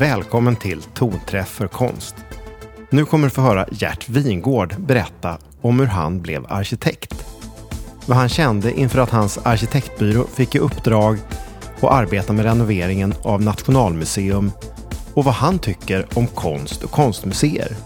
välkommen 0.00 0.56
till 0.56 0.82
Tonträff 0.82 1.48
för 1.48 1.68
konst. 1.68 2.14
Nu 2.90 3.04
kommer 3.04 3.26
du 3.26 3.30
få 3.30 3.40
höra 3.40 3.66
Gert 3.70 4.08
Wingård 4.08 4.74
berätta 4.78 5.38
om 5.60 5.80
hur 5.80 5.86
han 5.86 6.22
blev 6.22 6.46
arkitekt. 6.48 7.24
Vad 8.06 8.16
han 8.16 8.28
kände 8.28 8.72
inför 8.72 8.98
att 8.98 9.10
hans 9.10 9.38
arkitektbyrå 9.38 10.26
fick 10.34 10.54
i 10.54 10.58
uppdrag 10.58 11.18
att 11.80 11.90
arbeta 11.90 12.32
med 12.32 12.44
renoveringen 12.44 13.14
av 13.22 13.42
Nationalmuseum 13.42 14.52
och 15.14 15.24
vad 15.24 15.34
han 15.34 15.58
tycker 15.58 16.06
om 16.14 16.26
konst 16.26 16.82
och 16.82 16.90
konstmuseer. 16.90 17.76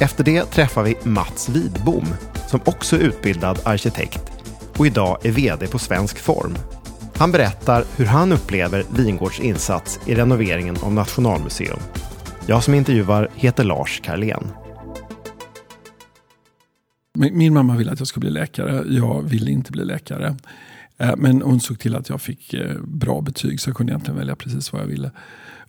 Efter 0.00 0.24
det 0.24 0.44
träffar 0.44 0.82
vi 0.82 0.96
Mats 1.02 1.48
Widbom 1.48 2.06
som 2.46 2.60
också 2.64 2.96
är 2.96 3.00
utbildad 3.00 3.60
arkitekt 3.64 4.32
och 4.76 4.86
idag 4.86 5.18
är 5.22 5.30
VD 5.30 5.66
på 5.66 5.78
Svensk 5.78 6.18
Form. 6.18 6.56
Han 7.18 7.32
berättar 7.32 7.84
hur 7.96 8.06
han 8.06 8.32
upplever 8.32 8.84
Wingårds 8.96 9.40
insats 9.40 10.00
i 10.06 10.14
renoveringen 10.14 10.76
av 10.82 10.92
Nationalmuseum. 10.92 11.78
Jag 12.46 12.64
som 12.64 12.74
intervjuar 12.74 13.28
heter 13.34 13.64
Lars 13.64 14.00
Karlén. 14.04 14.48
Min 17.18 17.54
mamma 17.54 17.76
ville 17.76 17.92
att 17.92 17.98
jag 17.98 18.08
skulle 18.08 18.20
bli 18.20 18.30
läkare. 18.30 18.84
Jag 18.88 19.22
ville 19.22 19.50
inte 19.50 19.72
bli 19.72 19.84
läkare. 19.84 20.36
Eh, 20.98 21.14
men 21.16 21.42
hon 21.42 21.60
såg 21.60 21.78
till 21.78 21.96
att 21.96 22.08
jag 22.08 22.22
fick 22.22 22.54
eh, 22.54 22.80
bra 22.82 23.20
betyg 23.20 23.60
så 23.60 23.68
jag 23.70 23.76
kunde 23.76 23.92
egentligen 23.92 24.18
välja 24.18 24.36
precis 24.36 24.72
vad 24.72 24.82
jag 24.82 24.86
ville. 24.86 25.10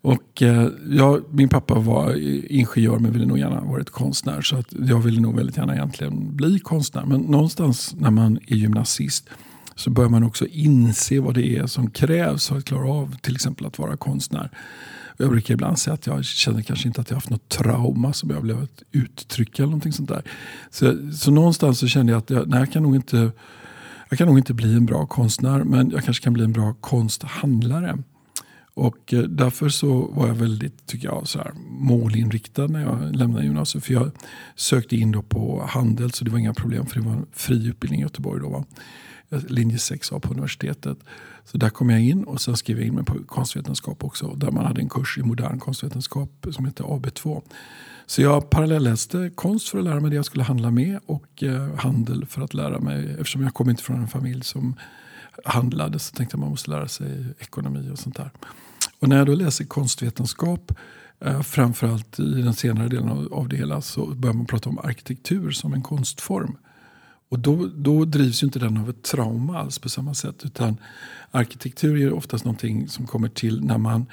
Och 0.02 0.42
eh, 0.42 0.68
jag, 0.90 1.24
min 1.32 1.50
pappa 1.50 1.74
var 1.74 2.16
ingenjör 2.52 3.00
men 3.00 3.12
ville 3.12 3.26
nog 3.26 3.40
gärna 3.40 3.62
varit 3.62 3.90
konstnär. 3.90 4.42
Så 4.42 4.56
att 4.56 4.74
jag 4.88 5.00
ville 5.00 5.22
nog 5.22 5.36
väldigt 5.36 5.58
gärna 5.58 5.76
egentligen 5.76 6.36
bli 6.36 6.60
konstnär. 6.60 7.06
Men 7.06 7.22
någonstans 7.22 7.96
när 8.00 8.12
man 8.12 8.40
är 8.48 8.56
gymnasist 8.56 9.30
så 9.76 9.90
börjar 9.90 10.10
man 10.10 10.24
också 10.24 10.46
inse 10.46 11.20
vad 11.20 11.34
det 11.34 11.58
är 11.58 11.68
som 11.68 11.90
krävs 11.90 12.48
för 12.48 12.58
att 12.58 12.66
klara 12.66 12.90
av 12.90 13.16
till 13.22 13.36
exempel 13.36 13.66
att 13.66 13.80
vara 13.80 13.98
konstnär. 13.98 14.52
Jag 15.18 15.30
brukar 15.30 15.54
ibland 15.54 15.80
säga 15.80 15.94
att 15.94 16.08
jag 16.08 16.26
känner 16.26 16.62
kanske 16.62 16.88
inte 16.88 17.02
att 17.02 17.10
jag 17.10 17.18
haft 17.18 17.30
något 17.30 17.50
trauma 17.50 18.14
som 18.14 18.30
jag 18.30 18.42
blev 18.42 18.68
uttrycka 18.92 19.64
eller 19.64 19.72
någonting 19.72 19.94
sånt 19.94 20.10
där. 20.10 20.24
Så, 20.70 21.12
så 21.14 21.32
någonstans 21.32 21.80
så 21.80 21.88
kände 21.88 22.12
jag 22.12 22.20
att 22.20 22.30
jag, 22.30 22.48
nej, 22.48 22.60
jag 22.60 22.72
kan 22.72 22.84
nog 22.84 22.96
inte 22.96 23.32
jag 24.10 24.18
kan 24.18 24.28
nog 24.28 24.38
inte 24.38 24.54
bli 24.54 24.74
en 24.74 24.86
bra 24.86 25.06
konstnär 25.06 25.64
men 25.64 25.92
jag 25.92 26.04
kanske 26.04 26.24
kan 26.24 26.34
bli 26.34 26.44
en 26.44 26.52
bra 26.52 26.74
konsthandlare. 26.74 27.98
Och 28.74 29.14
eh, 29.14 29.20
därför 29.20 29.70
så 29.70 30.08
var 30.08 30.28
jag 30.28 30.36
väldigt 30.36 30.88
tycker 30.88 31.08
jag, 31.08 31.28
så 31.28 31.40
här, 31.40 31.52
målinriktad 31.70 32.68
när 32.68 32.82
jag 32.82 33.16
lämnade 33.16 33.46
gymnasiet. 33.46 33.86
För 33.86 33.94
jag 33.94 34.12
sökte 34.56 34.96
in 34.96 35.12
då 35.12 35.22
på 35.22 35.66
handel 35.70 36.12
så 36.12 36.26
det 36.26 36.32
var 36.32 36.40
inga 36.40 36.54
problem 36.54 36.86
för 36.86 37.00
det 37.00 37.06
var 37.06 37.14
en 37.14 37.26
fri 37.32 37.68
utbildning 37.68 38.00
i 38.00 38.04
Göteborg. 38.04 38.42
Då, 38.42 38.50
va? 38.50 38.66
Linje 39.30 39.78
6A 39.78 40.20
på 40.20 40.34
universitetet. 40.34 40.98
Så 41.46 41.58
där 41.58 41.70
kom 41.70 41.90
jag 41.90 42.02
in 42.02 42.24
och 42.24 42.42
sen 42.42 42.58
skrev 42.58 42.78
jag 42.78 42.88
in 42.88 42.96
mig 42.96 43.06
på 43.06 43.24
konstvetenskap 43.24 44.04
också. 44.04 44.28
Där 44.28 44.52
man 44.52 44.66
hade 44.66 44.82
en 44.82 44.90
kurs 44.90 45.18
i 45.18 45.24
modern 45.24 45.60
konstvetenskap 45.60 46.48
som 46.52 46.66
hette 46.66 46.84
AB2. 46.84 47.42
Så 48.06 48.22
jag 48.22 48.50
parallelläste 48.50 49.32
konst 49.36 49.70
för 49.70 49.78
att 49.78 49.84
lära 49.84 50.00
mig 50.00 50.10
det 50.10 50.16
jag 50.16 50.26
skulle 50.26 50.44
handla 50.44 50.72
med 50.72 51.00
och 51.06 51.44
eh, 51.44 51.76
handel 51.76 52.26
för 52.26 52.42
att 52.42 52.54
lära 52.54 52.80
mig. 52.80 53.12
Eftersom 53.12 53.44
jag 53.44 53.54
kom 53.54 53.70
inte 53.70 53.84
från 53.84 54.02
en 54.02 54.08
familj 54.08 54.44
som 54.44 54.76
handlade 55.46 56.00
så 56.00 56.16
tänkte 56.16 56.34
jag 56.34 56.40
att 56.40 56.42
man 56.42 56.50
måste 56.50 56.72
lära 56.72 56.88
sig 56.88 57.26
ekonomi 57.40 57.90
och 57.94 58.00
sånt 58.00 58.16
där. 58.16 58.32
Och 59.00 59.10
när 59.10 59.18
jag 59.18 59.26
då 59.26 59.36
läser 59.36 59.66
konstvetenskap, 59.66 60.72
eh, 61.20 61.42
framförallt 61.42 62.20
i 62.20 62.42
den 62.42 62.54
senare 62.54 62.88
delen 62.88 63.10
av, 63.10 63.34
av 63.34 63.50
det 63.50 63.58
hela, 63.58 63.82
så 63.82 64.06
börjar 64.06 64.34
man 64.34 64.46
prata 64.46 64.70
om 64.70 64.80
arkitektur 64.80 65.52
som 65.52 65.74
en 65.74 65.82
konstform. 65.82 66.58
Och 67.30 67.40
då, 67.40 67.70
då 67.76 68.06
drivs 68.06 68.44
ju 68.44 68.46
inte 68.46 68.60
den 68.60 68.78
av 68.78 68.90
ett 68.90 69.04
trauma 69.04 69.60
alls 69.60 69.80
på 69.80 69.90
samma 69.90 70.14
sätt. 70.14 70.46
Utan 70.46 70.78
arkitektur 71.32 72.02
är 72.02 72.14
oftast 72.14 72.46
någonting 72.46 72.88
som 72.88 73.08
kommer 73.08 73.30
till 73.30 73.64
när 73.64 73.78
man 73.78 74.06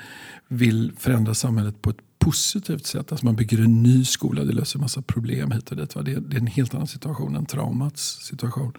vill 0.49 0.93
förändra 0.99 1.35
samhället 1.35 1.83
på 1.83 1.91
ett 1.91 2.01
positivt 2.19 2.87
sätt. 2.87 3.13
Alltså 3.13 3.27
man 3.27 3.37
bygger 3.37 3.59
en 3.59 3.83
ny 3.83 4.05
skola, 4.05 4.45
det 4.45 4.53
löser 4.53 4.79
en 4.79 4.81
massa 4.81 5.03
problem 5.03 5.51
hit 5.51 5.71
och 5.71 5.77
dit. 5.77 5.95
Va? 5.95 6.03
Det, 6.03 6.13
är, 6.13 6.21
det 6.21 6.37
är 6.37 6.41
en 6.41 6.47
helt 6.47 6.75
annan 6.75 6.87
situation 6.87 7.37
än 7.37 7.47
traumats 7.47 8.03
situation. 8.03 8.73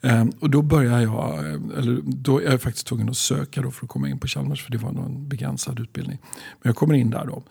Um, 0.00 0.32
och 0.40 0.50
då 0.50 0.62
börjar 0.62 1.00
jag, 1.00 1.38
eh, 1.38 1.78
eller 1.78 2.00
då 2.04 2.40
är 2.40 2.50
jag 2.50 2.62
faktiskt 2.62 2.86
tvungen 2.86 3.08
att 3.08 3.16
söka 3.16 3.62
då 3.62 3.70
för 3.70 3.84
att 3.84 3.90
komma 3.90 4.08
in 4.08 4.18
på 4.18 4.26
Chalmers 4.26 4.62
för 4.62 4.72
det 4.72 4.78
var 4.78 4.92
någon 4.92 5.28
begränsad 5.28 5.80
utbildning. 5.80 6.18
Men 6.62 6.68
jag 6.68 6.76
kommer 6.76 6.94
in 6.94 7.10
där 7.10 7.26
då. 7.26 7.42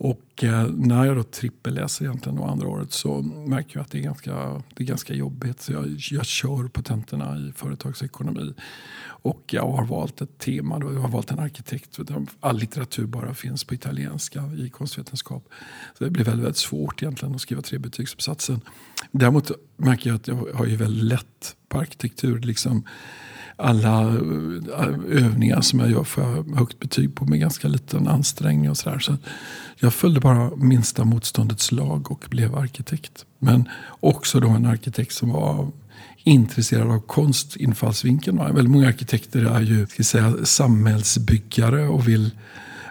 Och 0.00 0.44
eh, 0.44 0.66
när 0.66 1.04
jag 1.04 1.16
då 1.16 1.22
trippelläser 1.22 2.04
egentligen 2.04 2.36
då 2.36 2.44
andra 2.44 2.68
året 2.68 2.92
så 2.92 3.22
märker 3.22 3.76
jag 3.76 3.84
att 3.84 3.90
det 3.90 3.98
är 3.98 4.02
ganska, 4.02 4.62
det 4.74 4.82
är 4.82 4.86
ganska 4.86 5.14
jobbigt. 5.14 5.60
Så 5.60 5.72
jag, 5.72 5.96
jag 6.10 6.26
kör 6.26 6.68
på 6.68 6.82
tentorna 6.82 7.38
i 7.38 7.52
företagsekonomi. 7.56 8.54
Och 9.22 9.42
jag 9.50 9.70
har 9.70 9.84
valt 9.84 10.20
ett 10.20 10.38
tema, 10.38 10.78
då. 10.78 10.92
jag 10.92 11.00
har 11.00 11.08
valt 11.08 11.30
en 11.30 11.38
arkitekt. 11.38 11.98
All 12.40 12.58
litteratur 12.58 13.06
bara 13.06 13.34
finns 13.34 13.64
på 13.64 13.74
italienska 13.74 14.50
i 14.58 14.70
konstvetenskap. 14.70 15.48
Så 15.98 16.04
det 16.04 16.10
blir 16.10 16.24
väldigt, 16.24 16.44
väldigt 16.44 16.56
svårt 16.56 17.02
egentligen 17.02 17.34
att 17.34 17.40
skriva 17.40 17.62
trebetygsuppsatsen. 17.62 18.60
Däremot 19.10 19.50
märker 19.76 20.10
jag 20.10 20.16
att 20.16 20.28
jag 20.28 20.48
har 20.54 20.66
ju 20.66 20.76
väldigt 20.76 21.04
lätt 21.04 21.56
på 21.68 21.78
arkitektur. 21.78 22.38
Liksom, 22.38 22.84
alla 23.58 24.02
eh, 24.02 25.24
övningar 25.24 25.60
som 25.60 25.80
jag 25.80 25.90
gör 25.90 26.04
får 26.04 26.24
jag 26.24 26.56
högt 26.56 26.78
betyg 26.78 27.14
på 27.14 27.24
med 27.24 27.40
ganska 27.40 27.68
liten 27.68 28.08
ansträngning. 28.08 28.70
och 28.70 28.76
så, 28.76 28.90
där. 28.90 28.98
så 28.98 29.16
Jag 29.76 29.94
följde 29.94 30.20
bara 30.20 30.56
minsta 30.56 31.04
motståndets 31.04 31.72
lag 31.72 32.10
och 32.10 32.24
blev 32.30 32.54
arkitekt. 32.54 33.24
Men 33.38 33.68
också 34.00 34.40
då 34.40 34.48
en 34.48 34.66
arkitekt 34.66 35.12
som 35.12 35.32
var 35.32 35.68
intresserad 36.24 36.90
av 36.90 37.00
konstinfallsvinkeln. 37.00 38.38
Väldigt 38.38 38.70
många 38.70 38.88
arkitekter 38.88 39.44
är 39.44 39.60
ju 39.60 39.86
ska 39.86 40.02
säga, 40.02 40.34
samhällsbyggare 40.44 41.88
och 41.88 42.08
vill 42.08 42.30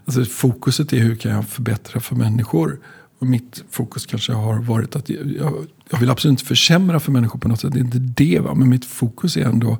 Alltså 0.07 0.25
fokuset 0.25 0.93
är 0.93 0.99
hur 0.99 1.15
kan 1.15 1.31
jag 1.31 1.47
förbättra 1.47 1.99
för 1.99 2.15
människor. 2.15 2.79
Och 3.19 3.27
mitt 3.27 3.63
fokus 3.71 4.05
kanske 4.05 4.33
har 4.33 4.59
varit 4.59 4.95
att 4.95 5.09
jag, 5.09 5.67
jag 5.89 5.99
vill 5.99 6.09
absolut 6.09 6.31
inte 6.31 6.45
försämra 6.45 6.99
för 6.99 7.11
människor 7.11 7.39
på 7.39 7.47
något 7.47 7.59
sätt. 7.59 7.73
Det 7.73 7.79
är 7.79 7.83
inte 7.83 8.23
det. 8.23 8.39
Va? 8.39 8.53
Men 8.53 8.69
mitt 8.69 8.85
fokus 8.85 9.37
är 9.37 9.45
ändå 9.45 9.77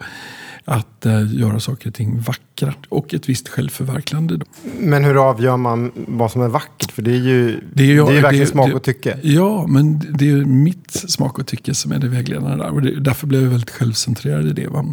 att 0.65 1.05
eh, 1.05 1.33
göra 1.33 1.59
saker 1.59 1.89
och 1.89 1.95
ting 1.95 2.19
vackra. 2.19 2.73
Och 2.89 3.13
ett 3.13 3.29
visst 3.29 3.49
självförverkligande. 3.49 4.39
Men 4.79 5.03
hur 5.03 5.29
avgör 5.29 5.57
man 5.57 5.91
vad 5.95 6.31
som 6.31 6.41
är 6.41 6.47
vackert? 6.47 6.91
För 6.91 7.01
det 7.01 7.11
är 7.11 7.19
ju, 7.19 7.61
det 7.73 7.83
är 7.83 7.87
ju, 7.87 8.05
det 8.05 8.17
är 8.17 8.21
verkligen 8.21 8.45
det, 8.45 8.51
smak 8.51 8.73
och 8.73 8.83
tycke. 8.83 9.19
Ja, 9.23 9.67
men 9.67 9.99
det 9.99 10.25
är 10.25 10.29
ju 10.29 10.45
mitt 10.45 10.91
smak 10.91 11.39
och 11.39 11.47
tycke 11.47 11.73
som 11.73 11.91
är 11.91 11.99
det 11.99 12.07
vägledande 12.07 12.63
där. 12.63 12.69
Och 12.69 12.81
det, 12.81 12.99
därför 12.99 13.27
blev 13.27 13.41
jag 13.41 13.49
väldigt 13.49 13.69
självcentrerad 13.69 14.47
i 14.47 14.53
det. 14.53 14.67
Va? 14.67 14.85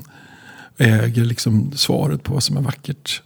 Jag 0.76 1.04
äger 1.04 1.24
liksom 1.24 1.72
svaret 1.72 2.22
på 2.22 2.32
vad 2.32 2.42
som 2.42 2.56
är 2.56 2.60
vackert. 2.60 3.22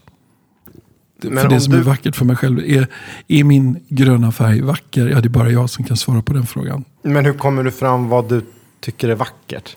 Men 1.23 1.39
för 1.39 1.49
det 1.49 1.61
som 1.61 1.73
du... 1.73 1.79
är 1.79 1.83
vackert 1.83 2.17
för 2.17 2.25
mig 2.25 2.37
själv. 2.37 2.59
Är, 2.59 2.87
är 3.29 3.45
min 3.45 3.85
gröna 3.89 4.33
färg 4.33 4.61
vacker? 4.61 5.07
Ja, 5.07 5.21
det 5.21 5.27
är 5.27 5.31
bara 5.31 5.51
jag 5.51 5.71
som 5.71 5.85
kan 5.85 5.97
svara 5.97 6.23
på 6.23 6.33
den 6.33 6.47
frågan. 6.47 6.85
Men 7.03 7.25
hur 7.25 7.33
kommer 7.33 7.63
du 7.63 7.71
fram 7.71 8.09
vad 8.09 8.29
du 8.29 8.43
tycker 8.81 9.09
är 9.09 9.15
vackert? 9.15 9.77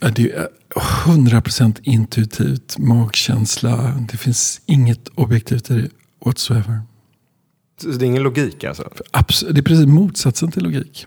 Det 0.00 0.32
är 0.32 0.48
100% 1.06 1.78
intuitivt, 1.82 2.78
magkänsla. 2.78 3.94
Det 4.10 4.16
finns 4.16 4.60
inget 4.66 5.08
objektivt 5.14 5.70
i 5.70 5.74
det 5.74 5.88
whatsoever. 6.24 6.80
Så 7.82 7.88
det 7.88 8.04
är 8.04 8.06
ingen 8.06 8.22
logik 8.22 8.64
alltså? 8.64 8.88
Absolut, 9.10 9.54
det 9.54 9.60
är 9.60 9.62
precis 9.62 9.86
motsatsen 9.86 10.50
till 10.50 10.62
logik. 10.62 11.06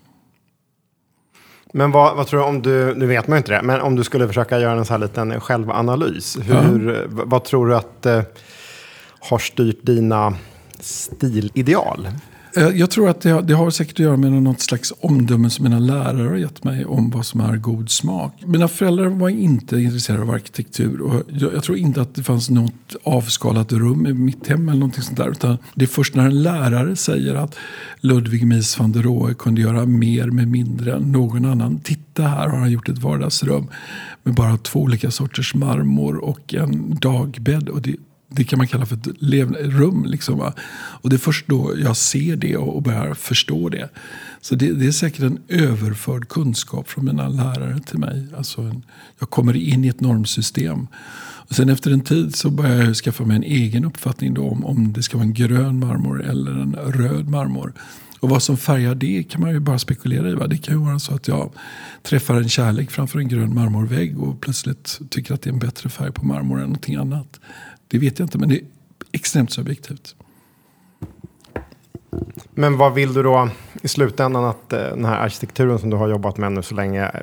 Men 1.74 1.92
vad, 1.92 2.18
vad, 2.18 2.28
tror 2.28 2.40
du 2.40 2.46
om 2.46 2.62
du, 2.62 2.96
nu 2.96 3.06
vet 3.06 3.28
man 3.28 3.36
ju 3.36 3.38
inte 3.38 3.52
det, 3.52 3.62
men 3.62 3.82
om 3.82 3.96
du 3.96 4.04
skulle 4.04 4.28
försöka 4.28 4.60
göra 4.60 4.80
en 4.80 4.86
sån 4.86 4.94
här 4.94 5.08
liten 5.08 5.40
självanalys. 5.40 6.38
Hur, 6.42 6.94
ja. 6.94 7.24
Vad 7.26 7.44
tror 7.44 7.68
du 7.68 7.76
att 7.76 8.06
eh, 8.06 8.22
har 9.22 9.40
styrt 9.40 9.86
dina 9.86 10.38
stilideal? 10.80 12.08
Eh, 12.56 12.68
jag 12.68 12.92
tror 12.92 13.10
att 13.10 13.22
det, 13.22 13.42
det, 13.42 13.54
har 13.54 13.70
säkert 13.70 13.94
att 13.94 14.00
göra 14.00 14.18
med 14.18 14.32
något 14.32 14.62
slags 14.62 14.94
omdöme 15.00 15.50
som 15.50 15.64
mina 15.64 15.80
lärare 15.80 16.28
har 16.28 16.36
gett 16.36 16.64
mig 16.64 16.86
om 16.86 17.10
vad 17.10 17.26
som 17.26 17.42
är 17.42 17.58
god 17.58 17.90
smak. 17.90 18.44
Mina 18.46 18.68
föräldrar 18.68 19.06
var 19.06 19.30
inte 19.30 19.78
intresserade 19.78 20.24
av 20.24 20.30
arkitektur 20.32 21.02
och 21.02 21.24
jag, 21.28 21.54
jag 21.54 21.64
tror 21.64 21.78
inte 21.78 22.02
att 22.02 22.16
det 22.16 22.24
fanns 22.24 22.50
något 22.50 22.96
avskalat 23.04 23.72
rum 23.72 24.08
i 24.08 24.14
mitt 24.14 24.48
hem 24.48 24.70
eller 24.70 24.80
någonting 24.80 25.04
sånt 25.04 25.18
där. 25.18 25.30
Utan 25.30 25.58
det 25.76 25.86
är 25.86 25.88
först 25.88 26.16
när 26.16 26.26
en 26.26 26.44
lärare 26.44 26.96
säger 26.96 27.36
att 27.36 27.56
Ludwig 28.00 28.46
Mies 28.46 28.80
van 28.80 28.92
der 28.92 29.02
Rohe 29.02 29.34
kunde 29.34 29.62
göra 29.62 29.86
mer 29.86 30.26
med 30.28 30.48
mindre 30.48 30.94
än 30.94 31.12
någon 31.12 31.46
annan. 31.46 31.80
Titta 31.80 32.24
här 32.24 32.48
har 32.48 32.58
han 32.58 32.72
gjort 32.72 32.90
ett 32.90 32.98
vardagsrum 32.98 33.68
med 34.24 34.34
bara 34.34 34.58
två 34.58 34.80
olika 34.80 35.12
sorters 35.12 35.56
marmor 35.56 36.18
och 36.18 36.54
en 36.54 36.98
dagbädd. 37.02 37.70
Och 37.70 37.82
det, 37.82 37.96
det 38.32 38.44
kan 38.44 38.58
man 38.58 38.68
kalla 38.68 38.86
för 38.86 38.96
ett 38.96 39.08
rum. 39.60 40.06
Liksom, 40.06 40.38
va? 40.38 40.54
Och 40.74 41.10
det 41.10 41.16
är 41.16 41.18
först 41.18 41.48
då 41.48 41.74
jag 41.78 41.98
ser 41.98 42.36
det 42.36 42.58
och 42.58 42.82
börjar 42.82 43.14
förstå 43.14 43.70
det. 43.70 43.90
Så 44.42 44.56
det, 44.56 44.72
det 44.72 44.88
är 44.88 44.92
säkert 44.92 45.22
en 45.22 45.40
överförd 45.48 46.30
kunskap 46.30 46.90
från 46.90 47.06
mina 47.06 47.28
lärare 47.28 47.80
till 47.80 48.00
mig. 48.00 48.28
Alltså 48.38 48.62
en, 48.62 48.86
jag 49.20 49.30
kommer 49.30 49.56
in 49.56 49.86
i 49.86 49.88
ett 49.88 50.02
normsystem. 50.02 50.88
Och 51.52 51.56
sen 51.56 51.70
efter 51.70 51.92
en 51.92 52.02
tid 52.02 52.36
så 52.36 52.50
börjar 52.50 52.84
jag 52.84 52.96
skaffa 52.96 53.26
mig 53.26 53.36
en 53.36 53.44
egen 53.44 53.86
uppfattning 53.86 54.34
då 54.34 54.50
om, 54.50 54.66
om 54.66 54.94
det 54.94 55.04
ska 55.04 55.18
vara 55.18 55.26
en 55.26 55.34
grön 55.34 55.80
marmor 55.80 56.24
eller 56.24 56.52
en 56.52 56.76
röd 56.76 57.30
marmor. 57.30 57.74
Och 58.20 58.30
vad 58.30 58.44
som 58.44 58.58
färgar 58.58 58.96
det 58.96 59.24
kan 59.24 59.42
man 59.42 59.52
ju 59.52 59.60
bara 59.60 59.80
spekulera 59.80 60.30
i. 60.30 60.34
Va? 60.34 60.48
Det 60.48 60.58
kan 60.58 60.76
ju 60.76 60.86
vara 60.86 61.00
så 61.00 61.16
att 61.16 61.28
jag 61.28 61.52
träffar 62.04 62.36
en 62.36 62.50
kärlek 62.50 62.92
framför 62.92 63.20
en 63.20 63.28
grön 63.28 63.56
marmorvägg 63.56 64.20
och 64.20 64.42
plötsligt 64.42 65.00
tycker 65.10 65.34
att 65.34 65.42
det 65.42 65.50
är 65.50 65.54
en 65.54 65.60
bättre 65.60 65.90
färg 65.90 66.12
på 66.12 66.26
marmor 66.26 66.58
än 66.58 66.64
någonting 66.64 66.96
annat. 66.96 67.40
Det 67.92 67.98
vet 67.98 68.20
jag 68.20 68.26
inte, 68.26 68.38
men 68.38 68.50
det 68.50 68.56
är 68.56 68.64
extremt 69.12 69.52
subjektivt. 69.52 70.16
Men 72.52 72.78
vad 72.78 72.94
vill 72.94 73.14
du 73.14 73.24
då 73.24 73.50
i 73.82 73.88
slutändan 73.88 74.46
att 74.46 74.74
eh, 74.74 74.80
den 74.80 75.06
här 75.06 75.20
arkitekturen 75.20 75.80
som 75.80 75.90
du 75.90 75.98
har 75.98 76.08
jobbat 76.08 76.38
med 76.38 76.52
nu 76.52 76.62
så 76.62 76.76
länge, 76.76 77.04
eh, 77.06 77.22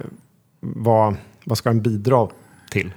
vad, 0.60 1.16
vad 1.44 1.58
ska 1.58 1.68
den 1.68 1.82
bidra 1.82 2.28
till? 2.70 2.92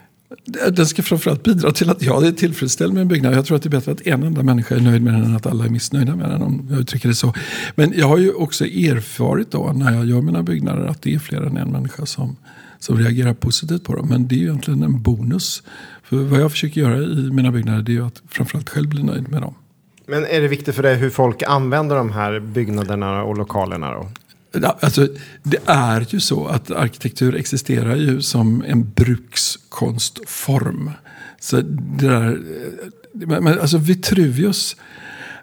Den 0.72 0.86
ska 0.86 1.04
framförallt 1.04 1.44
bidra 1.44 1.72
till 1.72 1.90
att 1.90 2.02
jag 2.02 2.26
är 2.26 2.32
tillfredsställd 2.32 2.94
med 2.94 3.02
en 3.02 3.08
byggnad. 3.08 3.34
Jag 3.34 3.46
tror 3.46 3.58
att 3.58 3.64
det 3.64 3.68
är 3.68 3.72
bättre 3.72 3.92
att 3.92 4.08
en 4.08 4.24
enda 4.24 4.44
människa 4.44 4.76
är 4.76 4.80
nöjd 4.80 5.02
med 5.02 5.14
den 5.14 5.24
än 5.24 5.36
att 5.36 5.46
alla 5.46 5.66
är 5.66 5.70
missnöjda 5.70 6.16
med 6.16 6.30
den. 6.30 6.42
Om 6.42 6.68
jag 6.70 6.80
uttrycker 6.80 7.10
det 7.10 7.16
så. 7.16 7.34
Men 7.76 7.94
jag 7.96 8.08
har 8.08 8.18
ju 8.18 8.34
också 8.34 8.66
erfarit 8.66 9.52
då 9.52 9.72
när 9.76 9.94
jag 9.94 10.06
gör 10.06 10.22
mina 10.22 10.44
byggnader 10.44 10.86
att 10.86 11.02
det 11.02 11.14
är 11.14 11.20
fler 11.20 11.42
än 11.42 11.58
en 11.58 11.72
människa 11.72 12.06
som, 12.06 12.36
som 12.82 12.98
reagerar 12.98 13.34
positivt 13.34 13.84
på 13.84 13.96
dem. 13.96 14.10
Men 14.10 14.28
det 14.28 14.36
är 14.36 14.38
ju 14.38 14.44
egentligen 14.44 14.84
en 14.84 15.02
bonus. 15.02 15.64
För 16.04 16.18
vad 16.18 16.42
jag 16.42 16.52
försöker 16.52 16.82
göra 16.82 16.98
i 16.98 17.32
mina 17.32 17.52
byggnader 17.52 17.82
det 17.82 17.92
är 17.92 17.94
ju 17.94 18.06
att 18.06 18.22
framförallt 18.30 18.70
själv 18.70 18.90
bli 18.90 19.04
nöjd 19.04 19.30
med 19.30 19.42
dem. 19.42 19.54
Men 20.06 20.26
är 20.26 20.42
det 20.42 20.48
viktigt 20.48 20.76
för 20.76 20.84
dig 20.84 20.96
hur 20.96 21.10
folk 21.10 21.44
använder 21.44 21.96
de 21.96 22.12
här 22.12 22.40
byggnaderna 22.40 23.24
och 23.24 23.38
lokalerna 23.38 23.94
då? 23.94 24.08
Alltså, 24.80 25.08
det 25.44 25.60
är 25.66 26.06
ju 26.10 26.20
så 26.20 26.46
att 26.48 26.72
arkitektur 26.72 27.36
existerar 27.36 27.96
ju 27.96 28.22
som 28.22 28.64
en 28.68 28.92
brukskonstform. 28.96 30.92
Så 31.40 31.62
det 31.62 32.08
där, 32.08 32.40
men, 33.14 33.48
alltså 33.48 33.78
Vitruvius 33.78 34.76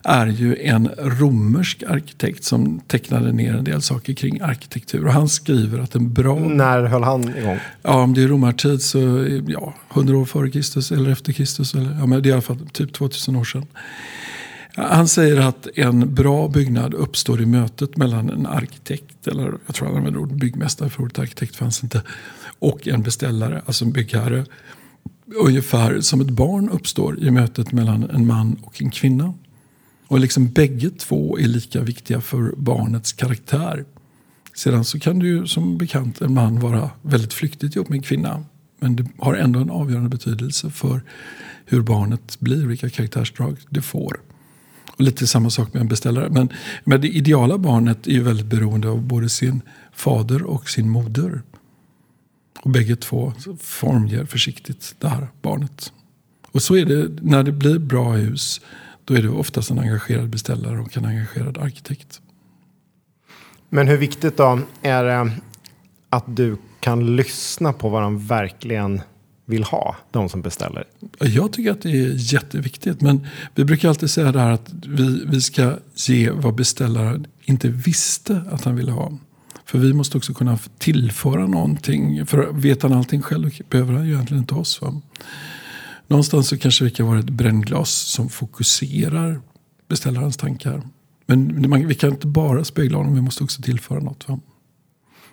är 0.08 0.26
ju 0.26 0.56
en 0.56 0.90
romersk 0.98 1.82
arkitekt 1.82 2.44
som 2.44 2.80
tecknade 2.80 3.32
ner 3.32 3.54
en 3.54 3.64
del 3.64 3.82
saker 3.82 4.12
kring 4.12 4.40
arkitektur. 4.40 5.06
Och 5.06 5.12
han 5.12 5.28
skriver 5.28 5.78
att 5.78 5.94
en 5.94 6.12
bra... 6.12 6.38
När 6.38 6.84
höll 6.84 7.02
han 7.02 7.36
igång? 7.36 7.58
Ja, 7.82 8.02
om 8.02 8.14
det 8.14 8.22
är 8.22 8.28
romartid 8.28 8.82
så 8.82 9.26
ja, 9.46 9.74
100 9.92 10.16
år 10.16 10.24
före 10.24 10.50
Kristus 10.50 10.92
eller 10.92 11.10
efter 11.10 11.32
Kristus. 11.32 11.74
Eller, 11.74 11.96
ja, 11.98 12.06
men 12.06 12.22
det 12.22 12.28
är 12.28 12.30
i 12.30 12.32
alla 12.32 12.42
fall 12.42 12.68
typ 12.72 12.92
2000 12.92 13.36
år 13.36 13.44
sedan. 13.44 13.66
Han 14.74 15.08
säger 15.08 15.40
att 15.40 15.68
en 15.74 16.14
bra 16.14 16.48
byggnad 16.48 16.94
uppstår 16.94 17.42
i 17.42 17.46
mötet 17.46 17.96
mellan 17.96 18.30
en 18.30 18.46
arkitekt, 18.46 19.26
eller 19.26 19.54
jag 19.66 19.74
tror 19.74 19.88
han 19.88 19.96
använder 19.96 20.20
ordet 20.20 20.36
byggmästare, 20.36 20.90
för 20.90 21.02
ordet 21.02 21.18
arkitekt 21.18 21.56
fanns 21.56 21.82
inte, 21.82 22.02
och 22.58 22.88
en 22.88 23.02
beställare, 23.02 23.62
alltså 23.66 23.84
en 23.84 23.92
byggherre. 23.92 24.44
Ungefär 25.44 26.00
som 26.00 26.20
ett 26.20 26.30
barn 26.30 26.68
uppstår 26.68 27.18
i 27.18 27.30
mötet 27.30 27.72
mellan 27.72 28.10
en 28.10 28.26
man 28.26 28.56
och 28.62 28.82
en 28.82 28.90
kvinna. 28.90 29.34
Och 30.08 30.20
liksom 30.20 30.48
bägge 30.48 30.90
två 30.90 31.38
är 31.38 31.48
lika 31.48 31.82
viktiga 31.82 32.20
för 32.20 32.54
barnets 32.56 33.12
karaktär. 33.12 33.84
Sedan 34.54 34.84
så 34.84 35.00
kan 35.00 35.18
det 35.18 35.26
ju 35.26 35.46
som 35.46 35.78
bekant 35.78 36.20
en 36.20 36.34
man 36.34 36.60
vara 36.60 36.90
väldigt 37.02 37.32
flyktigt 37.32 37.76
ihop 37.76 37.88
med 37.88 37.96
en 37.96 38.02
kvinna. 38.02 38.44
Men 38.80 38.96
det 38.96 39.06
har 39.18 39.34
ändå 39.34 39.60
en 39.60 39.70
avgörande 39.70 40.08
betydelse 40.08 40.70
för 40.70 41.02
hur 41.66 41.82
barnet 41.82 42.40
blir, 42.40 42.66
vilka 42.66 42.90
karaktärsdrag 42.90 43.56
det 43.70 43.82
får. 43.82 44.20
Och 44.96 45.00
lite 45.04 45.26
samma 45.26 45.50
sak 45.50 45.74
med 45.74 45.80
en 45.80 45.88
beställare. 45.88 46.30
Men, 46.30 46.48
men 46.84 47.00
det 47.00 47.08
ideala 47.08 47.58
barnet 47.58 48.06
är 48.06 48.12
ju 48.12 48.22
väldigt 48.22 48.46
beroende 48.46 48.88
av 48.88 49.02
både 49.02 49.28
sin 49.28 49.62
fader 49.92 50.42
och 50.42 50.70
sin 50.70 50.88
moder. 50.88 51.42
Och 52.62 52.70
bägge 52.70 52.96
två 52.96 53.32
formger 53.60 54.24
försiktigt 54.24 54.94
det 54.98 55.08
här 55.08 55.28
barnet. 55.42 55.92
Och 56.52 56.62
så 56.62 56.76
är 56.76 56.84
det 56.84 57.08
när 57.22 57.42
det 57.42 57.52
blir 57.52 57.78
bra 57.78 58.12
hus. 58.12 58.60
Då 59.08 59.14
är 59.14 59.22
det 59.22 59.28
oftast 59.28 59.70
en 59.70 59.78
engagerad 59.78 60.28
beställare 60.28 60.80
och 60.80 60.96
en 60.96 61.04
engagerad 61.04 61.58
arkitekt. 61.58 62.20
Men 63.68 63.88
hur 63.88 63.96
viktigt 63.96 64.36
då 64.36 64.60
är 64.82 65.04
det 65.04 65.32
att 66.10 66.36
du 66.36 66.56
kan 66.80 67.16
lyssna 67.16 67.72
på 67.72 67.88
vad 67.88 68.02
de 68.02 68.26
verkligen 68.26 69.00
vill 69.46 69.64
ha, 69.64 69.96
de 70.10 70.28
som 70.28 70.42
beställer? 70.42 70.84
Jag 71.18 71.52
tycker 71.52 71.70
att 71.70 71.82
det 71.82 71.90
är 71.90 72.34
jätteviktigt. 72.34 73.00
Men 73.00 73.26
vi 73.54 73.64
brukar 73.64 73.88
alltid 73.88 74.10
säga 74.10 74.32
det 74.32 74.40
här 74.40 74.50
att 74.50 74.70
vi, 74.72 75.24
vi 75.26 75.40
ska 75.40 75.74
ge 75.94 76.30
vad 76.30 76.54
beställaren 76.54 77.26
inte 77.44 77.68
visste 77.68 78.42
att 78.50 78.64
han 78.64 78.76
ville 78.76 78.92
ha. 78.92 79.12
För 79.64 79.78
vi 79.78 79.92
måste 79.92 80.16
också 80.16 80.34
kunna 80.34 80.58
tillföra 80.78 81.46
någonting. 81.46 82.26
För 82.26 82.52
vet 82.52 82.82
han 82.82 82.92
allting 82.92 83.22
själv 83.22 83.50
behöver 83.70 83.92
han 83.92 84.06
ju 84.06 84.12
egentligen 84.12 84.42
inte 84.42 84.54
oss. 84.54 84.82
Va? 84.82 85.00
Någonstans 86.08 86.48
så 86.48 86.58
kanske 86.58 86.84
vi 86.84 86.90
kan 86.90 87.06
vara 87.06 87.18
ett 87.18 87.30
brännglas 87.30 87.90
som 87.90 88.28
fokuserar 88.28 89.40
beställarens 89.88 90.36
tankar. 90.36 90.82
Men 91.26 91.88
vi 91.88 91.94
kan 91.94 92.10
inte 92.10 92.26
bara 92.26 92.64
spegla 92.64 92.98
honom, 92.98 93.14
vi 93.14 93.20
måste 93.20 93.44
också 93.44 93.62
tillföra 93.62 94.00
något. 94.00 94.28
Va? 94.28 94.40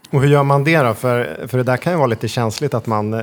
Och 0.09 0.21
hur 0.21 0.29
gör 0.29 0.43
man 0.43 0.63
det 0.63 0.77
då? 0.77 0.93
För, 0.93 1.47
för 1.47 1.57
det 1.57 1.63
där 1.63 1.77
kan 1.77 1.93
ju 1.93 1.97
vara 1.97 2.07
lite 2.07 2.27
känsligt 2.27 2.73
att 2.73 2.87
man 2.87 3.13
eh, 3.13 3.21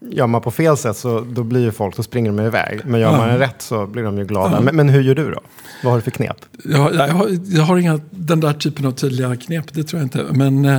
Gör 0.00 0.26
man 0.26 0.40
på 0.40 0.50
fel 0.50 0.76
sätt 0.76 0.96
så 0.96 1.20
då 1.20 1.42
blir 1.42 1.60
ju 1.60 1.72
folk, 1.72 1.96
så 1.96 2.02
springer 2.02 2.32
de 2.32 2.44
iväg. 2.44 2.80
Men 2.84 3.00
gör 3.00 3.16
man 3.16 3.28
det 3.28 3.38
rätt 3.38 3.62
så 3.62 3.86
blir 3.86 4.02
de 4.02 4.18
ju 4.18 4.24
glada. 4.24 4.54
Ja. 4.54 4.60
Men, 4.60 4.76
men, 4.76 4.88
hur 4.88 5.02
gör 5.02 5.14
du 5.14 5.30
då? 5.30 5.40
Vad 5.82 5.92
har 5.92 5.98
du 5.98 6.02
för 6.02 6.10
knep? 6.10 6.36
Jag, 6.64 6.94
jag, 6.94 7.08
har, 7.08 7.28
jag 7.44 7.62
har 7.62 7.76
inga 7.76 8.00
den 8.10 8.40
där 8.40 8.52
typen 8.52 8.86
av 8.86 8.92
tydliga 8.92 9.36
knep, 9.36 9.74
det 9.74 9.84
tror 9.84 10.00
jag 10.00 10.06
inte. 10.06 10.24
Men 10.32 10.64
eh, 10.64 10.78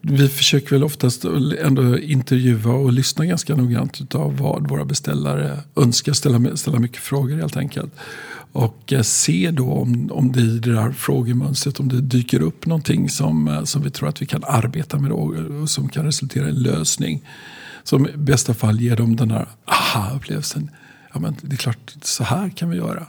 vi 0.00 0.28
försöker 0.28 0.70
väl 0.70 0.84
oftast 0.84 1.24
ändå 1.64 1.98
intervjua 1.98 2.72
och 2.72 2.92
lyssna 2.92 3.26
ganska 3.26 3.56
noggrant 3.56 4.14
av 4.14 4.38
vad 4.38 4.68
våra 4.68 4.84
beställare 4.84 5.58
önskar. 5.76 6.12
Ställa, 6.12 6.56
ställa 6.56 6.78
mycket 6.78 7.02
frågor 7.02 7.36
helt 7.36 7.56
enkelt. 7.56 7.92
Och 8.52 8.92
eh, 8.92 9.02
se 9.02 9.50
då 9.52 9.72
om, 9.72 10.10
om 10.12 10.32
det 10.32 10.40
i 10.40 10.58
det 10.58 10.72
där 10.72 10.92
frågemönstret 10.92 11.80
om 11.80 11.88
det 11.88 12.00
dyker 12.00 12.42
upp 12.42 12.66
någonting 12.66 13.08
som, 13.08 13.48
eh, 13.48 13.64
som 13.64 13.82
vi 13.82 13.90
tror 13.90 14.08
att 14.08 14.22
vi 14.22 14.26
kan 14.26 14.44
arbeta 14.44 14.98
med 14.98 15.12
och, 15.12 15.34
och 15.34 15.70
som 15.70 15.88
kan 15.88 16.04
resultera 16.04 16.46
i 16.46 16.50
en 16.50 16.62
lösning 16.62 17.22
som 17.88 18.08
i 18.08 18.16
bästa 18.16 18.54
fall 18.54 18.80
ger 18.80 18.96
dem 18.96 19.16
den 19.16 19.30
här 19.30 19.48
aha-upplevelsen. 19.64 20.70
Ja, 21.12 21.20
men 21.20 21.36
det 21.42 21.54
är 21.54 21.56
klart, 21.56 21.94
så 22.02 22.24
här 22.24 22.48
kan 22.48 22.70
vi 22.70 22.76
göra. 22.76 23.06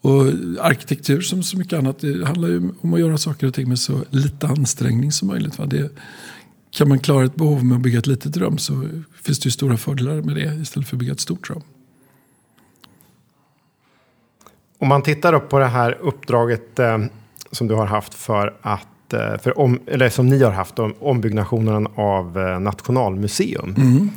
Och 0.00 0.26
arkitektur 0.60 1.20
som 1.20 1.42
så 1.42 1.58
mycket 1.58 1.78
annat 1.78 1.98
det 1.98 2.26
handlar 2.26 2.48
ju 2.48 2.70
om 2.80 2.94
att 2.94 3.00
göra 3.00 3.18
saker 3.18 3.46
och 3.46 3.54
ting 3.54 3.68
med 3.68 3.78
så 3.78 4.04
lite 4.10 4.46
ansträngning 4.46 5.12
som 5.12 5.28
möjligt. 5.28 5.58
Va? 5.58 5.66
Det, 5.66 5.90
kan 6.70 6.88
man 6.88 6.98
klara 6.98 7.24
ett 7.24 7.34
behov 7.34 7.64
med 7.64 7.76
att 7.76 7.82
bygga 7.82 7.98
ett 7.98 8.06
litet 8.06 8.36
rum 8.36 8.58
så 8.58 8.88
finns 9.22 9.38
det 9.38 9.46
ju 9.46 9.50
stora 9.50 9.76
fördelar 9.76 10.22
med 10.22 10.34
det 10.34 10.54
istället 10.62 10.88
för 10.88 10.96
att 10.96 11.00
bygga 11.00 11.12
ett 11.12 11.20
stort 11.20 11.50
rum. 11.50 11.62
Om 14.78 14.88
man 14.88 15.02
tittar 15.02 15.32
upp 15.32 15.48
på 15.48 15.58
det 15.58 15.66
här 15.66 15.98
uppdraget 16.00 16.78
eh, 16.78 16.98
som 17.52 17.68
du 17.68 17.74
har 17.74 17.86
haft 17.86 18.14
för 18.14 18.56
att 18.62 18.88
för 19.16 19.58
om, 19.58 19.80
eller 19.86 20.08
som 20.08 20.28
ni 20.28 20.42
har 20.42 20.52
haft, 20.52 20.78
om, 20.78 20.94
ombyggnationen 21.00 21.86
av 21.94 22.38
eh, 22.38 22.60
Nationalmuseum. 22.60 23.74
Mm. 23.78 24.10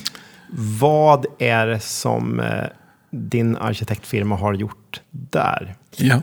Vad 0.79 1.25
är 1.39 1.67
det 1.67 1.79
som 1.79 2.39
eh, 2.39 2.65
din 3.09 3.57
arkitektfirma 3.57 4.35
har 4.35 4.53
gjort 4.53 5.01
där? 5.09 5.75
Ja, 5.97 6.21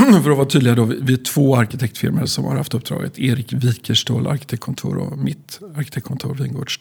för 0.22 0.30
att 0.30 0.36
vara 0.36 0.46
tydliga 0.46 0.74
då, 0.74 0.84
vi 0.84 1.12
är 1.12 1.24
två 1.24 1.56
arkitektfirmor 1.56 2.26
som 2.26 2.44
har 2.44 2.56
haft 2.56 2.74
uppdraget. 2.74 3.18
Erik 3.18 3.52
Wikerståhl 3.52 4.26
arkitektkontor 4.26 4.96
och 4.96 5.18
mitt 5.18 5.60
arkitektkontor 5.76 6.34
Wingårds. 6.34 6.78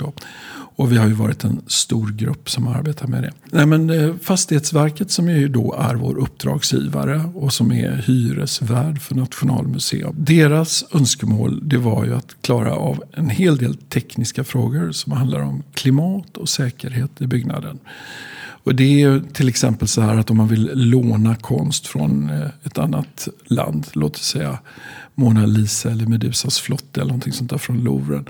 Och 0.75 0.91
vi 0.91 0.97
har 0.97 1.07
ju 1.07 1.13
varit 1.13 1.43
en 1.43 1.61
stor 1.67 2.11
grupp 2.11 2.49
som 2.49 2.67
arbetat 2.67 3.09
med 3.09 3.23
det. 3.23 3.31
Nej, 3.51 3.65
men, 3.65 3.89
eh, 3.89 4.15
Fastighetsverket 4.21 5.11
som 5.11 5.29
ju 5.29 5.47
då 5.47 5.73
är 5.73 5.95
vår 5.95 6.17
uppdragsgivare 6.17 7.31
och 7.35 7.53
som 7.53 7.71
är 7.71 8.03
hyresvärd 8.07 9.01
för 9.01 9.15
Nationalmuseum. 9.15 10.15
Deras 10.17 10.85
önskemål 10.93 11.69
det 11.69 11.77
var 11.77 12.05
ju 12.05 12.15
att 12.15 12.35
klara 12.41 12.73
av 12.73 13.03
en 13.13 13.29
hel 13.29 13.57
del 13.57 13.77
tekniska 13.77 14.43
frågor 14.43 14.91
som 14.91 15.11
handlar 15.11 15.39
om 15.39 15.63
klimat 15.73 16.37
och 16.37 16.49
säkerhet 16.49 17.21
i 17.21 17.27
byggnaden. 17.27 17.79
Och 18.63 18.75
det 18.75 19.01
är 19.01 19.21
till 19.33 19.49
exempel 19.49 19.87
så 19.87 20.01
här 20.01 20.17
att 20.17 20.29
om 20.29 20.37
man 20.37 20.47
vill 20.47 20.71
låna 20.73 21.35
konst 21.35 21.87
från 21.87 22.29
eh, 22.29 22.47
ett 22.63 22.77
annat 22.77 23.27
land, 23.45 23.87
låt 23.93 24.15
oss 24.15 24.27
säga 24.27 24.59
Mona 25.15 25.45
Lisa 25.45 25.91
eller 25.91 26.05
Medusas 26.05 26.59
flotte 26.59 27.01
eller 27.01 27.09
någonting 27.09 27.33
sånt 27.33 27.49
där 27.49 27.57
från 27.57 27.83
Louvren. 27.83 28.25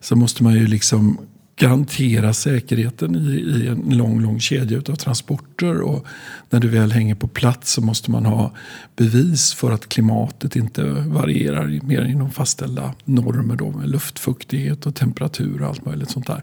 Så 0.00 0.16
måste 0.16 0.42
man 0.42 0.54
ju 0.54 0.66
liksom 0.66 1.18
garantera 1.56 2.32
säkerheten 2.32 3.16
i, 3.16 3.28
i, 3.28 3.68
en 3.68 3.98
lång, 3.98 4.20
lång 4.20 4.40
kedja 4.40 4.78
av 4.78 4.96
transporter. 4.96 5.80
Och 5.80 6.06
när 6.50 6.60
du 6.60 6.68
väl 6.68 6.92
hänger 6.92 7.14
på 7.14 7.28
plats 7.28 7.72
så 7.72 7.80
måste 7.80 8.10
man 8.10 8.26
ha 8.26 8.52
bevis 8.96 9.54
för 9.54 9.70
att 9.70 9.88
klimatet 9.88 10.56
inte 10.56 10.82
varierar 10.90 11.80
mer 11.82 12.00
än 12.00 12.10
inom 12.10 12.30
fastställda 12.30 12.94
normer 13.04 13.56
då 13.56 13.70
med 13.70 13.88
luftfuktighet 13.88 14.86
och 14.86 14.94
temperatur 14.94 15.62
och 15.62 15.68
allt 15.68 15.84
möjligt 15.84 16.10
sånt 16.10 16.26
där. 16.26 16.42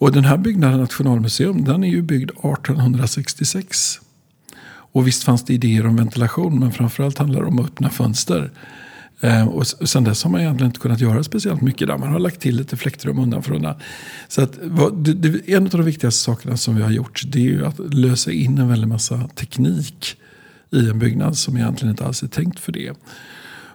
Och 0.00 0.12
den 0.12 0.24
här 0.24 0.36
byggnaden, 0.36 0.80
Nationalmuseum, 0.80 1.64
den 1.64 1.84
är 1.84 1.88
ju 1.88 2.02
byggd 2.02 2.30
1866. 2.30 4.00
Och 4.92 5.06
visst 5.06 5.22
fanns 5.22 5.44
det 5.44 5.54
idéer 5.54 5.86
om 5.86 5.96
ventilation, 5.96 6.58
men 6.60 6.72
framförallt 6.72 7.18
handlar 7.18 7.40
det 7.40 7.46
om 7.46 7.58
att 7.58 7.66
öppna 7.66 7.90
fönster. 7.90 8.50
Eh, 9.20 9.48
och 9.48 9.66
sen 9.66 10.04
dess 10.04 10.24
har 10.24 10.30
man 10.30 10.40
egentligen 10.40 10.70
inte 10.70 10.80
kunnat 10.80 11.00
göra 11.00 11.24
speciellt 11.24 11.60
mycket 11.60 11.88
där. 11.88 11.98
Man 11.98 12.12
har 12.12 12.18
lagt 12.18 12.40
till 12.40 12.56
lite 12.56 12.76
fläktrum 12.76 13.18
undan 13.18 13.42
för 13.42 13.54
undan. 13.54 13.74
Så 14.28 14.42
att, 14.42 14.58
det, 14.92 15.14
det, 15.14 15.52
en 15.52 15.64
av 15.64 15.70
de 15.70 15.82
viktigaste 15.82 16.22
sakerna 16.22 16.56
som 16.56 16.76
vi 16.76 16.82
har 16.82 16.90
gjort 16.90 17.22
det 17.26 17.38
är 17.38 17.42
ju 17.42 17.66
att 17.66 17.94
lösa 17.94 18.32
in 18.32 18.58
en 18.58 18.68
väldig 18.68 18.88
massa 18.88 19.28
teknik 19.34 20.16
i 20.70 20.88
en 20.88 20.98
byggnad 20.98 21.38
som 21.38 21.56
egentligen 21.56 21.90
inte 21.90 22.04
alls 22.04 22.22
är 22.22 22.28
tänkt 22.28 22.60
för 22.60 22.72
det. 22.72 22.92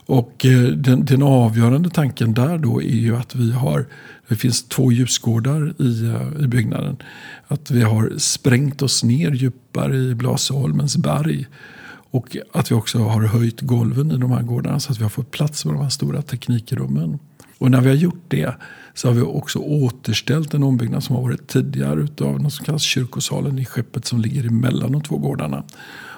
Och 0.05 0.45
eh, 0.45 0.61
den, 0.61 1.05
den 1.05 1.23
avgörande 1.23 1.89
tanken 1.89 2.33
där 2.33 2.57
då 2.57 2.81
är 2.81 2.95
ju 2.95 3.15
att 3.15 3.35
vi 3.35 3.51
har, 3.51 3.85
det 4.27 4.35
finns 4.35 4.63
två 4.63 4.91
ljusgårdar 4.91 5.73
i, 5.81 6.05
eh, 6.05 6.43
i 6.43 6.47
byggnaden. 6.47 6.97
Att 7.47 7.71
vi 7.71 7.81
har 7.81 8.13
sprängt 8.17 8.81
oss 8.81 9.03
ner 9.03 9.31
djupare 9.31 9.97
i 9.97 10.15
Blasieholmens 10.15 10.97
berg. 10.97 11.47
Och 12.11 12.37
att 12.53 12.71
vi 12.71 12.75
också 12.75 12.99
har 12.99 13.21
höjt 13.21 13.61
golven 13.61 14.11
i 14.11 14.17
de 14.17 14.31
här 14.31 14.41
gårdarna 14.41 14.79
så 14.79 14.91
att 14.91 14.99
vi 14.99 15.03
har 15.03 15.09
fått 15.09 15.31
plats 15.31 15.65
med 15.65 15.75
de 15.75 15.81
här 15.81 15.89
stora 15.89 16.21
teknikrummen. 16.21 17.19
Och 17.57 17.71
när 17.71 17.81
vi 17.81 17.89
har 17.89 17.95
gjort 17.95 18.23
det 18.27 18.55
så 18.93 19.07
har 19.07 19.15
vi 19.15 19.21
också 19.21 19.59
återställt 19.59 20.53
en 20.53 20.63
ombyggnad 20.63 21.03
som 21.03 21.15
har 21.15 21.23
varit 21.23 21.47
tidigare 21.47 22.01
utav 22.01 22.41
något 22.41 22.53
som 22.53 22.65
kallas 22.65 22.81
kyrkosalen 22.81 23.59
i 23.59 23.65
skeppet 23.65 24.05
som 24.05 24.21
ligger 24.21 24.47
emellan 24.47 24.91
de 24.91 25.01
två 25.01 25.17
gårdarna. 25.17 25.63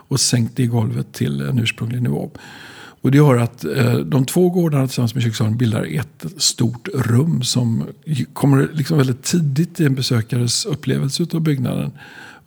Och 0.10 0.20
sänkt 0.20 0.56
det 0.56 0.66
golvet 0.66 1.14
till 1.14 1.42
en 1.42 1.60
ursprunglig 1.60 2.02
nivå. 2.02 2.32
Och 3.02 3.12
det 3.12 3.18
gör 3.18 3.38
att 3.38 3.66
eh, 3.66 3.96
de 3.96 4.26
två 4.26 4.50
gårdarna 4.50 4.88
tillsammans 4.88 5.14
med 5.14 5.24
kökssalen 5.24 5.58
bildar 5.58 5.84
ett 5.84 6.26
stort 6.38 6.88
rum 6.94 7.44
som 7.44 7.84
kommer 8.34 8.70
liksom 8.74 8.98
väldigt 8.98 9.24
tidigt 9.24 9.80
i 9.80 9.86
en 9.86 9.96
besökares 9.96 10.66
upplevelse 10.66 11.26
av 11.34 11.42
byggnaden 11.42 11.92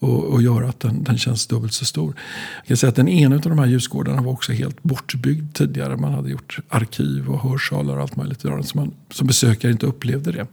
och, 0.00 0.25
och 0.25 0.42
gör 0.42 0.62
att 0.62 0.80
den, 0.80 1.04
den 1.04 1.19
känns 1.19 1.47
dubbelt 1.47 1.73
så 1.73 1.85
stor. 1.85 2.14
Jag 2.57 2.66
kan 2.66 2.76
säga 2.76 2.88
att 2.88 2.97
den 2.97 3.09
ena 3.09 3.35
av 3.35 3.40
de 3.40 3.59
här 3.59 3.66
ljusgårdarna 3.66 4.23
var 4.23 4.33
också 4.33 4.52
helt 4.52 4.83
bortbyggd 4.83 5.54
tidigare. 5.54 5.97
Man 5.97 6.12
hade 6.12 6.30
gjort 6.30 6.59
arkiv 6.69 7.28
och 7.28 7.40
hörsalar 7.40 7.97
och 7.97 8.02
allt 8.02 8.16
möjligt. 8.16 8.40
Så 8.40 8.62
man 8.75 8.92
som 9.11 9.26
besökare 9.26 9.73
inte 9.73 9.87
upplevde 9.87 10.33
det. 10.33 10.47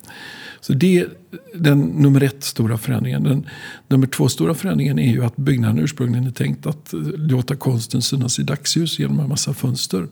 Så 0.61 0.73
det 0.73 0.99
är 0.99 1.09
den 1.55 1.79
nummer 1.79 2.23
ett 2.23 2.43
stora 2.43 2.77
förändringen. 2.77 3.23
Den 3.23 3.47
nummer 3.87 4.07
två 4.07 4.29
stora 4.29 4.53
förändringen 4.53 4.99
är 4.99 5.11
ju 5.11 5.25
att 5.25 5.35
byggnaden 5.35 5.79
ursprungligen 5.79 6.27
är 6.27 6.31
tänkt 6.31 6.65
att 6.65 6.93
låta 7.17 7.55
konsten 7.55 8.01
synas 8.01 8.39
i 8.39 8.43
dagsljus 8.43 8.99
genom 8.99 9.19
en 9.19 9.29
massa 9.29 9.53
fönster. 9.53 10.07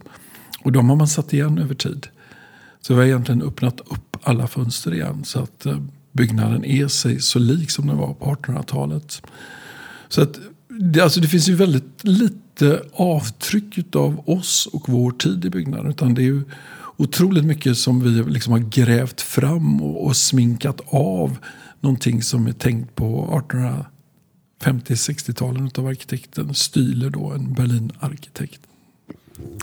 Och 0.64 0.72
de 0.72 0.90
har 0.90 0.96
man 0.96 1.08
satt 1.08 1.34
igen 1.34 1.58
över 1.58 1.76
tid. 1.76 2.08
Så 2.82 2.94
vi 2.94 3.00
har 3.00 3.08
egentligen 3.08 3.42
öppnat 3.42 3.80
upp 3.80 4.18
alla 4.22 4.48
fönster 4.48 4.94
igen. 4.94 5.24
Så 5.26 5.40
att 5.40 5.66
eh, 5.66 5.80
byggnaden 6.16 6.66
är 6.66 6.88
sig 6.88 7.22
så 7.22 7.40
lik 7.40 7.72
som 7.72 7.88
den 7.88 7.98
var 7.98 8.14
på 8.14 8.26
1800-talet. 8.26 9.22
Så 10.10 10.22
att, 10.22 10.40
det, 10.68 11.02
alltså 11.02 11.20
det 11.20 11.28
finns 11.28 11.50
ju 11.50 11.56
väldigt 11.56 12.04
lite 12.04 12.82
avtryck 12.94 13.96
av 13.96 14.30
oss 14.30 14.68
och 14.74 14.90
vår 14.90 15.12
tid 15.12 15.46
i 15.46 15.50
byggnaden. 15.50 15.90
Utan 15.90 16.14
det 16.14 16.22
är 16.22 16.24
ju 16.24 16.44
otroligt 16.98 17.46
mycket 17.46 17.78
som 17.78 18.02
vi 18.04 18.10
liksom 18.32 18.54
har 18.54 18.60
grävt 18.60 19.22
fram 19.22 19.82
och, 19.82 20.06
och 20.06 20.16
sminkat 20.16 20.82
av 20.88 21.38
någonting 21.82 22.24
som 22.24 22.48
är 22.48 22.52
tänkt 22.52 22.96
på 22.96 23.42
1850-60-talen 24.62 25.72
av 25.78 25.88
arkitekten 25.88 26.50
Stüler, 26.50 27.10
då, 27.10 27.32
en 27.32 27.54
Berlin-arkitekt. 27.54 28.60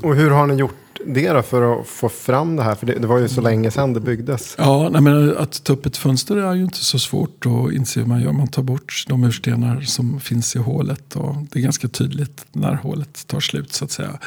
Och 0.03 0.17
hur 0.17 0.31
har 0.31 0.47
ni 0.47 0.55
gjort 0.55 0.82
det 1.07 1.33
då 1.33 1.43
för 1.43 1.81
att 1.81 1.87
få 1.87 2.09
fram 2.09 2.57
det 2.57 2.63
här? 2.63 2.75
För 2.75 2.87
det, 2.87 2.95
det 2.95 3.07
var 3.07 3.19
ju 3.19 3.29
så 3.29 3.41
länge 3.41 3.71
sedan 3.71 3.93
det 3.93 4.01
byggdes. 4.01 4.55
Ja, 4.59 4.89
nej, 4.93 5.01
men 5.01 5.37
att 5.37 5.65
ta 5.65 5.73
upp 5.73 5.87
ett 5.87 5.97
fönster 5.97 6.37
är 6.37 6.55
ju 6.55 6.65
inte 6.65 6.85
så 6.85 6.99
svårt 6.99 7.47
att 7.47 7.73
inse 7.73 8.01
hur 8.01 8.07
man 8.07 8.21
gör. 8.21 8.33
Man 8.33 8.49
tar 8.49 8.63
bort 8.63 9.05
de 9.09 9.25
urstenar 9.25 9.81
som 9.81 10.21
finns 10.21 10.57
i 10.57 10.59
hålet. 10.59 11.17
Och 11.17 11.37
det 11.51 11.59
är 11.59 11.63
ganska 11.63 11.89
tydligt 11.89 12.47
när 12.53 12.75
hålet 12.75 13.27
tar 13.27 13.41
slut 13.41 13.73
så 13.73 13.85
att 13.85 13.91
säga. 13.91 14.19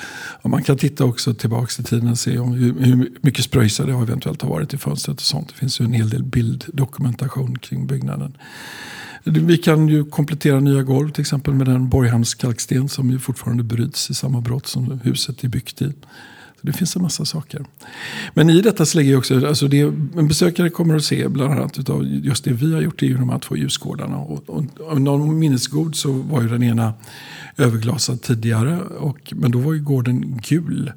Och 0.42 0.50
man 0.50 0.64
kan 0.64 0.78
titta 0.78 1.06
också 1.06 1.34
tillbaka 1.34 1.82
i 1.82 1.84
tiden 1.84 2.10
och 2.10 2.20
se 2.20 2.40
om 2.40 2.52
hur, 2.52 2.80
hur 2.80 3.12
mycket 3.22 3.46
spröjsa 3.46 3.86
det 3.86 3.94
har 3.94 4.04
eventuellt 4.04 4.42
har 4.42 4.50
varit 4.50 4.74
i 4.74 4.78
fönstret 4.78 5.18
och 5.18 5.24
sånt. 5.24 5.48
Det 5.48 5.56
finns 5.56 5.82
ju 5.82 5.86
en 5.86 5.94
hel 5.94 6.10
del 6.10 6.24
bilddokumentation 6.24 7.58
kring 7.58 7.88
byggnaden. 7.88 8.38
Vi 9.28 9.58
kan 9.58 9.88
ju 9.88 10.06
komplettera 10.06 10.60
nya 10.60 10.84
golv 10.84 11.12
till 11.12 11.22
exempel 11.22 11.54
med 11.54 11.68
den 11.68 11.90
Borghamns 11.90 12.34
kalksten 12.34 12.90
som 12.90 13.12
ju 13.12 13.20
fortfarande 13.20 13.64
bryts 13.64 14.10
i 14.10 14.14
samma 14.14 14.42
brott 14.42 14.68
som 14.68 15.00
huset 15.04 15.44
är 15.44 15.48
byggt 15.48 15.82
i. 15.82 15.94
Så 16.66 16.72
det 16.72 16.78
finns 16.78 16.96
en 16.96 17.02
massa 17.02 17.26
saker. 17.26 17.66
Men 18.34 18.50
i 18.50 18.62
detta 18.62 18.86
så 18.86 18.98
lägger 18.98 19.18
också, 19.18 19.48
alltså 19.48 19.68
det 19.68 19.82
en 19.82 20.28
besökare 20.28 20.70
kommer 20.70 20.96
att 20.96 21.04
se 21.04 21.28
bland 21.28 21.54
annat 21.54 21.90
av 21.90 22.06
just 22.06 22.44
det 22.44 22.54
vi 22.54 22.74
har 22.74 22.82
gjort 22.82 23.04
i 23.04 23.14
de 23.14 23.30
här 23.30 23.40
två 23.40 23.58
ljusgårdarna. 23.58 24.18
Och, 24.18 24.50
och, 24.50 24.64
om 24.80 25.04
någon 25.04 25.40
minnesgod 25.40 25.96
så 25.96 26.12
var 26.12 26.42
ju 26.42 26.48
den 26.48 26.64
ena 26.64 26.94
överglasad 27.58 28.22
tidigare. 28.22 28.82
Och, 28.82 29.34
men 29.36 29.52
då 29.52 29.60
var 29.60 29.74
ju 29.74 29.84
gården 29.84 30.42
gul. 30.48 30.92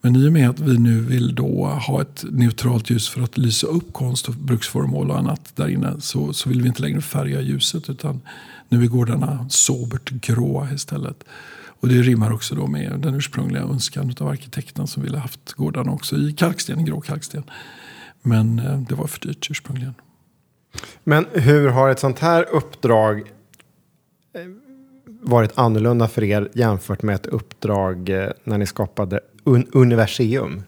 Men 0.00 0.16
i 0.16 0.28
och 0.28 0.32
med 0.32 0.50
att 0.50 0.60
vi 0.60 0.78
nu 0.78 1.00
vill 1.00 1.34
då 1.34 1.66
ha 1.66 2.02
ett 2.02 2.24
neutralt 2.30 2.90
ljus 2.90 3.08
för 3.08 3.20
att 3.20 3.38
lysa 3.38 3.66
upp 3.66 3.92
konst 3.92 4.28
och 4.28 4.34
bruksföremål 4.34 5.10
och 5.10 5.18
annat 5.18 5.52
där 5.56 5.68
inne 5.68 6.00
så, 6.00 6.32
så 6.32 6.48
vill 6.48 6.62
vi 6.62 6.68
inte 6.68 6.82
längre 6.82 7.00
färga 7.00 7.40
ljuset 7.40 7.90
utan 7.90 8.20
nu 8.68 8.82
är 8.82 8.86
gårdarna 8.86 9.46
sobert 9.48 10.10
gråa 10.10 10.72
istället. 10.72 11.24
Och 11.84 11.90
det 11.90 12.02
rimmar 12.02 12.32
också 12.32 12.54
då 12.54 12.66
med 12.66 13.00
den 13.00 13.14
ursprungliga 13.14 13.62
önskan 13.62 14.14
av 14.20 14.28
arkitekten 14.28 14.86
som 14.86 15.02
ville 15.02 15.18
haft 15.18 15.52
gårdarna 15.52 15.92
också 15.92 16.16
i 16.16 16.32
kalksten, 16.32 16.84
grå 16.84 17.00
kalksten. 17.00 17.44
Men 18.22 18.58
eh, 18.58 18.80
det 18.80 18.94
var 18.94 19.06
för 19.06 19.20
dyrt 19.20 19.50
ursprungligen. 19.50 19.94
Men 21.04 21.26
hur 21.32 21.68
har 21.68 21.88
ett 21.88 21.98
sånt 21.98 22.18
här 22.18 22.42
uppdrag 22.52 23.18
eh, 24.34 24.40
varit 25.06 25.58
annorlunda 25.58 26.08
för 26.08 26.24
er 26.24 26.48
jämfört 26.54 27.02
med 27.02 27.14
ett 27.14 27.26
uppdrag 27.26 28.08
eh, 28.08 28.30
när 28.44 28.58
ni 28.58 28.66
skapade 28.66 29.20
un 29.44 29.66
Universium? 29.72 30.62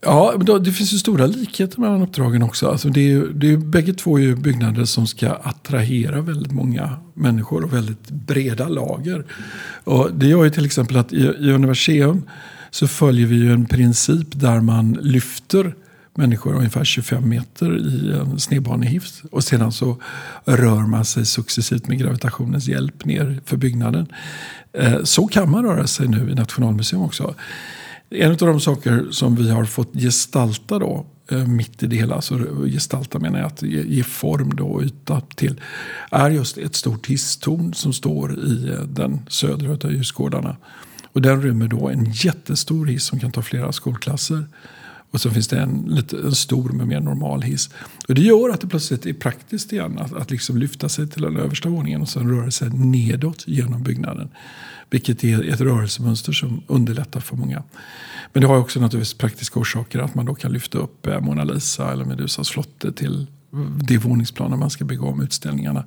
Ja, 0.00 0.34
det 0.60 0.72
finns 0.72 0.94
ju 0.94 0.98
stora 0.98 1.26
likheter 1.26 1.80
mellan 1.80 2.02
uppdragen 2.02 2.42
också. 2.42 2.68
Alltså 2.68 2.88
det 2.88 3.12
är, 3.12 3.26
det 3.34 3.52
är, 3.52 3.56
bägge 3.56 3.94
två 3.94 4.18
är 4.18 4.22
ju 4.22 4.36
byggnader 4.36 4.84
som 4.84 5.06
ska 5.06 5.28
attrahera 5.28 6.20
väldigt 6.20 6.52
många 6.52 6.96
människor 7.14 7.64
och 7.64 7.72
väldigt 7.72 8.10
breda 8.10 8.68
lager. 8.68 9.24
Och 9.84 10.10
det 10.12 10.26
gör 10.26 10.44
ju 10.44 10.50
till 10.50 10.66
exempel 10.66 10.96
att 10.96 11.12
i, 11.12 11.16
i 11.16 11.50
Universium 11.50 12.24
så 12.70 12.88
följer 12.88 13.26
vi 13.26 13.36
ju 13.36 13.52
en 13.52 13.66
princip 13.66 14.28
där 14.30 14.60
man 14.60 14.92
lyfter 14.92 15.74
människor 16.14 16.54
ungefär 16.54 16.84
25 16.84 17.28
meter 17.28 17.78
i 17.78 18.12
en 18.12 18.40
snedbanehift. 18.40 19.22
Och 19.30 19.44
sedan 19.44 19.72
så 19.72 19.96
rör 20.44 20.86
man 20.86 21.04
sig 21.04 21.26
successivt 21.26 21.88
med 21.88 21.98
gravitationens 21.98 22.68
hjälp 22.68 23.04
ner 23.04 23.40
för 23.44 23.56
byggnaden. 23.56 24.06
Eh, 24.72 25.02
så 25.02 25.26
kan 25.26 25.50
man 25.50 25.64
röra 25.64 25.86
sig 25.86 26.08
nu 26.08 26.30
i 26.30 26.34
Nationalmuseum 26.34 27.02
också. 27.02 27.34
En 28.10 28.30
av 28.30 28.36
de 28.36 28.60
saker 28.60 29.06
som 29.10 29.36
vi 29.36 29.50
har 29.50 29.64
fått 29.64 29.92
gestalta 29.92 30.78
då, 30.78 31.06
eh, 31.30 31.46
mitt 31.46 31.82
i 31.82 31.86
det 31.86 31.96
hela, 31.96 32.20
så 32.20 32.38
gestalta 32.66 33.18
menar 33.18 33.38
jag 33.38 33.46
att 33.46 33.62
ge, 33.62 33.82
ge 33.82 34.02
form 34.02 34.56
då 34.56 34.66
och 34.66 34.82
yta 34.82 35.20
till, 35.20 35.60
är 36.10 36.30
just 36.30 36.58
ett 36.58 36.74
stort 36.74 37.06
hisstorn 37.06 37.74
som 37.74 37.92
står 37.92 38.38
i 38.38 38.68
eh, 38.68 38.82
den 38.82 39.20
södra 39.28 39.72
av 39.72 39.92
ljusgårdarna. 39.92 40.56
Och 41.12 41.22
den 41.22 41.42
rymmer 41.42 41.68
då 41.68 41.88
en 41.88 42.12
jättestor 42.12 42.86
hiss 42.86 43.04
som 43.04 43.20
kan 43.20 43.32
ta 43.32 43.42
flera 43.42 43.72
skolklasser. 43.72 44.44
Och 45.10 45.20
så 45.20 45.30
finns 45.30 45.48
det 45.48 45.60
en, 45.60 45.84
lite, 45.88 46.16
en 46.16 46.34
stor 46.34 46.68
med 46.68 46.86
mer 46.86 47.00
normal 47.00 47.42
hiss. 47.42 47.70
Och 48.08 48.14
det 48.14 48.22
gör 48.22 48.50
att 48.50 48.60
det 48.60 48.66
plötsligt 48.66 49.06
är 49.06 49.12
praktiskt 49.12 49.72
igen 49.72 49.98
att, 49.98 50.12
att 50.12 50.30
liksom 50.30 50.56
lyfta 50.56 50.88
sig 50.88 51.08
till 51.08 51.22
den 51.22 51.36
översta 51.36 51.68
våningen 51.68 52.02
och 52.02 52.08
sen 52.08 52.30
röra 52.30 52.50
sig 52.50 52.70
nedåt 52.70 53.44
genom 53.46 53.82
byggnaden. 53.82 54.28
Vilket 54.90 55.24
är 55.24 55.48
ett 55.48 55.60
rörelsemönster 55.60 56.32
som 56.32 56.62
underlättar 56.66 57.20
för 57.20 57.36
många. 57.36 57.62
Men 58.32 58.40
det 58.40 58.46
har 58.46 58.58
också 58.58 58.80
naturligtvis 58.80 59.18
praktiska 59.18 59.60
orsaker. 59.60 59.98
Att 59.98 60.14
man 60.14 60.26
då 60.26 60.34
kan 60.34 60.52
lyfta 60.52 60.78
upp 60.78 61.06
eh, 61.06 61.20
Mona 61.20 61.44
Lisa 61.44 61.92
eller 61.92 62.04
Medusas 62.04 62.50
flotte 62.50 62.92
till 62.92 63.26
det 63.82 63.98
våningsplan 63.98 64.50
när 64.50 64.56
man 64.56 64.70
ska 64.70 64.84
bygga 64.84 65.02
om 65.02 65.22
utställningarna. 65.22 65.84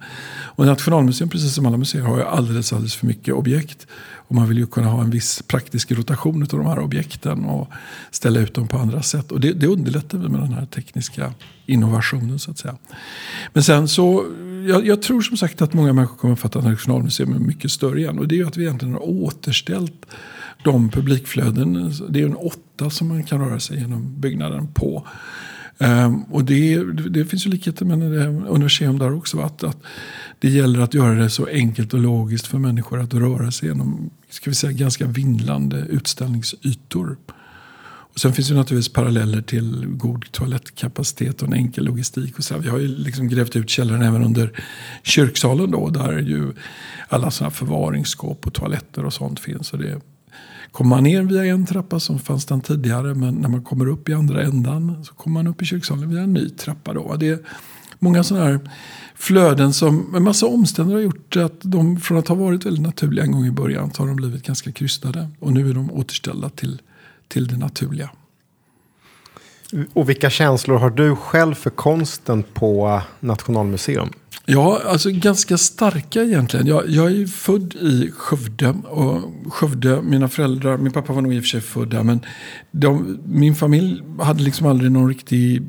Och 0.55 0.65
Nationalmuseum, 0.65 1.29
precis 1.29 1.53
som 1.53 1.65
alla 1.65 1.77
museer, 1.77 2.01
har 2.01 2.17
ju 2.17 2.23
alldeles, 2.23 2.73
alldeles 2.73 2.95
för 2.95 3.07
mycket 3.07 3.33
objekt. 3.33 3.87
Och 4.13 4.35
man 4.35 4.47
vill 4.47 4.57
ju 4.57 4.67
kunna 4.67 4.87
ha 4.87 5.03
en 5.03 5.09
viss 5.09 5.41
praktisk 5.41 5.91
rotation 5.91 6.41
av 6.41 6.47
de 6.47 6.65
här 6.65 6.79
objekten 6.79 7.45
och 7.45 7.69
ställa 8.11 8.39
ut 8.39 8.53
dem 8.53 8.67
på 8.67 8.77
andra 8.77 9.01
sätt. 9.01 9.31
Och 9.31 9.39
det, 9.39 9.53
det 9.53 9.67
underlättar 9.67 10.17
vi 10.17 10.29
med 10.29 10.41
den 10.41 10.53
här 10.53 10.65
tekniska 10.65 11.33
innovationen 11.65 12.39
så 12.39 12.51
att 12.51 12.57
säga. 12.57 12.77
Men 13.53 13.63
sen 13.63 13.87
så, 13.87 14.25
jag, 14.67 14.87
jag 14.87 15.01
tror 15.01 15.21
som 15.21 15.37
sagt 15.37 15.61
att 15.61 15.73
många 15.73 15.93
människor 15.93 16.15
kommer 16.15 16.33
att 16.33 16.39
fatta 16.39 16.59
att 16.59 16.65
Nationalmuseum 16.65 17.33
är 17.33 17.39
mycket 17.39 17.71
större 17.71 17.99
igen. 17.99 18.19
Och 18.19 18.27
det 18.27 18.35
är 18.35 18.37
ju 18.37 18.47
att 18.47 18.57
vi 18.57 18.63
egentligen 18.63 18.93
har 18.93 19.09
återställt 19.09 20.05
de 20.63 20.89
publikflöden. 20.89 21.93
Det 22.09 22.21
är 22.21 22.25
en 22.25 22.35
åtta 22.35 22.89
som 22.89 23.07
man 23.07 23.23
kan 23.23 23.39
röra 23.39 23.59
sig 23.59 23.79
genom 23.79 24.21
byggnaden 24.21 24.67
på. 24.73 25.07
Um, 25.81 26.24
och 26.24 26.45
det, 26.45 26.83
det, 27.09 27.25
finns 27.25 27.45
ju 27.45 27.50
likheter 27.50 27.86
med 27.86 28.01
universum 28.48 29.00
där 29.00 29.13
också. 29.13 29.39
Att, 29.39 29.63
att 29.63 29.77
det 30.39 30.50
gäller 30.50 30.79
att 30.79 30.93
göra 30.93 31.13
det 31.13 31.29
så 31.29 31.45
enkelt 31.48 31.93
och 31.93 32.00
logiskt 32.00 32.48
för 32.48 32.57
människor 32.57 33.00
att 33.00 33.13
röra 33.13 33.51
sig 33.51 33.69
genom 33.69 34.09
ska 34.29 34.50
vi 34.50 34.55
säga, 34.55 34.74
ganska 34.74 35.05
vindlande 35.05 35.77
utställningsytor. 35.89 37.17
Och 38.13 38.19
sen 38.19 38.33
finns 38.33 38.48
det 38.48 38.55
naturligtvis 38.55 38.93
paralleller 38.93 39.41
till 39.41 39.86
god 39.88 40.31
toalettkapacitet 40.31 41.41
och 41.41 41.48
en 41.48 41.53
enkel 41.53 41.86
logistik. 41.86 42.38
Och 42.38 42.43
så 42.43 42.57
Vi 42.57 42.69
har 42.69 42.79
ju 42.79 42.88
liksom 42.88 43.27
grävt 43.27 43.55
ut 43.55 43.69
källaren 43.69 44.01
även 44.01 44.24
under 44.24 44.63
kyrksalen 45.03 45.71
då, 45.71 45.89
där 45.89 46.19
ju 46.19 46.53
alla 47.07 47.31
sådana 47.31 47.51
förvaringsskåp 47.51 48.48
och 48.48 48.53
toaletter 48.53 49.05
och 49.05 49.13
sånt 49.13 49.39
finns. 49.39 49.74
Och 49.74 49.79
det 49.79 50.01
Kommer 50.71 50.95
man 50.95 51.03
ner 51.03 51.23
via 51.23 51.45
en 51.45 51.65
trappa 51.65 51.99
som 51.99 52.19
fanns 52.19 52.45
den 52.45 52.61
tidigare 52.61 53.15
men 53.15 53.35
när 53.35 53.49
man 53.49 53.63
kommer 53.63 53.88
upp 53.88 54.09
i 54.09 54.13
andra 54.13 54.43
ändan 54.43 55.05
så 55.05 55.13
kommer 55.13 55.33
man 55.33 55.47
upp 55.47 55.61
i 55.61 55.65
kyrksalen 55.65 56.09
via 56.09 56.21
en 56.21 56.33
ny 56.33 56.49
trappa. 56.49 56.93
Då. 56.93 57.15
Det 57.15 57.27
är 57.27 57.39
många 57.99 58.23
sådana 58.23 58.45
här 58.45 58.59
flöden 59.15 59.73
som 59.73 60.15
en 60.15 60.23
massa 60.23 60.45
omständigheter 60.45 60.95
har 60.95 61.03
gjort 61.03 61.35
att 61.35 61.61
de 61.61 61.99
från 61.99 62.17
att 62.17 62.27
ha 62.27 62.35
varit 62.35 62.65
väldigt 62.65 62.83
naturliga 62.83 63.25
en 63.25 63.31
gång 63.31 63.45
i 63.45 63.51
början 63.51 63.93
så 63.93 64.01
har 64.01 64.07
de 64.07 64.15
blivit 64.15 64.43
ganska 64.43 64.71
krystade. 64.71 65.29
Och 65.39 65.53
nu 65.53 65.69
är 65.69 65.73
de 65.73 65.91
återställda 65.91 66.49
till, 66.49 66.81
till 67.27 67.47
det 67.47 67.57
naturliga. 67.57 68.09
Och 69.93 70.09
vilka 70.09 70.29
känslor 70.29 70.77
har 70.77 70.89
du 70.89 71.15
själv 71.15 71.55
för 71.55 71.69
konsten 71.69 72.43
på 72.53 73.01
Nationalmuseum? 73.19 74.09
Ja, 74.45 74.81
alltså 74.85 75.09
ganska 75.11 75.57
starka 75.57 76.23
egentligen. 76.23 76.67
Jag, 76.67 76.89
jag 76.89 77.11
är 77.11 77.25
född 77.27 77.73
i 77.73 78.11
Skövde. 78.11 78.69
Och 78.69 79.21
Skövde, 79.53 80.01
mina 80.01 80.27
föräldrar, 80.27 80.77
min 80.77 80.91
pappa 80.91 81.13
var 81.13 81.21
nog 81.21 81.33
i 81.33 81.39
och 81.39 81.43
för 81.43 81.47
sig 81.47 81.61
född 81.61 81.89
där. 81.89 82.03
Men 82.03 82.19
de, 82.71 83.19
min 83.25 83.55
familj 83.55 84.03
hade 84.19 84.43
liksom 84.43 84.67
aldrig 84.67 84.91
någon 84.91 85.07
riktig 85.07 85.61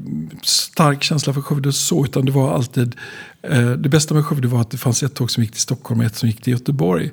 stark 0.42 1.02
känsla 1.02 1.32
för 1.32 1.40
Skövde 1.40 1.72
så. 1.72 2.04
Utan 2.04 2.24
det 2.24 2.32
var 2.32 2.54
alltid, 2.54 2.96
eh, 3.42 3.70
det 3.70 3.88
bästa 3.88 4.14
med 4.14 4.26
Skövde 4.26 4.48
var 4.48 4.60
att 4.60 4.70
det 4.70 4.78
fanns 4.78 5.02
ett 5.02 5.14
tåg 5.14 5.30
som 5.30 5.42
gick 5.42 5.52
till 5.52 5.60
Stockholm 5.60 6.00
och 6.00 6.06
ett 6.06 6.16
som 6.16 6.28
gick 6.28 6.42
till 6.42 6.52
Göteborg. 6.52 7.10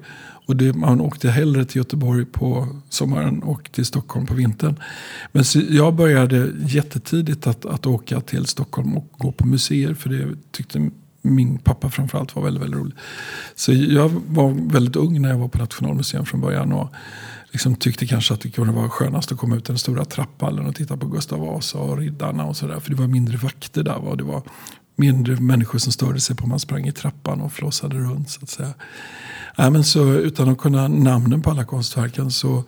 Och 0.48 0.56
det, 0.56 0.74
man 0.74 1.02
åkte 1.02 1.30
hellre 1.30 1.66
till 1.66 1.78
Göteborg 1.78 2.26
på 2.26 2.68
sommaren 2.90 3.44
och 3.44 3.72
till 3.72 3.86
Stockholm 3.86 4.26
på 4.26 4.34
vintern. 4.34 4.80
Men 5.32 5.44
jag 5.70 5.96
började 5.96 6.52
jättetidigt 6.60 7.48
att, 7.48 7.66
att 7.66 7.86
åka 7.86 8.22
till 8.22 8.46
Stockholm 8.46 8.98
och 8.98 9.08
gå 9.18 9.32
på 9.32 9.48
museer. 9.48 9.94
För 9.94 10.10
det 10.10 10.28
tyckte 10.52 10.90
min 11.22 11.58
pappa 11.58 11.90
framförallt 11.90 12.36
var 12.36 12.44
väldigt, 12.44 12.64
väldigt 12.64 12.80
rolig. 12.80 12.94
Så 13.56 13.74
jag 13.74 14.10
var 14.28 14.72
väldigt 14.72 14.96
ung 14.96 15.22
när 15.22 15.30
jag 15.30 15.38
var 15.38 15.48
på 15.48 15.58
Nationalmuseum 15.58 16.26
från 16.26 16.42
början. 16.42 16.72
Och 16.72 16.90
liksom 17.52 17.76
tyckte 17.76 18.08
kanske 18.08 18.34
att 18.34 18.42
det 18.42 18.50
kunde 18.50 18.74
vara 18.74 18.90
skönast 18.90 19.32
att 19.32 19.38
komma 19.38 19.56
ut 19.56 19.66
den 19.66 19.78
stora 19.78 20.06
trapphallen 20.06 20.66
och 20.66 20.76
titta 20.76 20.98
på 20.98 21.08
Gustav 21.08 21.40
Vasa 21.40 21.78
och 21.78 21.98
riddarna 21.98 22.46
och 22.46 22.58
sådär. 22.58 22.80
För 22.80 22.90
det 22.90 22.96
var 22.96 23.08
mindre 23.08 23.38
vakter 23.38 23.84
där. 23.84 23.98
Och 23.98 24.18
det 24.18 24.24
var 24.24 24.44
mindre 24.98 25.36
människor 25.36 25.80
som 25.80 25.92
störde 25.92 26.20
sig 26.20 26.36
på 26.36 26.44
om 26.44 26.50
man 26.50 26.60
sprang 26.60 26.88
i 26.88 26.92
trappan 26.92 27.42
och 27.42 27.54
flossade 27.54 27.96
runt. 27.96 28.30
så 28.30 28.40
att 28.44 28.50
säga. 28.50 28.74
Äh, 29.58 29.70
men 29.70 29.84
så, 29.84 30.14
utan 30.14 30.50
att 30.50 30.58
kunna 30.58 30.88
namnen 30.88 31.42
på 31.42 31.50
alla 31.50 31.66
konstverken 31.66 32.32
så, 32.32 32.64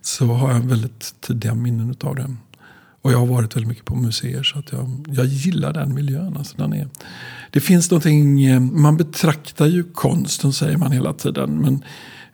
så 0.00 0.26
har 0.26 0.52
jag 0.52 0.60
väldigt 0.60 1.14
tidiga 1.20 1.54
minnen 1.54 1.96
av 2.00 2.16
dem. 2.16 2.38
Och 3.02 3.12
jag 3.12 3.18
har 3.18 3.26
varit 3.26 3.56
väldigt 3.56 3.68
mycket 3.68 3.84
på 3.84 3.94
museer 3.94 4.42
så 4.42 4.58
att 4.58 4.72
jag, 4.72 5.06
jag 5.08 5.26
gillar 5.26 5.72
den 5.72 5.94
miljön. 5.94 6.36
Alltså 6.36 6.56
den 6.56 6.72
är, 6.72 6.88
det 7.50 7.60
finns 7.60 7.90
någonting, 7.90 8.44
eh, 8.44 8.60
man 8.60 8.96
betraktar 8.96 9.66
ju 9.66 9.84
konsten 9.84 10.52
säger 10.52 10.76
man 10.76 10.92
hela 10.92 11.12
tiden. 11.12 11.58
Men 11.58 11.84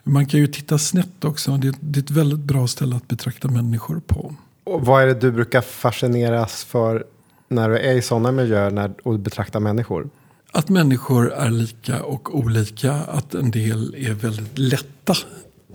man 0.05 0.27
kan 0.27 0.41
ju 0.41 0.47
titta 0.47 0.79
snett 0.79 1.25
också. 1.25 1.57
Det, 1.57 1.75
det 1.81 1.99
är 1.99 2.03
ett 2.03 2.11
väldigt 2.11 2.39
bra 2.39 2.67
ställe 2.67 2.97
att 2.97 3.09
betrakta 3.09 3.49
människor 3.49 4.01
på. 4.07 4.35
Och 4.65 4.87
vad 4.87 5.03
är 5.03 5.07
det 5.07 5.15
du 5.15 5.33
brukar 5.33 5.61
fascineras 5.61 6.65
för 6.65 7.05
när 7.53 7.69
du 7.69 7.79
är 7.79 7.95
i 7.95 8.03
sådana 8.03 8.33
miljöer 8.33 8.71
när, 8.71 8.93
och 9.03 9.19
betraktar 9.19 9.61
människor? 9.61 10.09
Att 10.53 10.69
människor 10.69 11.33
är 11.33 11.51
lika 11.51 12.03
och 12.03 12.39
olika. 12.39 12.93
Att 12.93 13.35
en 13.35 13.51
del 13.51 13.95
är 13.99 14.15
väldigt 14.15 14.59
lätta 14.59 15.15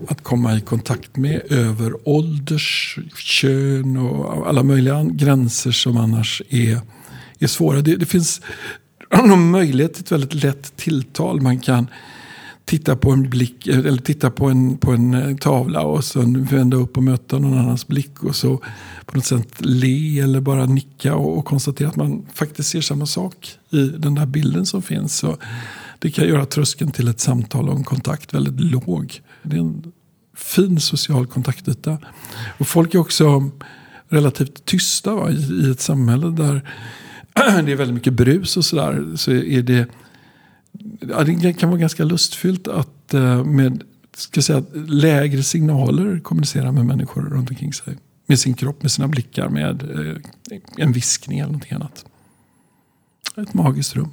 att 0.08 0.22
komma 0.22 0.56
i 0.56 0.60
kontakt 0.60 1.16
med 1.16 1.42
över 1.52 2.08
ålders, 2.08 2.98
kön 3.14 3.96
och 3.96 4.48
alla 4.48 4.62
möjliga 4.62 5.04
gränser 5.04 5.70
som 5.70 5.96
annars 5.96 6.42
är, 6.48 6.80
är 7.38 7.46
svåra. 7.46 7.80
Det, 7.80 7.96
det 7.96 8.06
finns 8.06 8.40
någon 9.10 9.50
möjlighet 9.50 9.94
till 9.94 10.04
ett 10.04 10.12
väldigt 10.12 10.34
lätt 10.34 10.76
tilltal. 10.76 11.40
Man 11.40 11.58
kan 11.58 11.86
titta 12.68 12.96
på 12.96 13.10
en 13.10 13.30
blick 13.30 13.66
eller 13.66 14.02
titta 14.02 14.30
på 14.30 14.46
en, 14.46 14.78
på 14.78 14.92
en 14.92 15.14
eh, 15.14 15.36
tavla 15.36 15.82
och 15.82 16.04
sen 16.04 16.44
vända 16.44 16.76
upp 16.76 16.96
och 16.96 17.02
möta 17.02 17.38
någon 17.38 17.58
annans 17.58 17.86
blick 17.86 18.24
och 18.24 18.36
så 18.36 18.56
på 19.06 19.16
något 19.16 19.24
sätt 19.24 19.54
le 19.58 20.20
eller 20.20 20.40
bara 20.40 20.66
nicka 20.66 21.14
och, 21.14 21.38
och 21.38 21.44
konstatera 21.44 21.88
att 21.88 21.96
man 21.96 22.26
faktiskt 22.34 22.70
ser 22.70 22.80
samma 22.80 23.06
sak 23.06 23.58
i 23.70 23.82
den 23.82 24.14
där 24.14 24.26
bilden 24.26 24.66
som 24.66 24.82
finns. 24.82 25.18
Så 25.18 25.36
det 25.98 26.10
kan 26.10 26.28
göra 26.28 26.46
tröskeln 26.46 26.90
till 26.90 27.08
ett 27.08 27.20
samtal 27.20 27.68
och 27.68 27.76
en 27.76 27.84
kontakt 27.84 28.34
väldigt 28.34 28.60
låg. 28.60 29.20
Det 29.42 29.56
är 29.56 29.60
en 29.60 29.92
fin 30.36 30.80
social 30.80 31.26
kontaktyta. 31.26 31.98
Och 32.58 32.66
folk 32.66 32.94
är 32.94 32.98
också 32.98 33.50
relativt 34.08 34.64
tysta 34.64 35.14
va? 35.14 35.30
I, 35.30 35.66
i 35.66 35.70
ett 35.70 35.80
samhälle 35.80 36.30
där 36.30 36.62
det 37.64 37.72
är 37.72 37.76
väldigt 37.76 37.94
mycket 37.94 38.12
brus 38.12 38.56
och 38.56 38.64
sådär. 38.64 39.16
Så 39.16 39.30
är 39.32 39.62
det, 39.62 39.86
ja, 41.00 41.24
det 41.24 41.52
kan 41.52 41.68
vara 41.68 41.80
ganska 41.80 42.04
lustfyllt 42.04 42.68
att 42.68 43.14
eh, 43.14 43.44
med 43.44 43.84
ska 44.16 44.42
säga, 44.42 44.62
lägre 44.88 45.42
signaler 45.42 46.20
kommunicera 46.20 46.72
med 46.72 46.86
människor 46.86 47.22
runt 47.22 47.50
omkring 47.50 47.72
sig. 47.72 47.98
Med 48.26 48.38
sin 48.38 48.54
kropp, 48.54 48.82
med 48.82 48.90
sina 48.90 49.08
blickar, 49.08 49.48
med 49.48 49.82
eh, 49.82 50.16
en 50.76 50.92
viskning 50.92 51.38
eller 51.38 51.52
någonting 51.52 51.72
annat. 51.72 52.04
Ett 53.36 53.54
magiskt 53.54 53.96
rum. 53.96 54.12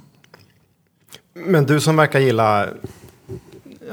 Men 1.46 1.66
du 1.66 1.80
som 1.80 1.96
verkar 1.96 2.20
gilla 2.20 2.68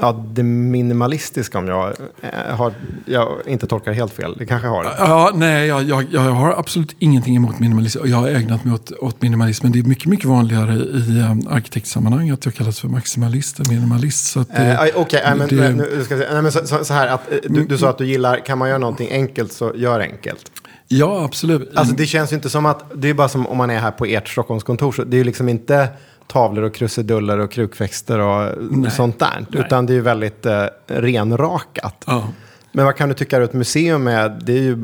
Ja, 0.00 0.24
det 0.32 0.42
minimalistiska 0.42 1.58
om 1.58 1.68
jag, 1.68 1.94
eh, 2.20 2.56
har, 2.56 2.72
jag 3.04 3.38
inte 3.46 3.66
tolkar 3.66 3.92
helt 3.92 4.12
fel. 4.12 4.34
Det 4.38 4.46
kanske 4.46 4.68
jag 4.68 4.72
har. 4.72 4.84
Ja, 4.98 5.30
nej, 5.34 5.66
jag, 5.66 5.82
jag, 5.82 6.04
jag 6.10 6.20
har 6.20 6.52
absolut 6.52 6.96
ingenting 6.98 7.36
emot 7.36 7.58
minimalism. 7.58 7.98
Jag 8.04 8.16
har 8.16 8.28
ägnat 8.28 8.64
mig 8.64 8.74
åt, 8.74 8.92
åt 8.92 9.22
minimalism. 9.22 9.64
Men 9.66 9.72
det 9.72 9.78
är 9.78 9.82
mycket, 9.82 10.06
mycket 10.06 10.26
vanligare 10.26 10.74
i 10.74 11.22
um, 11.30 11.48
arkitektsammanhang 11.48 12.30
att 12.30 12.44
jag 12.44 12.54
kallas 12.54 12.80
för 12.80 12.88
maximalist 12.88 13.58
än 13.58 13.64
minimalist. 13.68 14.26
Så 14.26 14.38
det, 14.38 14.56
eh, 14.56 14.80
Okej, 14.80 14.92
okay, 15.00 15.34
men, 15.34 15.48
det, 15.48 15.72
nu 15.72 16.04
ska 16.04 16.16
jag, 16.16 16.42
nej, 16.42 16.52
så, 16.52 16.66
så, 16.66 16.84
så, 16.84 16.94
här. 16.94 17.06
Att, 17.06 17.32
eh, 17.32 17.38
du, 17.44 17.66
du 17.66 17.78
sa 17.78 17.90
att 17.90 17.98
du 17.98 18.06
gillar, 18.06 18.46
kan 18.46 18.58
man 18.58 18.68
göra 18.68 18.78
någonting 18.78 19.08
enkelt 19.10 19.52
så 19.52 19.72
gör 19.74 20.00
enkelt. 20.00 20.50
Ja, 20.88 21.24
absolut. 21.24 21.76
Alltså 21.76 21.94
det 21.94 22.06
känns 22.06 22.32
ju 22.32 22.36
inte 22.36 22.50
som 22.50 22.66
att, 22.66 22.84
det 22.94 23.08
är 23.08 23.14
bara 23.14 23.28
som 23.28 23.46
om 23.46 23.58
man 23.58 23.70
är 23.70 23.78
här 23.78 23.90
på 23.90 24.04
ert 24.04 24.28
Stockholmskontor. 24.28 24.92
Så 24.92 25.04
det 25.04 25.16
är 25.16 25.18
ju 25.18 25.24
liksom 25.24 25.48
inte 25.48 25.88
tavlor 26.26 26.62
och 26.62 26.74
krusiduller 26.74 27.38
och 27.38 27.50
krukväxter 27.50 28.18
och 28.18 28.52
Nej. 28.70 28.90
sånt 28.90 29.18
där. 29.18 29.46
Nej. 29.48 29.62
Utan 29.66 29.86
det 29.86 29.92
är 29.92 29.94
ju 29.94 30.00
väldigt 30.00 30.46
eh, 30.46 30.66
renrakat. 30.86 32.04
Ja. 32.06 32.28
Men 32.72 32.84
vad 32.84 32.96
kan 32.96 33.08
du 33.08 33.14
tycka 33.14 33.36
är 33.36 33.40
ett 33.40 33.52
museum 33.52 34.06
är? 34.06 34.38
Det 34.44 34.52
är 34.52 34.62
ju 34.62 34.74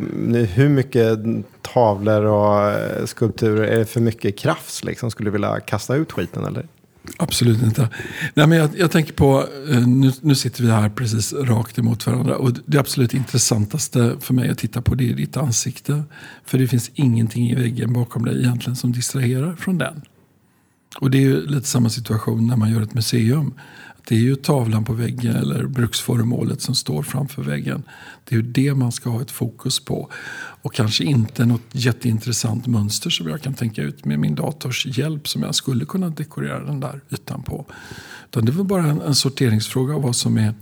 hur 0.47 0.69
mycket 0.69 1.19
tavlor 1.63 2.25
och 2.25 2.71
eh, 2.71 3.05
skulpturer, 3.05 3.63
är 3.63 3.79
det 3.79 3.87
för 3.87 4.01
mycket 4.01 4.39
krafts 4.39 4.85
liksom? 4.85 5.11
Skulle 5.11 5.27
du 5.27 5.33
vilja 5.33 5.61
kasta 5.61 5.95
ut 5.95 6.13
skiten 6.13 6.45
eller? 6.45 6.67
Absolut 7.17 7.63
inte. 7.63 7.89
Nej, 8.35 8.47
men 8.47 8.59
jag, 8.59 8.71
jag 8.77 8.91
tänker 8.91 9.13
på, 9.13 9.47
eh, 9.71 9.87
nu, 9.89 10.13
nu, 10.21 10.35
sitter 10.35 10.63
vi 10.63 10.71
här 10.71 10.89
precis 10.89 11.33
rakt 11.33 11.79
emot 11.79 12.07
varandra. 12.07 12.37
Och 12.37 12.53
det 12.67 12.79
absolut 12.79 13.15
intressantaste 13.15 14.17
för 14.21 14.35
mig 14.35 14.51
att 14.51 14.59
titta 14.59 14.83
på 14.83 14.95
det 14.95 15.11
är 15.11 15.15
ditt 15.15 15.37
ansikte. 15.37 16.03
För 16.45 16.59
det 16.59 16.67
finns 16.67 16.91
ingenting 16.95 17.51
i 17.51 17.55
väggen 17.55 17.93
bakom 17.93 18.25
dig 18.25 18.39
egentligen 18.39 18.77
som 18.77 18.93
distraherar 18.93 19.57
från 19.57 19.79
den. 19.79 20.03
Och 20.99 21.11
det 21.11 21.19
är 21.19 21.23
ju 21.23 21.47
lite 21.47 21.67
samma 21.67 21.91
situation 21.91 22.47
när 22.47 22.57
man 22.57 22.71
gör 22.73 22.83
ett 22.83 22.95
museum. 22.95 23.55
Det 24.09 24.15
är 24.15 24.21
ju 24.21 24.37
tavlan 24.37 24.85
på 24.85 24.93
väggen 24.93 25.37
eller 25.37 25.67
bruksföremålet 25.67 26.61
som 26.61 26.75
står 26.75 27.03
framför 27.03 27.43
väggen. 27.43 27.83
Det 28.25 28.35
är 28.35 28.37
ju 28.37 28.43
det 28.43 28.75
man 28.75 28.93
ska 28.93 29.11
ha 29.11 29.23
ett 29.23 29.31
fokus 29.31 29.85
på. 29.85 30.11
Och 30.63 30.75
kanske 30.75 31.05
inte 31.05 31.47
något 31.47 31.67
jätteintressant 31.73 32.67
mönster 32.67 33.11
som 33.11 33.29
jag 33.29 33.43
kan 33.43 33.55
tänka 33.55 33.83
ut 33.83 34.05
med 34.05 34.19
min 34.19 34.35
dators 34.35 34.87
hjälp 34.87 35.29
som 35.29 35.43
jag 35.43 35.55
skulle 35.55 35.85
kunna 35.85 36.09
dekorera 36.09 36.65
den 36.65 36.81
där 36.81 37.01
ytan 37.11 37.43
på. 37.43 37.67
Utan 38.31 38.45
det 38.45 38.53
är 38.53 38.55
väl 38.55 38.65
bara 38.65 38.87
en, 38.87 39.01
en 39.01 39.15
sorteringsfråga 39.15 39.95
av 39.95 40.03
vad 40.03 40.17
som 40.17 40.37
är 40.37 40.55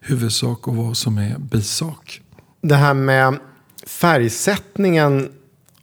huvudsak 0.00 0.68
och 0.68 0.76
vad 0.76 0.96
som 0.96 1.18
är 1.18 1.38
bisak. 1.38 2.20
Det 2.60 2.76
här 2.76 2.94
med 2.94 3.38
färgsättningen 3.86 5.28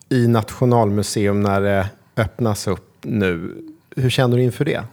i 0.09 0.27
Nationalmuseum 0.27 1.41
när 1.41 1.61
det 1.61 1.89
öppnas 2.17 2.67
upp 2.67 2.85
nu 3.01 3.55
hur 3.99 4.09
känner 4.09 4.37
du 4.37 4.43
inför 4.43 4.65
det? 4.65 4.83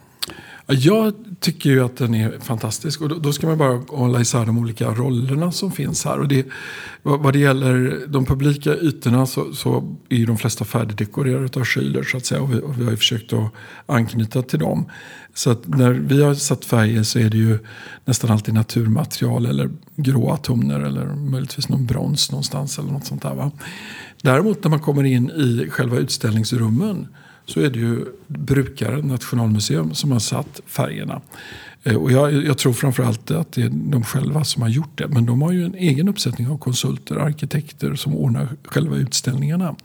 Jag 0.69 1.13
tycker 1.39 1.69
ju 1.69 1.83
att 1.83 1.97
den 1.97 2.13
är 2.13 2.39
fantastisk. 2.39 3.01
Och 3.01 3.09
då, 3.09 3.15
då, 3.15 3.33
ska 3.33 3.47
man 3.47 3.57
bara 3.57 3.81
hålla 3.87 4.21
isär 4.21 4.45
de 4.45 4.57
olika 4.57 4.89
rollerna 4.89 5.51
som 5.51 5.71
finns 5.71 6.05
här. 6.05 6.19
Och 6.19 6.27
det, 6.27 6.45
vad, 7.03 7.33
det 7.33 7.39
gäller 7.39 8.03
de 8.07 8.25
publika 8.25 8.75
ytorna 8.75 9.25
så, 9.25 9.53
så 9.53 9.95
är 10.09 10.15
ju 10.17 10.25
de 10.25 10.37
flesta 10.37 10.65
färdigdekorerade 10.65 11.59
av 11.59 11.63
Schüler 11.63 12.03
så 12.03 12.17
att 12.17 12.25
säga. 12.25 12.41
Och 12.41 12.53
vi, 12.53 12.59
och 12.59 12.79
vi 12.79 12.83
har 12.83 12.91
ju 12.91 12.97
försökt 12.97 13.33
att 13.33 13.51
anknyta 13.85 14.41
till 14.41 14.59
dem. 14.59 14.89
Så 15.33 15.49
att 15.51 15.67
när 15.67 15.91
vi 15.91 16.23
har 16.23 16.33
satt 16.33 16.65
färger 16.65 17.03
så 17.03 17.19
är 17.19 17.29
det 17.29 17.37
ju 17.37 17.59
nästan 18.05 18.31
alltid 18.31 18.53
naturmaterial 18.53 19.45
eller 19.45 19.69
gråa 19.95 20.37
toner 20.37 20.79
eller 20.79 21.05
möjligtvis 21.05 21.69
någon 21.69 21.85
brons 21.85 22.31
någonstans 22.31 22.79
eller 22.79 22.91
något 22.91 23.05
sånt 23.05 23.21
där. 23.21 23.35
Va? 23.35 23.51
Däremot 24.21 24.63
när 24.63 24.69
man 24.69 24.79
kommer 24.79 25.03
in 25.03 25.29
i 25.29 25.69
själva 25.69 25.97
utställningsrummen 25.97 27.07
så 27.47 27.59
är 27.59 27.69
det 27.69 27.79
ju 27.79 28.05
brukaren, 28.27 29.07
Nationalmuseum, 29.07 29.93
som 29.93 30.11
har 30.11 30.19
satt 30.19 30.61
färgerna. 30.65 31.21
Eh, 31.83 31.95
och 31.95 32.11
jag, 32.11 32.33
jag, 32.33 32.57
tror 32.57 32.73
framförallt 32.73 33.31
att 33.31 33.51
det 33.51 33.61
är 33.61 33.69
de 33.69 34.03
själva 34.03 34.43
som 34.43 34.61
har 34.61 34.69
gjort 34.69 34.97
det. 34.97 35.07
Men 35.07 35.25
de 35.25 35.41
har 35.41 35.51
ju 35.51 35.65
en 35.65 35.75
egen 35.75 36.09
uppsättning 36.09 36.47
av 36.47 36.57
konsulter, 36.57 37.15
arkitekter 37.15 37.95
som 37.95 38.15
ordnar 38.15 38.49
själva 38.63 38.95
utställningarna. 38.95 39.75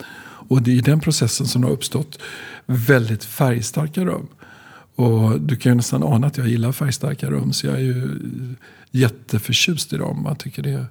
Och 0.48 0.62
det 0.62 0.70
är 0.70 0.74
i 0.74 0.80
den 0.80 1.00
processen 1.00 1.46
som 1.46 1.62
det 1.62 1.68
har 1.68 1.74
uppstått 1.74 2.18
väldigt 2.66 3.24
färgstarka 3.24 4.04
rum. 4.04 4.26
Och 4.94 5.40
du 5.40 5.56
kan 5.56 5.72
ju 5.72 5.76
nästan 5.76 6.02
ana 6.02 6.26
att 6.26 6.36
jag 6.36 6.48
gillar 6.48 6.72
färgstarka 6.72 7.30
rum. 7.30 7.52
Så 7.52 7.66
jag 7.66 7.74
är 7.74 7.80
ju 7.80 8.18
jätteförtjust 8.90 9.92
i 9.92 9.96
dem. 9.96 10.24
Jag 10.28 10.38
tycker 10.38 10.62
det, 10.62 10.86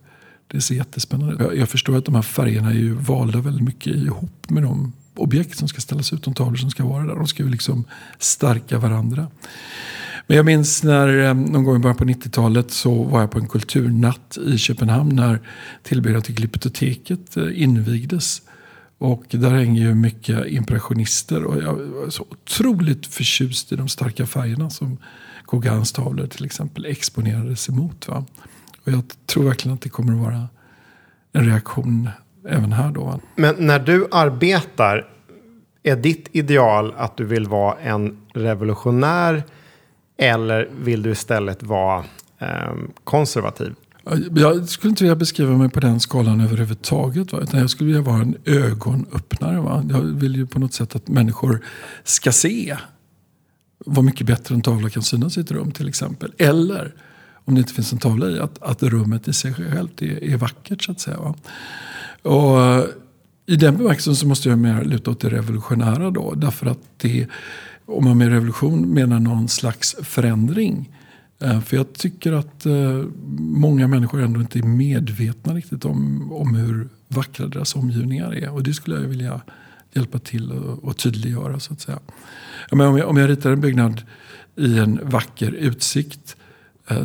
det 0.48 0.62
ser 0.62 0.76
jättespännande 0.76 1.34
ut. 1.34 1.40
Jag, 1.40 1.58
jag 1.58 1.70
förstår 1.70 1.98
att 1.98 2.06
de 2.06 2.16
här 2.16 2.22
färgerna 2.22 2.70
är 2.70 2.76
ju 2.76 2.94
valda 2.94 3.42
väldigt 3.42 3.64
mycket 3.64 3.96
ihop 3.96 4.50
med 4.50 4.64
de 4.64 4.94
objekt 5.16 5.58
som 5.58 5.68
ska 5.68 5.82
ställas 5.82 6.14
ut, 6.14 6.24
de 6.24 6.34
tavlor 6.34 6.56
som 6.56 6.72
ska 6.72 6.86
vara 6.86 7.06
där. 7.06 7.16
De 7.16 7.28
ska 7.28 7.44
ju 7.44 7.50
liksom 7.50 7.86
stärka 8.20 8.78
varandra. 8.78 9.28
Men 10.28 10.38
jag 10.38 10.46
minns 10.46 10.84
när 10.84 11.28
eh, 11.28 11.34
någon 11.34 11.64
gång 11.64 11.76
i 11.76 11.80
början 11.80 11.98
på 11.98 12.06
90-talet 12.06 12.72
så 12.72 13.04
var 13.04 13.22
jag 13.22 13.32
på 13.32 13.40
en 13.40 13.48
kulturnatt 13.48 14.38
i 14.48 14.58
Köpenhamn 14.58 15.16
när 15.16 15.40
tillbyggnaden 15.84 16.24
till 16.24 16.36
Glyptoteket 16.36 17.38
eh, 17.38 17.62
invigdes. 17.62 18.42
Och 18.98 19.26
där 19.30 19.50
hänger 19.50 19.82
ju 19.82 19.96
mycket 19.96 20.48
impressionister. 20.48 21.44
Och 21.44 21.64
jag 21.64 21.74
var 21.74 22.10
så 22.10 22.26
otroligt 22.30 23.08
förtjust 23.08 23.72
i 23.72 23.76
de 23.76 23.88
starka 23.88 24.26
färgerna 24.26 24.70
som 24.70 24.98
Gauguins 25.52 25.92
tavlor 25.92 26.28
till 26.28 26.46
exempel 26.46 26.86
exponerades 26.86 27.70
emot. 27.70 28.08
Va? 28.08 28.26
Och 28.86 28.92
jag 28.92 29.04
tror 29.26 29.44
verkligen 29.44 29.76
att 29.76 29.82
det 29.82 29.90
kommer 29.90 30.14
att 30.14 30.20
vara 30.20 30.50
en 31.34 31.46
reaktion 31.46 32.10
även 32.50 32.72
här 32.72 32.92
då. 32.92 33.20
Men 33.36 33.56
när 33.58 33.80
du 33.80 34.08
arbetar, 34.12 35.08
är 35.84 35.96
ditt 35.96 36.28
ideal 36.32 36.94
att 36.98 37.18
du 37.18 37.26
vill 37.26 37.48
vara 37.48 37.78
en 37.80 38.18
revolutionär 38.34 39.44
eller 40.18 40.70
vill 40.80 41.02
du 41.02 41.12
istället 41.12 41.64
vara 41.64 42.04
eh, 42.40 42.74
konservativ? 43.04 43.76
Jag 44.36 44.70
skulle 44.70 44.90
inte 44.90 45.04
vilja 45.04 45.16
beskriva 45.16 45.58
mig 45.58 45.70
på 45.70 45.80
den 45.80 46.00
skalan 46.00 46.42
överhuvudtaget. 46.42 47.34
Va? 47.34 47.40
Utan 47.40 47.60
jag 47.60 47.70
skulle 47.70 47.88
vilja 47.88 48.02
vara 48.02 48.22
en 48.22 48.38
ögonöppnare. 48.46 49.60
Va? 49.62 49.84
Jag 49.90 50.02
vill 50.02 50.36
ju 50.36 50.48
på 50.48 50.60
något 50.60 50.74
sätt 50.74 50.96
att 50.96 51.08
människor 51.08 51.60
ska 52.04 52.32
se 52.32 52.78
vad 53.86 54.06
mycket 54.06 54.28
bättre 54.28 54.56
en 54.56 54.62
tavla 54.62 54.90
kan 54.90 55.04
synas 55.04 55.38
i 55.38 55.42
ett 55.42 55.52
rum 55.52 55.72
till 55.72 55.90
exempel. 55.90 56.34
Eller 56.38 56.94
om 57.46 57.56
det 57.56 57.60
inte 57.60 57.74
finns 57.74 57.94
en 57.94 58.00
tavla 58.00 58.30
i, 58.30 58.40
att, 58.40 58.64
att 58.64 58.84
rummet 58.84 59.28
i 59.28 59.34
sig 59.34 59.54
självt 59.54 60.02
är, 60.02 60.24
är 60.24 60.38
vackert 60.38 60.84
så 60.84 60.92
att 60.92 61.00
säga. 61.00 61.18
Va? 61.18 61.36
Och 62.22 62.62
eh, 62.62 62.86
i 63.46 63.56
den 63.56 63.78
bemärkelsen 63.78 64.16
så 64.16 64.28
måste 64.28 64.50
jag 64.50 64.60
mer 64.60 64.84
luta 64.84 65.12
åt 65.12 65.20
det 65.20 65.30
revolutionära 65.30 66.12
då. 66.12 66.34
Därför 66.34 66.66
att 66.66 66.80
det, 66.98 67.28
om 67.86 68.04
man 68.04 68.18
med 68.18 68.30
revolution 68.30 68.94
menar 68.94 69.20
någon 69.20 69.48
slags 69.48 69.96
förändring 70.04 70.98
eh, 71.42 71.62
för 71.62 71.78
jag 71.78 71.94
tycker 71.94 72.32
att 72.32 72.66
eh, 72.66 73.04
många 73.38 73.88
människor 73.88 74.22
ändå 74.22 74.40
inte 74.40 74.60
är 74.60 74.64
medvetna 74.64 75.54
riktigt 75.54 75.86
om, 75.86 76.32
om 76.34 76.56
hur 76.56 76.90
vackra 77.08 77.48
deras 77.48 77.76
omgivningar 77.76 78.36
är. 78.36 78.54
Och 78.54 78.64
det 78.64 78.74
skulle 78.74 78.96
jag 78.96 79.08
vilja 79.08 79.42
hjälpa 79.94 80.20
till 80.20 80.52
och, 80.82 80.98
tydliggöra 80.98 81.60
så 81.60 81.74
att 81.74 81.82
säga. 81.82 82.00
om, 82.72 82.80
jag, 82.80 83.10
om 83.10 83.18
jag 83.18 83.30
ritar 83.30 83.52
en 83.52 83.62
byggnad 83.62 84.02
i 84.56 84.80
en 84.80 85.00
vacker 85.04 85.52
utsikt 85.52 86.36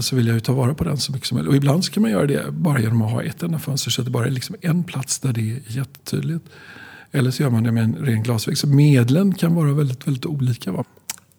så 0.00 0.16
vill 0.16 0.26
jag 0.26 0.34
ju 0.34 0.40
ta 0.40 0.52
vara 0.52 0.74
på 0.74 0.84
den 0.84 0.96
så 0.96 1.12
mycket 1.12 1.28
som 1.28 1.36
möjligt. 1.36 1.50
Och 1.50 1.56
ibland 1.56 1.84
så 1.84 1.92
kan 1.92 2.02
man 2.02 2.10
göra 2.10 2.26
det 2.26 2.50
bara 2.50 2.80
genom 2.80 3.02
att 3.02 3.10
ha 3.10 3.22
ett 3.22 3.42
enda 3.42 3.58
fönster 3.58 3.90
så 3.90 4.00
att 4.00 4.04
det 4.04 4.10
bara 4.10 4.26
är 4.26 4.30
liksom 4.30 4.56
en 4.60 4.84
plats 4.84 5.18
där 5.18 5.32
det 5.32 5.40
är 5.40 5.60
jättetydligt. 5.66 6.44
Eller 7.12 7.30
så 7.30 7.42
gör 7.42 7.50
man 7.50 7.62
det 7.62 7.72
med 7.72 7.84
en 7.84 7.94
ren 7.94 8.22
glasvägg. 8.22 8.58
Så 8.58 8.66
medlen 8.66 9.34
kan 9.34 9.54
vara 9.54 9.72
väldigt, 9.72 10.06
väldigt 10.06 10.26
olika. 10.26 10.72
Va? 10.72 10.84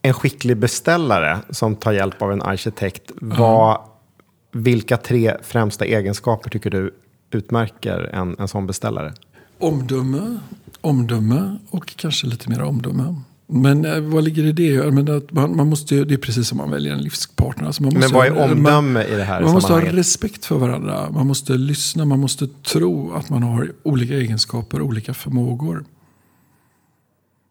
en 0.07 0.13
skicklig 0.13 0.57
beställare 0.57 1.39
som 1.49 1.75
tar 1.75 1.91
hjälp 1.91 2.21
av 2.21 2.31
en 2.31 2.41
arkitekt. 2.41 3.11
Vad, 3.21 3.75
mm. 3.75 4.63
Vilka 4.63 4.97
tre 4.97 5.37
främsta 5.43 5.85
egenskaper 5.85 6.49
tycker 6.49 6.69
du 6.69 6.95
utmärker 7.31 8.09
en, 8.13 8.35
en 8.39 8.47
sån 8.47 8.67
beställare? 8.67 9.13
Omdöme, 9.59 10.39
omdöme 10.81 11.57
och 11.69 11.95
kanske 11.95 12.27
lite 12.27 12.49
mer 12.49 12.61
omdöme. 12.61 13.21
Men 13.47 13.85
eh, 13.85 13.99
vad 13.99 14.23
ligger 14.23 14.43
i 14.43 14.51
det? 14.51 14.91
Men 14.91 15.17
att 15.17 15.31
man, 15.31 15.55
man 15.55 15.67
måste, 15.67 16.03
det 16.03 16.13
är 16.13 16.17
precis 16.17 16.47
som 16.47 16.57
man 16.57 16.71
väljer 16.71 16.93
en 16.93 17.01
livspartner. 17.01 17.65
Alltså 17.65 17.83
man 17.83 17.93
måste, 17.93 18.07
Men 18.07 18.17
vad 18.17 18.27
är 18.27 18.51
omdöme 18.51 18.81
man, 18.81 19.01
i 19.01 19.15
det 19.15 19.23
här 19.23 19.41
Man 19.41 19.53
måste 19.53 19.73
ha 19.73 19.81
respekt 19.81 20.45
för 20.45 20.57
varandra. 20.57 21.11
Man 21.11 21.27
måste 21.27 21.53
lyssna. 21.53 22.05
Man 22.05 22.19
måste 22.19 22.47
tro 22.47 23.11
att 23.11 23.29
man 23.29 23.43
har 23.43 23.71
olika 23.83 24.13
egenskaper, 24.13 24.81
olika 24.81 25.13
förmågor. 25.13 25.85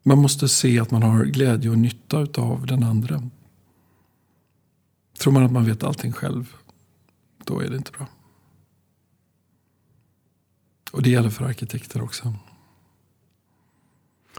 Man 0.02 0.18
måste 0.18 0.48
se 0.48 0.80
att 0.80 0.90
man 0.90 1.02
har 1.02 1.24
glädje 1.24 1.70
och 1.70 1.78
nytta 1.78 2.26
av 2.42 2.66
den 2.66 2.82
andra. 2.82 3.22
Tror 5.18 5.32
man 5.32 5.44
att 5.44 5.52
man 5.52 5.64
vet 5.64 5.82
allting 5.82 6.12
själv, 6.12 6.54
då 7.44 7.60
är 7.60 7.70
det 7.70 7.76
inte 7.76 7.90
bra. 7.92 8.06
Och 10.92 11.02
det 11.02 11.10
gäller 11.10 11.30
för 11.30 11.44
arkitekter 11.44 12.02
också. 12.02 12.34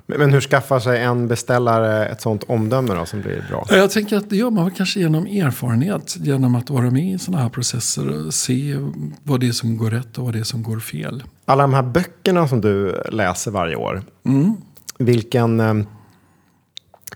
Men 0.09 0.33
hur 0.33 0.41
skaffar 0.41 0.79
sig 0.79 1.03
en 1.03 1.27
beställare 1.27 2.05
ett 2.05 2.21
sånt 2.21 2.43
omdöme 2.43 2.93
då, 2.93 3.05
som 3.05 3.21
blir 3.21 3.45
bra? 3.49 3.67
Jag 3.69 3.91
tänker 3.91 4.17
att 4.17 4.29
det 4.29 4.35
gör 4.35 4.49
man 4.49 4.71
kanske 4.71 4.99
genom 4.99 5.25
erfarenhet. 5.25 6.17
Genom 6.19 6.55
att 6.55 6.69
vara 6.69 6.91
med 6.91 7.13
i 7.13 7.19
sådana 7.19 7.43
här 7.43 7.49
processer. 7.49 8.25
Och 8.25 8.33
se 8.33 8.77
vad 9.23 9.39
det 9.39 9.47
är 9.47 9.51
som 9.51 9.77
går 9.77 9.91
rätt 9.91 10.17
och 10.17 10.25
vad 10.25 10.33
det 10.33 10.39
är 10.39 10.43
som 10.43 10.63
går 10.63 10.79
fel. 10.79 11.23
Alla 11.45 11.63
de 11.63 11.73
här 11.73 11.83
böckerna 11.83 12.47
som 12.47 12.61
du 12.61 13.01
läser 13.11 13.51
varje 13.51 13.75
år. 13.75 14.03
Mm. 14.25 14.55
Vilken, 14.99 15.59
eh, 15.59 15.73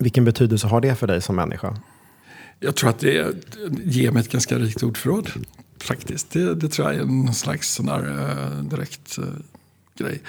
vilken 0.00 0.24
betydelse 0.24 0.66
har 0.66 0.80
det 0.80 0.94
för 0.94 1.06
dig 1.06 1.20
som 1.20 1.36
människa? 1.36 1.76
Jag 2.60 2.76
tror 2.76 2.90
att 2.90 2.98
det 2.98 3.34
ger 3.84 4.10
mig 4.10 4.20
ett 4.20 4.32
ganska 4.32 4.58
rikt 4.58 4.82
ordförråd. 4.82 5.30
Faktiskt. 5.80 6.30
Det, 6.30 6.54
det 6.54 6.68
tror 6.68 6.88
jag 6.88 6.96
är 6.96 7.02
en 7.02 7.34
slags 7.34 7.74
sån 7.74 7.86
där, 7.86 8.08
uh, 8.08 8.62
direkt 8.62 9.18
uh, 9.18 9.24
grej. 9.98 10.22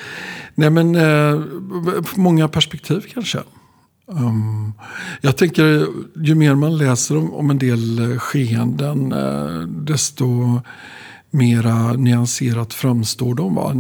Nej 0.56 0.70
men 0.70 0.96
eh, 0.96 1.42
många 2.16 2.48
perspektiv 2.48 3.06
kanske. 3.14 3.40
Um, 4.06 4.74
jag 5.22 5.38
tänker 5.38 5.88
ju 6.16 6.36
mer 6.36 6.56
man 6.56 6.78
läser 6.78 7.18
om, 7.18 7.34
om 7.34 7.50
en 7.50 7.58
del 7.58 8.12
eh, 8.12 8.18
skeenden 8.18 9.12
eh, 9.12 9.62
desto 9.68 10.60
mera 11.34 11.94
nyanserat 11.94 12.74
framstår 12.74 13.36
de. 13.36 13.56
Va? 13.56 13.74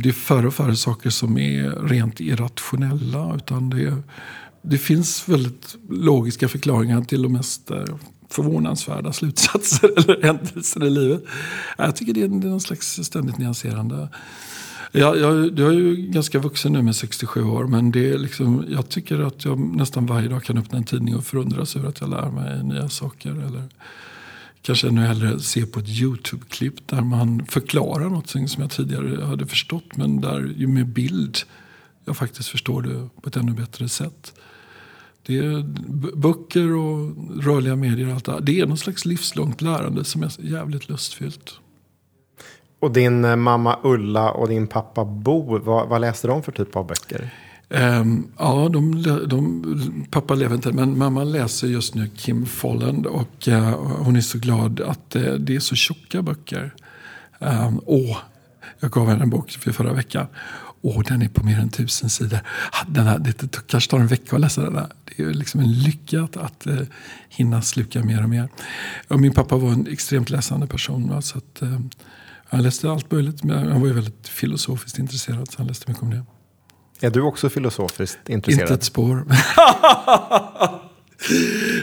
Det 0.00 0.08
är 0.08 0.12
färre 0.12 0.46
och 0.46 0.54
färre 0.54 0.76
saker 0.76 1.10
som 1.10 1.38
är 1.38 1.88
rent 1.88 2.20
irrationella. 2.20 3.34
Utan 3.36 3.70
det, 3.70 3.96
det 4.62 4.78
finns 4.78 5.28
väldigt 5.28 5.76
logiska 5.88 6.48
förklaringar 6.48 7.02
till 7.02 7.22
de 7.22 7.32
mest 7.32 7.70
eh, 7.70 7.84
förvånansvärda 8.30 9.12
slutsatser 9.12 9.90
eller 9.96 10.22
händelser 10.22 10.84
i 10.84 10.90
livet. 10.90 11.24
Jag 11.78 11.96
tycker 11.96 12.12
det 12.12 12.22
är, 12.22 12.28
det 12.28 12.46
är 12.46 12.50
någon 12.50 12.60
slags 12.60 13.00
ständigt 13.02 13.38
nyanserande. 13.38 14.08
Jag, 14.96 15.18
jag, 15.18 15.58
jag 15.58 15.68
är 15.68 15.72
ju 15.72 15.96
ganska 15.96 16.38
vuxen 16.38 16.72
nu 16.72 16.82
med 16.82 16.96
67 16.96 17.42
år 17.44 17.66
men 17.66 17.90
det 17.90 18.10
är 18.10 18.18
liksom, 18.18 18.64
jag 18.68 18.88
tycker 18.88 19.20
att 19.20 19.44
jag 19.44 19.58
nästan 19.58 20.06
varje 20.06 20.28
dag 20.28 20.44
kan 20.44 20.58
öppna 20.58 20.78
en 20.78 20.84
tidning 20.84 21.16
och 21.16 21.24
förundras 21.24 21.76
över 21.76 21.88
att 21.88 22.00
jag 22.00 22.10
lär 22.10 22.30
mig 22.30 22.64
nya 22.64 22.88
saker. 22.88 23.30
Eller 23.30 23.62
kanske 24.62 24.88
ännu 24.88 25.00
hellre 25.00 25.40
se 25.40 25.66
på 25.66 25.80
ett 25.80 25.88
YouTube-klipp 25.88 26.88
där 26.88 27.00
man 27.00 27.46
förklarar 27.46 28.08
något 28.08 28.28
som 28.28 28.46
jag 28.58 28.70
tidigare 28.70 29.24
hade 29.24 29.46
förstått 29.46 29.96
men 29.96 30.20
där 30.20 30.54
ju 30.56 30.66
med 30.66 30.86
bild 30.86 31.38
jag 32.04 32.16
faktiskt 32.16 32.48
förstår 32.48 32.82
det 32.82 33.08
på 33.22 33.28
ett 33.28 33.36
ännu 33.36 33.52
bättre 33.52 33.88
sätt. 33.88 34.34
Det 35.22 35.38
är 35.38 35.62
böcker 36.16 36.74
och 36.74 37.16
rörliga 37.44 37.76
medier 37.76 38.08
och 38.08 38.14
allt 38.14 38.24
det 38.24 38.40
Det 38.40 38.60
är 38.60 38.66
någon 38.66 38.78
slags 38.78 39.04
livslångt 39.04 39.62
lärande 39.62 40.04
som 40.04 40.22
är 40.22 40.32
jävligt 40.38 40.88
lustfyllt. 40.88 41.60
Och 42.84 42.92
din 42.92 43.24
eh, 43.24 43.36
mamma 43.36 43.78
Ulla 43.82 44.30
och 44.30 44.48
din 44.48 44.66
pappa 44.66 45.04
Bo, 45.04 45.58
vad, 45.58 45.88
vad 45.88 46.00
läste 46.00 46.28
de 46.28 46.42
för 46.42 46.52
typ 46.52 46.76
av 46.76 46.86
böcker? 46.86 47.30
Um, 47.68 48.28
ja, 48.38 48.68
de, 48.72 49.02
de, 49.26 50.06
pappa 50.10 50.34
lever 50.34 50.54
inte 50.54 50.72
men 50.72 50.98
mamma 50.98 51.24
läser 51.24 51.66
just 51.66 51.94
nu 51.94 52.08
Kim 52.16 52.46
Folland 52.46 53.06
och 53.06 53.48
uh, 53.48 53.70
hon 53.98 54.16
är 54.16 54.20
så 54.20 54.38
glad 54.38 54.80
att 54.80 55.16
uh, 55.16 55.32
det 55.32 55.56
är 55.56 55.60
så 55.60 55.74
tjocka 55.74 56.22
böcker. 56.22 56.74
Um, 57.38 57.80
åh, 57.86 58.16
jag 58.80 58.90
gav 58.90 59.08
henne 59.08 59.22
en 59.22 59.30
bok 59.30 59.50
för 59.50 59.72
förra 59.72 59.92
veckan. 59.92 60.26
Åh, 60.82 61.02
den 61.08 61.22
är 61.22 61.28
på 61.28 61.46
mer 61.46 61.58
än 61.58 61.68
tusen 61.68 62.10
sidor. 62.10 62.38
Den 62.86 63.06
här, 63.06 63.18
det 63.18 63.66
kanske 63.66 63.90
tar 63.90 64.00
en 64.00 64.06
vecka 64.06 64.36
att 64.36 64.40
läsa 64.40 64.62
den 64.62 64.76
här. 64.76 64.86
Det 65.04 65.22
är 65.22 65.34
liksom 65.34 65.60
en 65.60 65.72
lycka 65.72 66.22
att, 66.22 66.36
att 66.36 66.66
uh, 66.66 66.80
hinna 67.28 67.62
sluka 67.62 68.02
mer 68.02 68.22
och 68.22 68.28
mer. 68.28 68.48
Och 69.08 69.20
min 69.20 69.32
pappa 69.32 69.56
var 69.56 69.72
en 69.72 69.86
extremt 69.86 70.30
läsande 70.30 70.66
person. 70.66 71.08
Va? 71.08 71.22
Så 71.22 71.38
att, 71.38 71.62
uh, 71.62 71.78
han 72.54 72.62
läste 72.62 72.90
allt 72.90 73.10
möjligt, 73.10 73.44
men 73.44 73.72
han 73.72 73.80
var 73.80 73.88
ju 73.88 73.94
väldigt 73.94 74.28
filosofiskt 74.28 74.98
intresserad 74.98 75.50
så 75.50 75.58
han 75.58 75.66
läste 75.66 75.90
mycket 75.90 76.02
om 76.02 76.10
det. 76.10 76.24
Är 77.00 77.10
du 77.10 77.20
också 77.20 77.50
filosofiskt 77.50 78.28
intresserad? 78.28 78.62
Inte 78.62 78.74
ett 78.74 78.84
spår. 78.84 79.24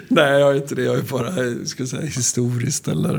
Nej, 0.08 0.40
jag 0.40 0.52
är 0.52 0.56
inte 0.56 0.76
det. 0.76 0.84
Jag 0.84 0.98
är 0.98 1.02
bara 1.02 1.66
ska 1.66 1.86
säga, 1.86 2.02
historiskt. 2.02 2.88
Eller, 2.88 3.18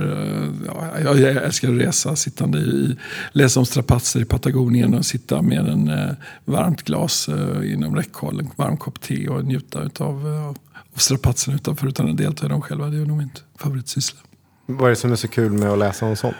ja, 0.66 1.00
jag, 1.04 1.20
jag 1.20 1.44
älskar 1.44 1.68
att 1.68 1.80
resa, 1.80 2.16
sittande 2.16 2.58
i, 2.58 2.96
läsa 3.32 3.60
om 3.60 3.66
strapatser 3.66 4.20
i 4.20 4.24
Patagonien 4.24 4.94
och 4.94 5.04
sitta 5.04 5.42
med 5.42 5.68
en 5.68 5.88
eh, 5.88 6.10
varmt 6.44 6.82
glas 6.82 7.28
eh, 7.28 7.72
inom 7.72 7.96
räckhåll, 7.96 8.40
en 8.40 8.50
varm 8.56 8.76
kopp 8.76 9.00
te 9.00 9.28
och 9.28 9.44
njuta 9.44 9.90
av 9.98 10.26
eh, 10.26 10.54
strapatserna 10.96 11.56
utanför 11.56 11.86
utan 11.86 12.10
att 12.10 12.16
delta 12.16 12.46
i 12.46 12.48
dem 12.48 12.62
själva. 12.62 12.86
Det 12.86 12.96
är 12.96 13.06
nog 13.06 13.18
min 13.18 13.30
favoritsyssla. 13.58 14.20
Vad 14.66 14.86
är 14.86 14.90
det 14.90 14.96
som 14.96 15.12
är 15.12 15.16
så 15.16 15.28
kul 15.28 15.52
med 15.52 15.70
att 15.70 15.78
läsa 15.78 16.06
om 16.06 16.16
sånt? 16.16 16.36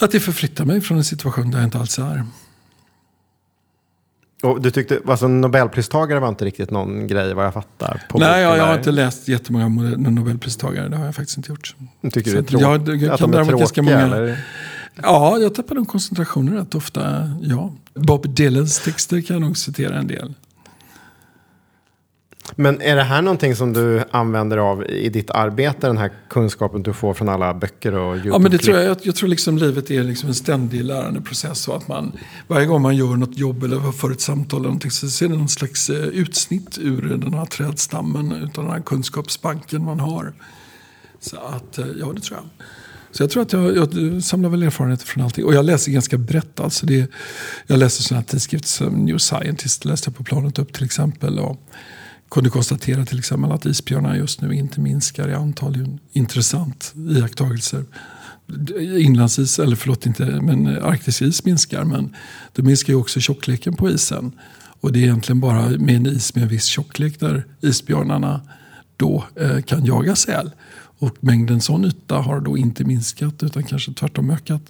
Att 0.00 0.10
det 0.10 0.20
förflyttar 0.20 0.64
mig 0.64 0.80
från 0.80 0.98
en 0.98 1.04
situation 1.04 1.50
där 1.50 1.58
jag 1.58 1.66
inte 1.66 1.78
alls 1.78 1.98
är. 1.98 2.24
Och 4.42 4.62
du 4.62 4.70
tyckte, 4.70 5.00
alltså 5.06 5.28
Nobelpristagare 5.28 6.20
var 6.20 6.28
inte 6.28 6.44
riktigt 6.44 6.70
någon 6.70 7.06
grej 7.06 7.34
vad 7.34 7.46
jag 7.46 7.54
fattar? 7.54 8.02
Nej, 8.14 8.42
jag, 8.42 8.58
jag 8.58 8.66
har 8.66 8.74
inte 8.74 8.90
läst 8.90 9.28
jättemånga 9.28 9.68
Nobelpristagare. 9.96 10.88
Det 10.88 10.96
har 10.96 11.04
jag 11.04 11.14
faktiskt 11.14 11.36
inte 11.36 11.52
gjort. 11.52 11.74
Tycker 12.12 12.30
du 12.30 12.42
det 12.42 12.54
är 12.54 12.60
jag, 12.60 12.88
jag 12.88 13.10
att 13.10 13.20
de 13.20 13.34
är 13.34 13.44
tråkiga? 13.44 13.84
Många, 13.84 14.00
eller? 14.00 14.44
Ja, 15.02 15.38
jag 15.38 15.54
tappar 15.54 15.74
de 15.74 15.86
koncentrationen 15.86 16.54
rätt 16.54 16.74
ofta. 16.74 17.30
Ja. 17.42 17.72
Bob 17.94 18.28
Dylans 18.28 18.80
texter 18.80 19.20
kan 19.20 19.34
jag 19.34 19.40
nog 19.40 19.56
citera 19.56 19.98
en 19.98 20.06
del. 20.06 20.34
Men 22.56 22.82
är 22.82 22.96
det 22.96 23.02
här 23.02 23.22
någonting 23.22 23.56
som 23.56 23.72
du 23.72 24.04
använder 24.10 24.56
av 24.56 24.84
i 24.84 25.08
ditt 25.08 25.30
arbete, 25.30 25.86
den 25.86 25.98
här 25.98 26.10
kunskapen 26.30 26.82
du 26.82 26.92
får 26.92 27.14
från 27.14 27.28
alla 27.28 27.54
böcker 27.54 27.94
och 27.94 28.14
YouTube? 28.14 28.34
Ja, 28.34 28.38
men 28.38 28.50
det 28.50 28.58
tror 28.58 28.76
jag, 28.76 28.86
jag, 28.86 28.96
jag 29.02 29.14
tror 29.14 29.28
liksom 29.28 29.58
livet 29.58 29.90
är 29.90 30.04
liksom 30.04 30.28
en 30.28 30.34
ständig 30.34 30.84
lärandeprocess. 30.84 31.68
Och 31.68 31.76
att 31.76 31.88
man, 31.88 32.12
varje 32.46 32.66
gång 32.66 32.82
man 32.82 32.96
gör 32.96 33.16
något 33.16 33.38
jobb 33.38 33.64
eller 33.64 33.92
för 33.92 34.10
ett 34.10 34.20
samtal 34.20 34.60
eller 34.60 34.68
någonting, 34.68 34.90
så 34.90 35.08
ser 35.08 35.28
det 35.28 35.36
någon 35.36 35.48
slags 35.48 35.90
eh, 35.90 35.96
utsnitt 35.96 36.78
ur 36.78 37.02
den 37.02 37.34
här 37.34 37.46
trädstammen, 37.46 38.32
utav 38.32 38.64
den 38.64 38.72
här 38.72 38.80
kunskapsbanken 38.80 39.84
man 39.84 40.00
har. 40.00 40.32
Så 41.20 41.36
att, 41.36 41.78
eh, 41.78 41.86
ja 42.00 42.12
det 42.14 42.20
tror 42.20 42.38
jag. 42.38 42.66
Så 43.10 43.22
jag 43.22 43.30
tror 43.30 43.42
att 43.42 43.52
jag, 43.52 43.76
jag 43.76 44.22
samlar 44.22 44.50
väl 44.50 44.62
erfarenheter 44.62 45.06
från 45.06 45.24
allting. 45.24 45.44
Och 45.44 45.54
jag 45.54 45.64
läser 45.64 45.92
ganska 45.92 46.18
brett. 46.18 46.60
Alltså 46.60 46.86
det, 46.86 47.10
jag 47.66 47.78
läser 47.78 48.02
sådana 48.02 48.24
tidskrifter 48.24 48.68
som 48.68 48.94
New 48.94 49.18
Scientist 49.18 49.84
läste 49.84 50.08
jag 50.08 50.16
på 50.16 50.24
planet 50.24 50.58
upp 50.58 50.72
till 50.72 50.84
exempel. 50.84 51.38
Och 51.38 51.60
kunde 52.30 52.50
konstatera 52.50 53.04
till 53.04 53.18
exempel 53.18 53.52
att 53.52 53.66
isbjörnar 53.66 54.14
just 54.14 54.40
nu 54.40 54.54
inte 54.54 54.80
minskar 54.80 55.28
i 55.28 55.34
antal. 55.34 55.74
En 55.74 55.98
intressant 56.12 56.94
iakttagelse. 56.96 57.84
Inlandsis, 58.98 59.58
eller 59.58 59.76
förlåt 59.76 60.06
inte, 60.06 60.24
men 60.24 60.66
arktisk 60.66 61.22
is 61.22 61.44
minskar. 61.44 61.84
Men 61.84 62.16
det 62.52 62.62
minskar 62.62 62.92
ju 62.92 62.98
också 62.98 63.20
tjockleken 63.20 63.76
på 63.76 63.90
isen. 63.90 64.32
Och 64.80 64.92
det 64.92 64.98
är 64.98 65.02
egentligen 65.02 65.40
bara 65.40 65.68
med 65.68 65.96
en 65.96 66.06
is 66.06 66.34
med 66.34 66.42
en 66.42 66.48
viss 66.48 66.64
tjocklek 66.64 67.20
där 67.20 67.44
isbjörnarna 67.60 68.40
då 68.96 69.24
eh, 69.40 69.60
kan 69.60 69.84
jaga 69.84 70.16
säl. 70.16 70.50
Och 70.98 71.16
mängden 71.20 71.60
sån 71.60 71.84
yta 71.84 72.16
har 72.16 72.40
då 72.40 72.58
inte 72.58 72.84
minskat 72.84 73.42
utan 73.42 73.62
kanske 73.62 73.92
tvärtom 73.92 74.30
ökat. 74.30 74.62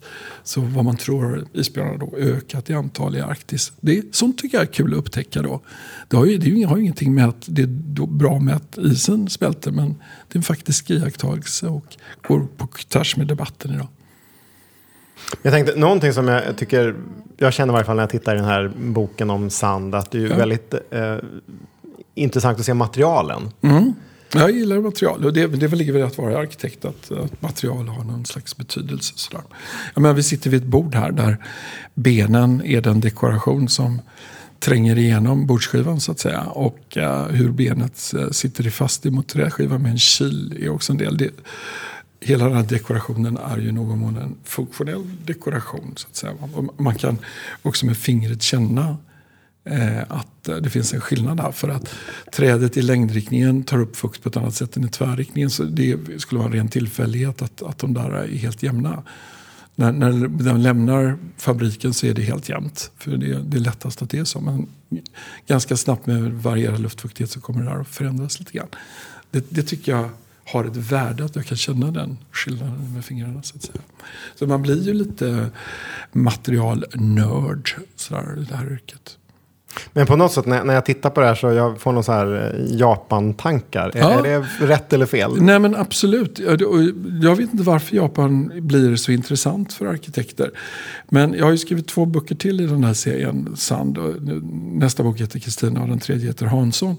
Så 0.43 0.61
vad 0.61 0.85
man 0.85 0.97
tror 0.97 1.23
har 1.23 1.45
isbjörnarna 1.53 1.99
då 1.99 2.17
ökat 2.17 2.71
i 2.71 2.75
antal 2.75 3.17
i 3.17 3.21
Arktis. 3.21 3.73
Det, 3.81 4.15
sånt 4.15 4.39
tycker 4.39 4.59
jag 4.59 4.67
är 4.67 4.73
kul 4.73 4.93
att 4.93 4.99
upptäcka 4.99 5.43
då. 5.43 5.61
Det 6.09 6.17
har 6.17 6.27
ju, 6.27 6.39
det 6.39 6.63
har 6.63 6.77
ju 6.77 6.83
ingenting 6.83 7.15
med 7.15 7.29
att 7.29 7.45
det 7.47 7.63
är 7.63 8.07
bra 8.07 8.39
med 8.39 8.57
att 8.57 8.79
isen 8.79 9.29
smälter 9.29 9.71
men 9.71 9.89
det 10.29 10.35
är 10.35 10.39
en 10.39 10.43
faktisk 10.43 10.91
iakttagelse 10.91 11.67
och 11.67 11.97
går 12.29 12.47
på 12.57 12.69
tvärs 12.89 13.17
med 13.17 13.27
debatten 13.27 13.75
idag. 13.75 13.89
Jag 15.43 15.53
tänkte, 15.53 15.77
någonting 15.77 16.13
som 16.13 16.29
jag 16.29 16.57
tycker, 16.57 16.97
jag 17.37 17.53
känner 17.53 17.73
i 17.73 17.75
varje 17.75 17.85
fall 17.85 17.97
när 17.97 18.03
jag 18.03 18.11
tittar 18.11 18.35
i 18.35 18.39
den 18.39 18.49
här 18.49 18.73
boken 18.77 19.31
om 19.31 19.51
sand, 19.51 19.95
att 19.95 20.11
det 20.11 20.19
är 20.19 20.29
ja. 20.29 20.37
väldigt 20.37 20.75
eh, 20.91 21.17
intressant 22.15 22.59
att 22.59 22.65
se 22.65 22.75
materialen. 22.75 23.51
Mm. 23.61 23.95
Jag 24.33 24.51
gillar 24.51 24.81
material 24.81 25.25
och 25.25 25.33
det, 25.33 25.47
det 25.47 25.69
ligger 25.69 25.93
väl 25.93 26.03
i 26.03 26.05
att 26.05 26.19
vara 26.19 26.39
arkitekt 26.39 26.85
att, 26.85 27.11
att, 27.11 27.43
material 27.43 27.89
har 27.89 28.05
någon 28.05 28.27
slags 28.27 28.57
betydelse. 28.57 29.13
Sådär. 29.17 29.43
Jag 29.95 30.03
menar, 30.03 30.15
vi 30.15 30.23
sitter 30.23 30.51
vid 30.51 30.63
ett 30.63 30.69
bord 30.69 30.95
här 30.95 31.13
där 31.13 31.37
benen 31.95 32.63
är 32.65 32.81
den 32.81 33.01
dekoration 33.01 33.69
som 33.69 34.01
tränger 34.61 34.99
igenom 34.99 35.47
bordsskivan 35.47 36.01
så 36.01 36.13
att 36.13 36.19
säga. 36.19 36.43
Och 36.43 36.97
uh, 36.97 37.27
hur 37.27 37.51
benet 37.51 38.13
uh, 38.17 38.31
sitter 38.31 38.71
fast 38.71 39.07
emot 39.07 39.29
träskivan 39.29 39.83
med 39.83 39.91
en 39.91 39.99
kil 39.99 40.59
är 40.63 40.69
också 40.69 40.93
en 40.93 40.99
del. 40.99 41.17
Det, 41.17 41.31
hela 42.21 42.45
den 42.45 42.57
här 42.57 42.65
dekorationen 42.65 43.37
är 43.37 43.59
ju 43.59 43.73
någon 43.73 43.99
mån 43.99 44.17
en 44.17 44.37
funktionell 44.45 45.11
dekoration. 45.25 45.93
så 45.97 46.07
att 46.09 46.17
säga. 46.17 46.33
Man 46.79 46.95
kan 46.95 47.19
också 47.63 47.87
med 47.87 47.97
fingret 47.97 48.43
känna 48.43 48.97
Eh, 49.71 50.03
att 50.09 50.49
eh, 50.49 50.57
det 50.57 50.71
finns 50.71 50.95
en 50.95 51.01
skillnad 51.01 51.41
här. 51.41 51.53
För 51.53 51.69
att 51.69 51.95
trädet 52.33 52.77
i 52.77 52.83
längdriktningen 52.83 53.65
tar 53.65 53.81
upp 53.81 53.97
fukt 53.97 54.23
på 54.23 54.29
ett 54.29 54.37
annat 54.37 54.55
sätt 54.55 54.77
än 54.77 54.85
i 54.85 54.89
tvärriktningen. 54.89 55.51
Så 55.51 55.63
det 55.63 56.21
skulle 56.21 56.39
vara 56.39 56.49
en 56.49 56.55
ren 56.55 56.69
tillfällighet 56.69 57.43
att, 57.43 57.63
att 57.63 57.79
de 57.79 57.95
där 57.95 58.11
är 58.11 58.29
helt 58.29 58.63
jämna. 58.63 59.03
När, 59.75 59.93
när 59.93 60.29
den 60.29 60.63
lämnar 60.63 61.19
fabriken 61.37 61.95
så 61.95 62.07
är 62.07 62.15
det 62.15 62.23
helt 62.23 62.49
jämnt. 62.49 62.91
För 62.99 63.11
det, 63.11 63.43
det 63.43 63.57
är 63.57 63.61
lättast 63.61 64.03
att 64.03 64.11
det 64.11 64.19
är 64.19 64.25
så. 64.25 64.41
Men 64.41 64.67
ganska 65.47 65.77
snabbt 65.77 66.07
med 66.07 66.33
varierad 66.33 66.81
luftfuktighet 66.81 67.31
så 67.31 67.41
kommer 67.41 67.63
det 67.63 67.71
där 67.71 67.81
att 67.81 67.89
förändras 67.89 68.39
lite 68.39 68.53
grann. 68.53 68.69
Det, 69.31 69.47
det 69.51 69.63
tycker 69.63 69.93
jag 69.93 70.11
har 70.45 70.65
ett 70.65 70.77
värde 70.77 71.25
att 71.25 71.37
jag 71.37 71.47
kan 71.47 71.57
känna 71.57 71.91
den 71.91 72.19
skillnaden 72.33 72.95
med 72.95 73.05
fingrarna. 73.05 73.43
Så, 73.43 73.57
att 73.57 73.63
säga. 73.63 73.81
så 74.35 74.47
man 74.47 74.63
blir 74.63 74.83
ju 74.83 74.95
lite 74.95 75.51
materialnörd 76.13 77.75
i 78.39 78.45
det 78.49 78.57
här 78.57 78.73
yrket. 78.73 79.19
Men 79.93 80.07
på 80.07 80.17
något 80.17 80.33
sätt 80.33 80.47
när, 80.47 80.65
när 80.65 80.75
jag 80.75 80.85
tittar 80.85 81.11
på 81.11 81.21
det 81.21 81.27
här 81.27 81.35
så 81.35 81.53
jag 81.53 81.81
får 81.81 81.93
någon 81.93 82.05
så 82.05 82.13
här 82.13 82.55
eh, 82.55 82.77
Japan-tankar. 82.77 83.93
Ja. 83.95 84.11
Är, 84.11 84.27
är, 84.27 84.47
det 84.61 84.67
rätt 84.67 84.93
eller 84.93 85.07
fel? 85.07 85.43
Nej 85.43 85.59
men 85.59 85.77
absolut. 85.77 86.39
Jag 87.23 87.37
vet 87.37 87.53
inte 87.53 87.63
varför 87.63 87.97
Japan 87.97 88.53
blir 88.55 88.97
så 88.97 89.13
intressant 89.13 89.73
för 89.73 89.87
arkitekter. 89.87 90.51
Men 91.09 91.35
jag 91.35 91.45
har 91.45 91.53
ju 91.53 91.59
skrivit 91.59 91.89
två 91.89 92.07
böcker 92.07 92.35
till 92.35 92.61
i 92.61 92.67
den 92.67 92.85
här 92.85 92.95
serien, 92.95 93.57
Sand. 93.57 93.99
Nästa 94.73 95.03
bok 95.03 95.21
heter 95.21 95.39
Kristina 95.39 95.83
och 95.83 95.89
den 95.89 95.99
tredje 95.99 96.27
heter 96.27 96.47
Hansson. 96.47 96.97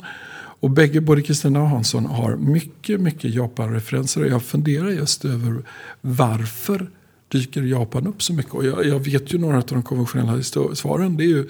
Och 0.61 0.69
bägge, 0.69 1.01
både 1.01 1.21
Kristina 1.21 1.61
och 1.61 1.69
Hansson 1.69 2.05
har 2.05 2.35
mycket, 2.35 3.01
mycket 3.01 3.33
Japan-referenser. 3.33 4.21
Och 4.21 4.27
jag 4.27 4.43
funderar 4.43 4.89
just 4.89 5.25
över 5.25 5.63
varför 6.01 6.87
dyker 7.29 7.63
Japan 7.63 8.07
upp 8.07 8.23
så 8.23 8.33
mycket. 8.33 8.53
Och 8.53 8.65
jag, 8.65 8.85
jag, 8.85 8.99
vet 8.99 9.33
ju 9.33 9.37
några 9.37 9.57
av 9.57 9.63
de 9.65 9.83
konventionella 9.83 10.43
svaren. 10.73 11.17
Det 11.17 11.23
är 11.23 11.27
ju 11.27 11.47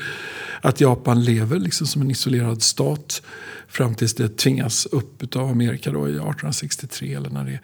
att 0.62 0.82
Japan 0.82 1.24
lever 1.24 1.60
liksom 1.60 1.88
som 1.88 2.02
en 2.02 2.12
isolerad 2.12 2.62
stat 2.62 3.22
fram 3.68 3.96
tills 3.96 4.13
det 4.13 4.38
tvingas 4.38 4.86
upp 4.86 5.36
av 5.36 5.50
Amerika 5.50 5.92
då 5.92 6.00
i 6.00 6.12
1863. 6.12 7.13
Eller 7.13 7.30
när 7.30 7.46
det 7.46 7.60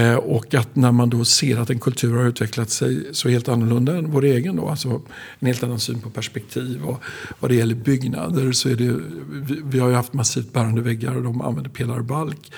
eh, 0.00 0.14
och 0.14 0.54
att 0.54 0.76
när 0.76 0.92
man 0.92 1.10
då 1.10 1.24
ser 1.24 1.58
att 1.58 1.70
en 1.70 1.78
kultur 1.78 2.16
har 2.16 2.24
utvecklat 2.24 2.70
sig 2.70 3.04
så 3.12 3.28
helt 3.28 3.48
annorlunda 3.48 3.96
än 3.96 4.10
vår 4.10 4.24
egen. 4.24 4.56
Då, 4.56 4.68
alltså 4.68 5.02
en 5.38 5.46
helt 5.46 5.62
annan 5.62 5.80
syn 5.80 6.00
på 6.00 6.10
perspektiv. 6.10 6.84
Och 6.84 7.02
vad 7.40 7.50
det 7.50 7.54
gäller 7.54 7.74
byggnader 7.74 8.52
så 8.52 8.68
är 8.68 8.76
det, 8.76 8.96
vi, 9.32 9.60
vi 9.64 9.78
har 9.78 9.88
ju 9.88 9.94
haft 9.94 10.12
massivt 10.12 10.52
bärande 10.52 10.80
väggar 10.80 11.16
och 11.16 11.22
de 11.22 11.40
använder 11.40 11.70
pelarbalk. 11.70 12.50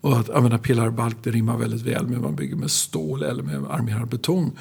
Och 0.00 0.18
att 0.18 0.30
använda 0.30 0.58
pelarbalk 0.58 1.16
det 1.22 1.30
rimmar 1.30 1.56
väldigt 1.56 1.82
väl 1.82 2.06
med 2.06 2.20
man 2.20 2.36
bygger 2.36 2.56
med 2.56 2.70
stål 2.70 3.22
eller 3.22 3.42
med 3.42 3.56
armerad 3.70 4.08
betong. 4.08 4.52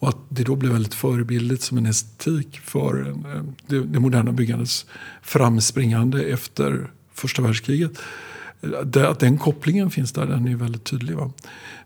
Och 0.00 0.08
att 0.08 0.16
det 0.28 0.44
då 0.44 0.56
blev 0.56 0.72
väldigt 0.72 0.94
förebildligt 0.94 1.62
som 1.62 1.78
en 1.78 1.86
estetik 1.86 2.60
för 2.64 3.16
det, 3.66 3.80
det 3.80 4.00
moderna 4.00 4.32
byggandets 4.32 4.86
framspringande 5.22 6.22
efter 6.22 6.90
första 7.14 7.42
världskriget. 7.42 7.92
Att 8.94 9.20
den 9.20 9.38
kopplingen 9.38 9.90
finns 9.90 10.12
där, 10.12 10.26
den 10.26 10.48
är 10.48 10.56
väldigt 10.56 10.84
tydlig. 10.84 11.16
Va? 11.16 11.32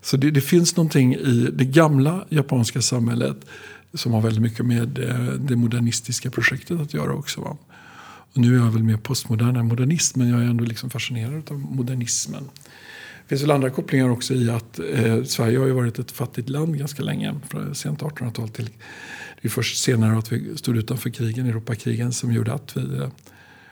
Så 0.01 0.17
det, 0.17 0.31
det, 0.31 0.41
finns 0.41 0.75
någonting 0.75 1.15
i 1.15 1.49
det 1.53 1.65
gamla 1.65 2.25
japanska 2.29 2.81
samhället 2.81 3.37
som 3.93 4.13
har 4.13 4.21
väldigt 4.21 4.41
mycket 4.41 4.65
med 4.65 4.99
eh, 4.99 5.33
det 5.39 5.55
modernistiska 5.55 6.31
projektet 6.31 6.79
att 6.79 6.93
göra 6.93 7.13
också. 7.13 7.41
Va? 7.41 7.57
Och 8.33 8.37
nu 8.37 8.55
är 8.55 8.59
jag 8.59 8.71
väl 8.71 8.83
mer 8.83 8.97
postmodern 8.97 9.55
än 9.55 9.67
modernist 9.67 10.15
men 10.15 10.29
jag 10.29 10.41
är 10.41 10.45
ändå 10.45 10.63
liksom 10.63 10.89
fascinerad 10.89 11.51
av 11.51 11.59
modernismen. 11.59 12.49
Det 13.25 13.29
finns 13.29 13.43
väl 13.43 13.51
andra 13.51 13.69
kopplingar 13.69 14.09
också 14.09 14.33
i 14.33 14.49
att 14.49 14.79
eh, 14.79 15.23
Sverige 15.23 15.57
har 15.57 15.65
ju 15.65 15.71
varit 15.71 15.99
ett 15.99 16.11
fattigt 16.11 16.49
land 16.49 16.77
ganska 16.77 17.03
länge. 17.03 17.35
Från 17.49 17.75
sent 17.75 18.01
1800-tal 18.01 18.49
till 18.49 18.69
det 19.41 19.47
är 19.47 19.49
först 19.49 19.83
senare 19.83 20.17
att 20.17 20.31
vi 20.31 20.57
stod 20.57 20.77
utanför 20.77 21.09
krigen, 21.09 21.45
Europakrigen, 21.45 22.13
som 22.13 22.31
gjorde 22.33 22.53
att 22.53 22.77
vi 22.77 22.97
eh, 22.97 23.07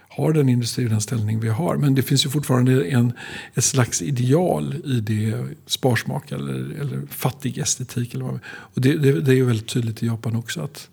har 0.10 0.34
den 0.34 0.50
industri 0.50 0.86
den 0.86 1.02
ställning 1.02 1.39
vi 1.39 1.50
har. 1.50 1.78
Men 1.78 1.96
det 1.96 2.02
finns 2.02 2.26
ju 2.26 2.30
fortfarande 2.30 2.86
en, 2.86 3.13
ett 3.54 3.63
slags 3.63 4.02
ideal 4.02 4.76
i 4.86 5.00
det 5.00 5.46
sparsmak 5.66 6.32
eller, 6.32 6.54
eller 6.54 7.02
fattig 7.10 7.58
estetik. 7.58 8.13
Eller 8.13 8.26
vad. 8.26 8.39
Och 8.48 8.82
det, 8.82 8.98
det, 8.98 9.22
det 9.22 9.32
är 9.32 9.36
ju 9.36 9.46
väldigt 9.46 9.68
tydligt 9.68 10.04
i 10.04 10.06
Japan 10.06 10.36
också 10.36 10.62
att 10.62 10.89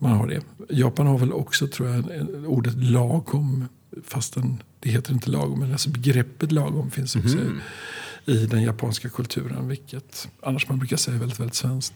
man 0.00 0.12
har 0.12 0.26
det. 0.26 0.40
Japan 0.68 1.06
har 1.06 1.18
väl 1.18 1.32
också, 1.32 1.66
tror 1.66 1.88
jag, 1.88 2.04
ordet 2.46 2.74
lagom 2.74 3.68
fastän 4.04 4.62
det 4.80 4.90
heter 4.90 5.12
inte 5.12 5.30
lagom, 5.30 5.58
men 5.60 5.72
alltså 5.72 5.90
begreppet 5.90 6.52
lagom 6.52 6.90
finns 6.90 7.16
också 7.16 7.38
mm. 7.38 7.60
i, 8.24 8.32
i 8.32 8.46
den 8.46 8.62
japanska 8.62 9.08
kulturen. 9.08 9.68
Vilket 9.68 10.28
annars 10.42 10.68
man 10.68 10.78
brukar 10.78 10.96
säga 10.96 11.14
är 11.14 11.20
väldigt, 11.20 11.40
väldigt 11.40 11.54
svenskt. 11.54 11.94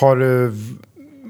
Har 0.00 0.16
du 0.16 0.54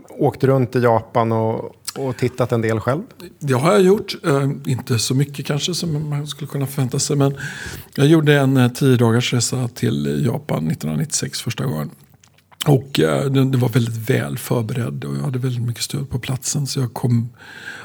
åkt 0.09 0.45
runt 0.45 0.77
i 0.77 0.79
Japan 0.79 1.33
och, 1.33 1.77
och 1.99 2.17
tittat 2.17 2.53
en 2.53 2.61
del 2.61 2.81
själv? 2.81 3.03
Det 3.39 3.55
har 3.55 3.73
jag 3.73 3.83
gjort. 3.83 4.15
Uh, 4.27 4.51
inte 4.67 4.99
så 4.99 5.15
mycket 5.15 5.47
kanske 5.47 5.75
som 5.75 6.09
man 6.09 6.27
skulle 6.27 6.49
kunna 6.49 6.67
förvänta 6.67 6.99
sig. 6.99 7.17
Men 7.17 7.37
jag 7.95 8.07
gjorde 8.07 8.35
en 8.35 8.57
uh, 8.57 8.73
tio 8.73 8.97
dagars 8.97 9.33
resa 9.33 9.69
till 9.69 10.25
Japan 10.27 10.71
1996 10.71 11.41
första 11.41 11.65
gången. 11.65 11.91
Och 12.67 13.01
eh, 13.01 13.31
den 13.31 13.61
var 13.61 13.69
väldigt 13.69 14.11
väl 14.11 14.39
förberedd 14.39 15.05
och 15.05 15.17
jag 15.17 15.23
hade 15.23 15.39
väldigt 15.39 15.63
mycket 15.63 15.83
stöd 15.83 16.11
på 16.11 16.19
platsen. 16.19 16.67
Så 16.67 16.81
jag 16.81 16.95
kom 16.95 17.29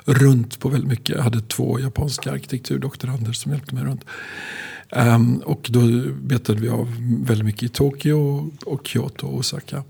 runt 0.05 0.59
på 0.59 0.69
väldigt 0.69 0.89
mycket. 0.89 1.15
Jag 1.15 1.23
hade 1.23 1.41
två 1.41 1.79
japanska 1.79 2.31
arkitekturdoktorander 2.31 3.33
som 3.33 3.51
hjälpte 3.51 3.75
mig 3.75 3.83
runt. 3.83 4.05
Um, 4.89 5.37
och 5.37 5.67
då 5.71 5.79
betade 6.21 6.61
vi 6.61 6.69
av 6.69 6.95
väldigt 7.25 7.45
mycket 7.45 7.63
i 7.63 7.69
Tokyo 7.69 8.49
och 8.65 8.87
Kyoto 8.87 9.27
och 9.27 9.35
Osaka. 9.35 9.83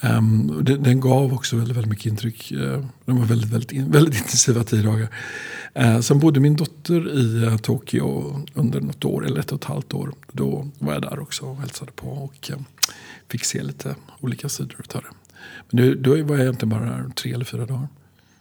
Ehm, 0.00 0.50
um, 0.50 0.64
det, 0.64 0.76
den 0.76 1.00
gav 1.00 1.34
också 1.34 1.56
väldigt, 1.56 1.76
väldigt 1.76 1.90
mycket 1.90 2.06
intryck. 2.06 2.52
Uh, 2.52 2.84
de 3.04 3.18
var 3.18 3.26
väldigt, 3.26 3.50
väldigt, 3.50 3.72
in, 3.72 3.90
väldigt 3.90 4.14
intensiva 4.18 4.64
tio 4.64 4.82
dagar. 4.82 5.08
Uh, 5.78 6.00
sen 6.00 6.18
bodde 6.18 6.40
min 6.40 6.56
dotter 6.56 7.18
i 7.18 7.46
uh, 7.46 7.56
Tokyo 7.56 8.36
under 8.54 8.80
något 8.80 9.04
år, 9.04 9.26
eller 9.26 9.40
ett 9.40 9.52
och 9.52 9.60
ett 9.60 9.64
halvt 9.64 9.94
år. 9.94 10.12
Då 10.32 10.68
var 10.78 10.92
jag 10.92 11.02
där 11.02 11.18
också 11.20 11.44
och 11.44 11.56
hälsade 11.56 11.92
på. 11.92 12.08
Och, 12.08 12.50
uh, 12.50 12.58
fick 13.30 13.44
se 13.44 13.62
lite 13.62 13.94
olika 14.20 14.48
sidor 14.48 14.76
av 14.94 15.02
det. 15.02 15.08
Men 15.70 15.84
nu, 15.84 15.94
då 15.94 16.10
var 16.10 16.36
jag 16.36 16.40
egentligen 16.40 16.68
bara 16.68 16.84
där 16.84 17.10
tre 17.14 17.32
eller 17.32 17.44
fyra 17.44 17.66
dagar. 17.66 17.88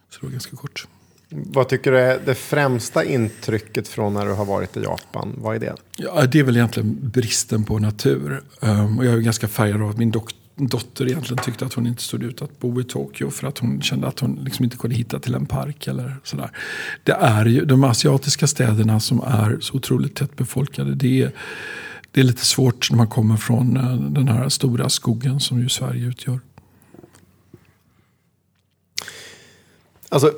Så 0.10 0.20
det 0.20 0.26
var 0.26 0.32
ganska 0.32 0.56
kort. 0.56 0.88
Vad 1.30 1.70
tycker 1.70 1.92
du 1.92 2.00
är 2.00 2.20
det 2.26 2.36
främsta 2.36 3.04
intrycket 3.04 3.88
från 3.88 4.14
när 4.14 4.26
du 4.26 4.34
har 4.34 4.46
varit 4.46 4.78
i 4.78 4.84
Japan? 4.84 5.36
Vad 5.38 5.56
är 5.56 5.60
det? 5.60 5.76
Ja, 5.98 6.26
det 6.26 6.40
är 6.40 6.44
väl 6.44 6.58
egentligen 6.58 6.98
bristen 7.02 7.64
på 7.64 7.80
natur. 7.80 8.42
Um, 8.60 9.00
och 9.00 9.06
jag 9.06 9.14
är 9.14 9.18
ganska 9.18 9.48
färgad 9.48 9.82
av 9.82 9.90
att 9.90 9.98
min 9.98 10.12
dok 10.12 10.34
dotter 10.56 11.08
egentligen 11.08 11.44
tyckte 11.44 11.66
att 11.66 11.74
hon 11.74 11.88
inte 11.88 12.04
stod 12.04 12.24
ut 12.24 12.42
att 12.42 12.60
bo 12.60 12.82
i 12.82 12.84
Tokyo 12.84 13.30
för 13.30 13.48
att 13.48 13.58
hon 13.58 13.82
kände 13.82 14.08
att 14.08 14.20
hon 14.20 14.36
liksom 14.36 14.66
inte 14.66 14.78
kunde 14.78 14.96
hitta 14.96 15.20
till 15.20 15.36
en 15.36 15.46
park 15.46 15.88
eller 15.88 16.16
sådär. 16.24 16.52
Det 17.04 17.12
är 17.12 17.46
ju 17.46 17.66
de 17.66 17.84
asiatiska 17.84 18.48
städerna 18.48 19.00
som 19.00 19.22
är 19.22 19.58
så 19.62 19.76
otroligt 19.76 20.16
tätt 20.16 20.36
befolkade. 20.36 20.96
Det 20.96 21.22
är, 21.22 21.32
det 22.18 22.22
är 22.22 22.26
lite 22.26 22.46
svårt 22.46 22.92
när 22.92 22.98
man 22.98 23.08
kommer 23.08 23.38
från 23.38 23.78
eh, 23.78 23.94
den 23.94 24.28
här 24.28 24.50
stora 24.50 24.90
skogen 24.90 25.40
som 25.40 25.60
ju 25.60 25.70
Sverige 25.70 26.06
utgör. 26.06 26.40
Alltså, 30.10 30.32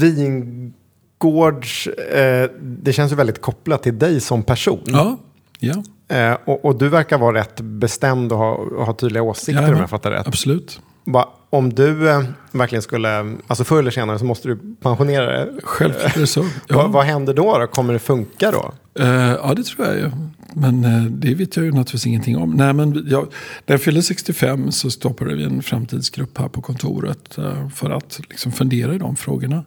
vingårds... 0.00 1.86
Eh, 1.86 2.50
det 2.60 2.92
känns 2.92 3.12
ju 3.12 3.16
väldigt 3.16 3.40
kopplat 3.40 3.82
till 3.82 3.98
dig 3.98 4.20
som 4.20 4.42
person. 4.42 4.82
Ja, 4.86 5.18
ja. 5.58 5.82
Eh, 6.16 6.36
och, 6.44 6.64
och, 6.64 6.78
du 6.78 6.88
verkar 6.88 7.18
vara 7.18 7.38
rätt 7.38 7.60
bestämd 7.60 8.32
och 8.32 8.38
ha, 8.38 8.54
och 8.54 8.86
ha 8.86 8.92
tydliga 8.92 9.22
åsikter 9.22 9.62
ja, 9.62 9.72
om 9.72 9.76
jag 9.76 9.90
fattar 9.90 10.10
rätt. 10.10 10.26
Absolut. 10.26 10.80
Va, 11.04 11.32
om 11.50 11.72
du 11.72 12.10
eh, 12.10 12.22
verkligen 12.52 12.82
skulle, 12.82 13.36
alltså 13.46 13.64
förr 13.64 13.78
eller 13.78 13.90
senare 13.90 14.18
så 14.18 14.24
måste 14.24 14.48
du 14.48 14.58
pensionera 14.80 15.26
dig. 15.26 15.58
Självklart 15.62 16.16
är 16.16 16.20
det 16.20 16.26
så. 16.26 16.46
Ja. 16.68 16.76
vad, 16.76 16.92
vad 16.92 17.04
händer 17.04 17.34
då, 17.34 17.58
då? 17.58 17.66
Kommer 17.66 17.92
det 17.92 17.98
funka 17.98 18.50
då? 18.50 18.74
Uh, 19.00 19.08
ja, 19.08 19.54
det 19.56 19.64
tror 19.64 19.86
jag 19.86 19.96
ju. 19.96 20.10
Men 20.54 20.84
uh, 20.84 21.04
det 21.04 21.34
vet 21.34 21.56
jag 21.56 21.64
ju 21.64 21.70
naturligtvis 21.70 22.06
ingenting 22.06 22.36
om. 22.36 22.50
Nej, 22.50 22.72
men 22.72 23.06
jag, 23.08 23.28
när 23.66 23.74
jag 23.74 23.80
fyllde 23.80 24.02
65 24.02 24.72
så 24.72 24.90
stoppade 24.90 25.34
vi 25.34 25.44
en 25.44 25.62
framtidsgrupp 25.62 26.38
här 26.38 26.48
på 26.48 26.62
kontoret 26.62 27.38
för 27.74 27.90
att 27.90 28.20
liksom 28.30 28.52
fundera 28.52 28.94
i 28.94 28.98
de 28.98 29.16
frågorna. 29.16 29.64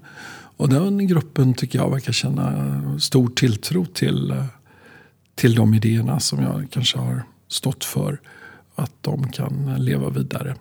Och 0.57 0.69
den 0.69 1.07
gruppen 1.07 1.53
tycker 1.53 1.79
jag 1.79 1.91
verkar 1.91 2.11
känna 2.11 2.99
stor 2.99 3.27
tilltro 3.27 3.85
till 3.85 4.33
till 5.39 5.55
de 5.55 5.73
idéerna 5.73 6.19
som 6.19 6.43
jag 6.43 6.67
kanske 6.71 6.97
har 6.97 7.23
stått 7.47 7.85
för. 7.85 8.19
Att 8.75 8.91
de 9.01 9.31
kan 9.31 9.75
leva 9.77 10.09
vidare. 10.09 10.55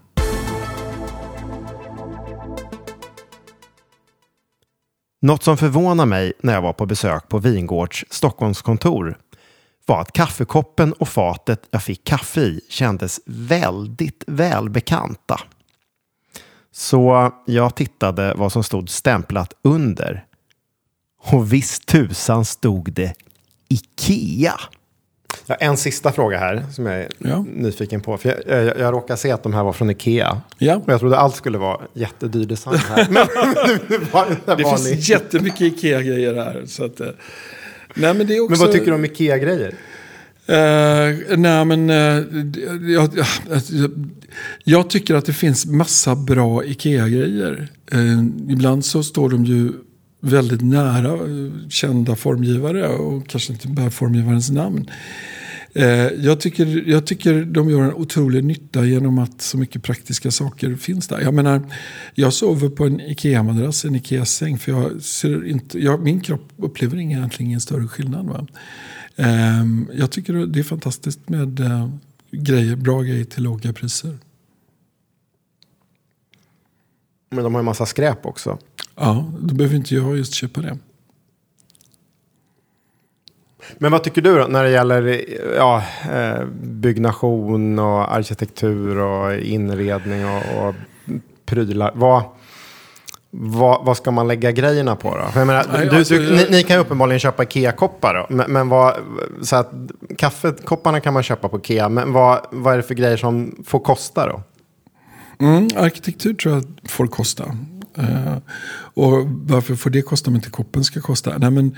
Något 5.20 5.42
som 5.42 5.56
förvånade 5.56 6.08
mig 6.08 6.32
när 6.40 6.54
jag 6.54 6.62
var 6.62 6.72
på 6.72 6.86
besök 6.86 7.28
på 7.28 7.38
Vingårds 7.38 8.04
Stockholmskontor 8.10 9.18
var 9.86 10.00
att 10.00 10.12
kaffekoppen 10.12 10.92
och 10.92 11.08
fatet 11.08 11.66
jag 11.70 11.82
fick 11.82 12.04
kaffe 12.04 12.40
i 12.40 12.60
kändes 12.68 13.20
väldigt 13.26 14.24
välbekanta. 14.26 15.40
Så 16.72 17.32
jag 17.46 17.74
tittade 17.74 18.34
vad 18.34 18.52
som 18.52 18.64
stod 18.64 18.90
stämplat 18.90 19.54
under. 19.62 20.24
Och 21.20 21.52
visst 21.52 21.86
tusan 21.86 22.44
stod 22.44 22.92
det 22.92 23.14
Ikea. 23.68 24.60
Ja, 25.46 25.54
en 25.54 25.76
sista 25.76 26.12
fråga 26.12 26.38
här 26.38 26.64
som 26.72 26.86
jag 26.86 26.96
är 26.96 27.08
ja. 27.18 27.44
nyfiken 27.54 28.00
på. 28.00 28.16
För 28.16 28.28
jag, 28.46 28.64
jag, 28.64 28.78
jag 28.78 28.92
råkar 28.94 29.16
se 29.16 29.30
att 29.30 29.42
de 29.42 29.54
här 29.54 29.64
var 29.64 29.72
från 29.72 29.90
Ikea. 29.90 30.40
Ja. 30.58 30.76
Och 30.76 30.92
jag 30.92 31.00
trodde 31.00 31.18
allt 31.18 31.36
skulle 31.36 31.58
vara 31.58 31.80
jättedyr 31.92 32.46
design 32.46 32.78
här. 32.78 33.06
Men 33.10 33.26
nu, 33.66 33.78
nu 33.88 33.98
var, 34.12 34.26
det, 34.46 34.56
det 34.56 34.64
finns 34.64 34.84
ni. 34.84 34.96
jättemycket 35.14 35.60
Ikea-grejer 35.60 36.34
här. 36.34 36.62
Så 36.66 36.84
att, 36.84 37.00
eh, 37.00 37.06
nej, 37.94 38.14
men, 38.14 38.26
det 38.26 38.36
är 38.36 38.40
också... 38.40 38.50
men 38.50 38.60
vad 38.60 38.72
tycker 38.72 38.86
du 38.86 38.94
om 38.94 39.04
Ikea-grejer? 39.04 39.74
Uh, 40.50 41.36
nej 41.36 41.64
men 41.64 41.90
uh, 41.90 42.24
jag, 42.92 43.10
jag, 43.16 43.90
jag, 44.64 44.90
tycker 44.90 45.14
att 45.14 45.26
det 45.26 45.32
finns 45.32 45.66
massa 45.66 46.16
bra 46.16 46.64
Ikea-grejer. 46.64 47.68
Uh, 47.94 48.24
ibland 48.48 48.84
så 48.84 49.02
står 49.02 49.30
de 49.30 49.44
ju 49.44 49.72
väldigt 50.20 50.62
nära 50.62 51.12
eh, 51.12 51.68
kända 51.68 52.16
formgivare 52.16 52.88
och 52.88 53.28
kanske 53.28 53.52
inte 53.52 53.68
bär 53.68 53.90
formgivarens 53.90 54.50
namn. 54.50 54.90
Eh, 55.72 55.86
jag 56.06 56.40
tycker, 56.40 56.88
jag 56.88 57.06
tycker 57.06 57.44
de 57.44 57.70
gör 57.70 57.82
en 57.82 57.94
otrolig 57.94 58.44
nytta 58.44 58.84
genom 58.84 59.18
att 59.18 59.42
så 59.42 59.58
mycket 59.58 59.82
praktiska 59.82 60.30
saker 60.30 60.74
finns 60.76 61.08
där. 61.08 61.20
Jag 61.20 61.34
menar, 61.34 61.62
jag 62.14 62.32
sover 62.32 62.68
på 62.68 62.84
en 62.84 63.00
Ikea-madrass, 63.00 63.84
en 63.84 63.94
Ikea-säng. 63.94 64.58
För 64.58 64.72
jag 64.72 65.02
ser 65.02 65.46
inte, 65.46 65.78
jag, 65.78 66.02
min 66.02 66.20
kropp 66.20 66.52
upplever 66.56 66.98
egentligen 66.98 67.48
ingen 67.48 67.60
större 67.60 67.88
skillnad. 67.88 68.26
Va? 68.26 68.46
Ehm, 69.16 69.88
jag 69.94 70.10
tycker 70.10 70.32
det 70.32 70.58
är 70.58 70.64
fantastiskt 70.64 71.28
med 71.28 71.60
eh, 71.60 71.90
grejer, 72.30 72.76
bra 72.76 73.02
grejer 73.02 73.24
till 73.24 73.42
låga 73.42 73.72
priser. 73.72 74.18
Men 77.30 77.44
de 77.44 77.54
har 77.54 77.58
en 77.58 77.64
massa 77.64 77.86
skräp 77.86 78.26
också. 78.26 78.58
Ja, 79.00 79.24
då 79.40 79.54
behöver 79.54 79.76
inte 79.76 79.94
jag 79.94 80.16
just 80.16 80.34
köpa 80.34 80.60
det. 80.60 80.78
Men 83.78 83.92
vad 83.92 84.04
tycker 84.04 84.22
du 84.22 84.38
då 84.38 84.46
när 84.46 84.64
det 84.64 84.70
gäller 84.70 85.24
ja, 85.56 85.82
eh, 86.12 86.44
byggnation 86.62 87.78
och 87.78 88.14
arkitektur 88.14 88.98
och 88.98 89.34
inredning 89.34 90.26
och, 90.26 90.68
och 90.68 90.74
prylar? 91.46 91.92
Vad, 91.94 92.22
vad, 93.30 93.84
vad, 93.84 93.96
ska 93.96 94.10
man 94.10 94.28
lägga 94.28 94.52
grejerna 94.52 94.96
på 94.96 95.16
då? 95.34 95.44
Menar, 95.44 95.66
Nej, 95.72 95.86
du, 95.86 95.96
alltså, 95.96 96.14
du, 96.14 96.36
ni, 96.36 96.46
ni, 96.50 96.62
kan 96.62 96.78
uppenbarligen 96.78 97.20
köpa 97.20 97.42
Ikea-koppar. 97.42 98.26
Men, 98.28 98.52
men 98.52 98.68
vad, 98.68 98.94
så 99.42 99.56
att, 99.56 99.72
kaffekopparna 100.18 101.00
kan 101.00 101.14
man 101.14 101.22
köpa 101.22 101.48
på 101.48 101.58
Ikea. 101.58 101.88
Men 101.88 102.12
vad, 102.12 102.46
vad 102.50 102.72
är 102.72 102.76
det 102.76 102.82
för 102.82 102.94
grejer 102.94 103.16
som 103.16 103.64
får 103.66 103.80
kosta 103.80 104.26
då? 104.26 104.42
Mm, 105.40 105.68
arkitektur 105.76 106.34
tror 106.34 106.54
jag 106.54 106.64
får 106.90 107.06
kosta. 107.06 107.44
Uh, 107.98 108.38
och 108.94 109.28
varför 109.28 109.74
får 109.74 109.90
det 109.90 110.02
kosta 110.02 110.30
om 110.30 110.36
inte 110.36 110.50
koppen 110.50 110.84
ska 110.84 111.00
kosta? 111.00 111.38
Nej, 111.38 111.50
men, 111.50 111.76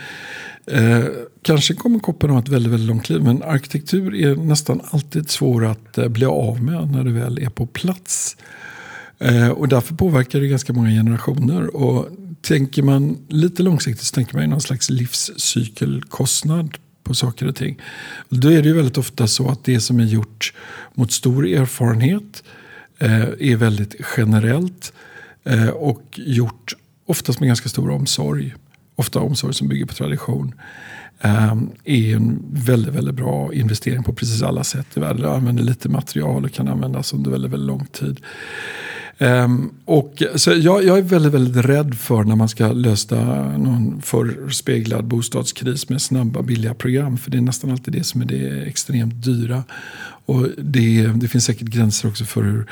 uh, 0.72 1.06
kanske 1.42 1.74
kommer 1.74 1.98
koppen 1.98 2.30
ha 2.30 2.38
ett 2.38 2.48
väldigt, 2.48 2.72
väldigt 2.72 2.88
långt 2.88 3.09
liv. 3.09 3.22
Men 3.22 3.42
arkitektur 3.42 4.14
är 4.14 4.37
nästan 4.37 4.80
alltid 4.90 5.30
svår 5.30 5.64
att 5.64 5.98
uh, 5.98 6.09
bli 6.09 6.26
av 6.26 6.62
med 6.62 6.90
när 6.90 7.04
det 7.04 7.11
väl 7.11 7.38
är 7.38 7.50
på 7.50 7.66
plats. 7.66 8.37
och 9.54 9.68
därför 9.68 9.94
påverkar 9.94 10.40
det 10.40 10.48
ganska 10.48 10.72
många 10.72 10.90
generationer. 10.90 11.76
Och 11.76 12.09
tänker 12.42 12.83
man 12.83 13.18
lite 13.28 13.62
långsiktigt 13.62 14.06
så 14.06 14.14
tänker 14.14 14.35
man 14.35 14.44
i 14.44 14.46
någon 14.46 14.61
slags 14.61 14.90
livscykelkostnad 14.90 16.76
på 17.02 17.14
saker 17.14 17.48
och 17.48 17.56
ting. 17.56 17.80
Då 18.28 18.48
är 18.48 18.62
det 18.62 18.68
ju 18.68 18.74
väldigt 18.74 18.98
ofta 18.98 19.26
så 19.26 19.48
att 19.48 19.64
det 19.64 19.80
som 19.80 20.00
är 20.00 20.04
gjort 20.04 20.54
mot 20.94 21.12
stor 21.12 21.46
erfarenhet 21.46 22.42
är 23.38 23.56
väldigt 23.56 23.94
generellt 24.16 24.92
Eh, 24.92 25.10
Eh, 25.44 25.68
och 25.68 26.03
gjort 26.12 26.74
oftast 27.07 27.40
med 27.40 27.46
ganska 27.46 27.68
stor 27.68 27.90
omsorg. 27.90 28.55
Ofta 28.96 29.20
omsorg 29.20 29.55
som 29.55 29.68
bygger 29.68 29.87
på 29.87 29.94
tradition. 29.94 30.55
Ehm, 31.20 31.70
är 31.85 32.16
en 32.16 32.42
väldigt, 32.50 32.94
väldigt 32.94 33.14
bra 33.14 33.55
investering 33.55 34.03
på 34.03 34.12
precis 34.12 34.42
alla 34.42 34.64
sätt 34.64 34.87
i 34.94 35.00
världen. 35.00 35.22
Jag 35.22 35.35
använder 35.35 35.62
lite 35.62 35.88
material 35.88 36.44
och 36.44 36.53
kan 36.53 36.68
användas 36.68 37.12
under 37.12 37.31
väldigt, 37.31 37.50
väldigt 37.50 37.66
lång 37.66 37.87
tid. 37.87 38.20
Um, 39.22 39.74
och, 39.85 40.22
så 40.35 40.50
jag, 40.50 40.85
jag, 40.85 40.98
är 40.98 41.02
väldigt, 41.02 41.33
väldigt 41.33 41.64
rädd 41.64 41.94
för 41.94 42.24
när 42.24 42.37
man 42.37 42.48
ska 42.48 42.72
lösa 42.72 43.16
någon 43.59 44.02
förspeglad 44.02 45.04
bostadskris 45.04 45.88
med 45.88 46.02
snabba 46.02 46.42
billiga 46.42 46.74
program. 46.74 47.18
För 47.18 47.30
det 47.30 47.38
är 47.38 47.42
nästan 47.42 47.70
alltid 47.70 47.94
det 47.94 48.04
som 48.04 48.20
är 48.20 48.24
det 48.24 48.62
extremt 48.62 49.24
dyra. 49.24 49.64
Och 50.26 50.46
det, 50.59 51.06
det 51.06 51.28
finns 51.28 51.44
säkert 51.44 51.68
gränser 51.68 52.09
också 52.09 52.24
för 52.24 52.42
hur 52.42 52.66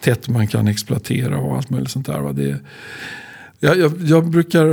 tätt 0.00 0.28
man 0.28 0.46
kan 0.46 0.68
exploatera 0.68 1.38
och 1.38 1.56
allt 1.56 1.70
möjligt 1.70 1.90
sånt 1.90 2.06
där. 2.06 2.32
Det, 2.32 2.58
jag, 3.60 3.78
jag, 3.78 3.92
jag, 4.04 4.30
brukar 4.30 4.66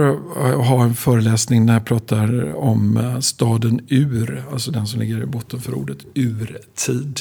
ha 0.56 0.84
en 0.84 0.96
föreläsning 0.96 1.66
när 1.66 1.74
jag 1.74 1.86
pratar 1.86 2.56
om 2.56 2.98
eh, 2.98 3.20
staden 3.20 3.82
Ur. 3.88 4.44
Alltså 4.52 4.72
den 4.72 4.88
som 4.88 5.00
ligger 5.00 5.24
i 5.24 5.26
botten 5.26 5.62
för 5.62 5.74
ordet 5.74 5.98
urtid. 6.14 7.20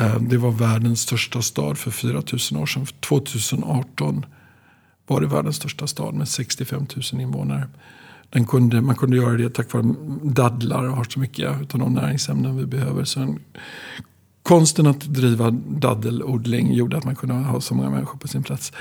Eh, 0.00 0.20
det 0.20 0.36
var 0.36 0.50
världens 0.50 1.00
största 1.00 1.42
stad 1.42 1.78
för 1.78 1.90
4000 1.90 2.58
år 2.58 2.66
sedan. 2.66 2.86
2018 3.00 4.26
var 5.06 5.20
det 5.20 5.26
världens 5.26 5.56
största 5.56 5.86
stad 5.86 6.14
med 6.14 6.28
65 6.28 6.86
000 7.12 7.22
invånare. 7.22 7.68
Den 8.30 8.46
kunde, 8.46 8.80
man 8.80 8.94
kunde 8.94 9.16
göra 9.16 9.36
det 9.36 9.50
tack 9.50 9.72
vare 9.72 9.94
dadlar 10.22 10.88
och 10.88 10.96
har 10.96 11.04
så 11.04 11.20
mycket 11.20 11.74
av 11.74 11.80
de 11.80 11.94
näringsämnen 11.94 12.56
vi 12.56 12.66
behöver. 12.66 13.04
Så 13.04 13.20
en, 13.20 13.38
konsten 14.42 14.86
att 14.86 15.00
driva 15.00 15.50
daddelodling 15.50 16.72
gjorde 16.72 16.96
att 16.96 17.04
man 17.04 17.16
kunde 17.16 17.34
ha 17.34 17.60
så 17.60 17.74
många 17.74 17.90
människor 17.90 18.18
på 18.18 18.28
sin 18.28 18.42
plats. 18.42 18.72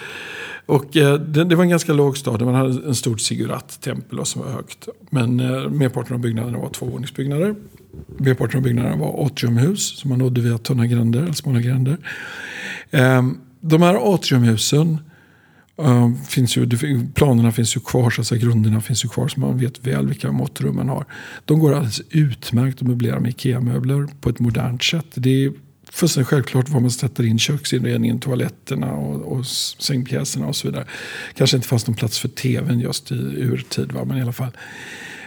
Och 0.65 0.97
eh, 0.97 1.19
det, 1.19 1.43
det, 1.43 1.55
var 1.55 1.63
en 1.63 1.69
ganska 1.69 1.93
låg 1.93 2.17
stad. 2.17 2.41
Man 2.41 2.55
hade 2.55 2.87
en 2.87 2.95
stor 2.95 3.17
ziggurat-tempel 3.17 4.25
som 4.25 4.41
var 4.41 4.49
högt. 4.51 4.87
Men 5.09 5.39
eh, 5.39 5.69
merparten 5.69 6.13
av 6.13 6.19
byggnaderna 6.19 6.57
var 6.57 6.69
tvåvåningsbyggnader. 6.69 7.55
Merparten 8.17 8.57
av 8.57 8.63
byggnaderna 8.63 8.95
var 8.95 9.25
atriumhus 9.25 9.99
som 9.99 10.09
man 10.09 10.19
nådde 10.19 10.41
via 10.41 10.57
tunna 10.57 10.87
gränder, 10.87 11.21
eller 11.21 11.33
smala 11.33 11.59
gränder. 11.59 11.97
Ehm, 12.91 13.37
de 13.61 13.81
här 13.81 14.13
atriumhusen 14.15 14.97
ehm, 15.77 16.17
finns 16.23 16.57
ju, 16.57 16.69
planerna 17.13 17.51
finns 17.51 17.75
ju 17.77 17.79
kvar, 17.79 18.09
så 18.09 18.21
att 18.21 18.27
säga, 18.27 18.41
grunderna 18.41 18.81
finns 18.81 19.05
ju 19.05 19.09
kvar 19.09 19.27
så 19.27 19.39
man 19.39 19.57
vet 19.57 19.87
väl 19.87 20.07
vilka 20.07 20.31
måttrummen 20.31 20.89
har. 20.89 21.05
De 21.45 21.59
går 21.59 21.73
alldeles 21.73 22.01
utmärkt 22.09 22.81
att 22.81 22.87
möblera 22.87 23.19
med 23.19 23.29
IKEA-möbler 23.29 24.07
på 24.21 24.29
ett 24.29 24.39
modernt 24.39 24.83
sätt. 24.83 25.05
Det 25.13 25.45
är 25.45 25.53
fullständigt 25.91 26.27
självklart 26.27 26.69
var 26.69 26.79
man 26.79 26.91
sätter 26.91 27.25
in 27.25 27.39
köksinredningen, 27.39 28.19
toaletterna 28.19 28.91
och, 28.91 29.37
och 29.37 29.45
sängpjäserna 29.45 30.47
och 30.47 30.55
så 30.55 30.67
vidare. 30.67 30.85
Kanske 31.33 31.57
inte 31.57 31.67
fanns 31.67 31.87
någon 31.87 31.95
plats 31.95 32.19
för 32.19 32.27
tvn 32.27 32.79
just 32.79 33.11
i 33.11 33.15
urtid, 33.15 33.91
va? 33.91 34.05
men 34.05 34.17
i 34.17 34.21
alla 34.21 34.33
fall. 34.33 34.51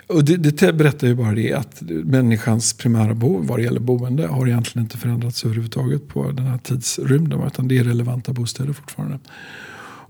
Och 0.07 0.25
det, 0.25 0.37
det 0.37 0.73
berättar 0.73 1.07
ju 1.07 1.15
bara 1.15 1.35
det 1.35 1.53
att 1.53 1.83
människans 2.05 2.73
primära 2.73 3.15
behov 3.15 3.47
vad 3.47 3.59
det 3.59 3.63
gäller 3.63 3.81
boende 3.81 4.27
har 4.27 4.47
egentligen 4.47 4.85
inte 4.85 4.99
förändrats 4.99 5.45
överhuvudtaget 5.45 6.09
på 6.09 6.31
den 6.31 6.47
här 6.47 6.59
tidsrymden. 6.59 7.43
Utan 7.47 7.69
det 7.69 7.79
är 7.79 7.85
relevanta 7.85 8.33
bostäder 8.33 8.73
fortfarande. 8.73 9.19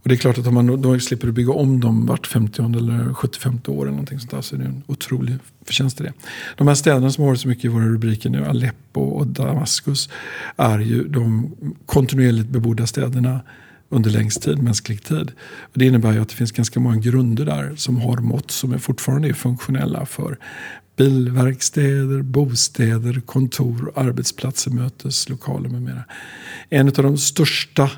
Och 0.03 0.09
det 0.09 0.15
är 0.15 0.17
klart 0.17 0.39
att 0.39 0.47
om 0.47 0.55
man 0.55 0.83
då 0.83 0.99
slipper 0.99 1.31
bygga 1.31 1.53
om 1.53 1.81
dem 1.81 2.07
vart 2.07 2.27
50 2.27 2.63
eller 2.63 3.15
75 3.15 3.61
år 3.67 3.83
eller 3.83 3.91
någonting 3.91 4.19
sånt 4.19 4.31
där, 4.31 4.41
så 4.41 4.55
är 4.55 4.59
det 4.59 4.65
en 4.65 4.83
otrolig 4.87 5.35
förtjänst 5.65 6.01
i 6.01 6.05
det. 6.05 6.13
De 6.57 6.69
här 6.69 6.75
städerna 6.75 7.11
som 7.11 7.25
har 7.25 7.31
varit 7.31 7.41
så 7.41 7.49
mycket 7.49 7.65
i 7.65 7.69
våra 7.69 7.85
rubriker 7.85 8.31
nu, 8.31 8.45
Aleppo 8.45 9.01
och 9.01 9.27
Damaskus, 9.27 10.09
är 10.57 10.79
ju 10.79 11.09
de 11.09 11.53
kontinuerligt 11.87 12.49
bebodda 12.49 12.87
städerna 12.87 13.41
under 13.93 14.11
längst 14.11 14.43
tid, 14.43 14.63
mänsklig 14.63 15.03
tid. 15.03 15.33
Och 15.61 15.79
det 15.79 15.87
innebär 15.87 16.13
ju 16.13 16.23
att 16.23 16.29
det 16.29 16.35
finns 16.35 16.53
ganska 16.53 16.81
många 16.81 16.97
grunder 16.97 17.45
där 17.45 17.73
som 17.77 17.97
har 17.97 18.17
mått 18.17 18.51
som 18.51 18.73
är 18.73 18.79
fortfarande 18.79 19.29
är 19.29 19.33
funktionella 19.33 20.07
för 20.07 20.39
bilverkstäder, 20.97 22.23
bostäder, 22.23 23.21
kontor, 23.21 23.93
arbetsplatser, 23.97 24.71
möteslokaler 24.71 25.69
med 25.69 25.83
mera. 25.83 26.05
En 26.69 26.89
av 26.89 26.93
de 26.93 27.19
största 27.19 27.91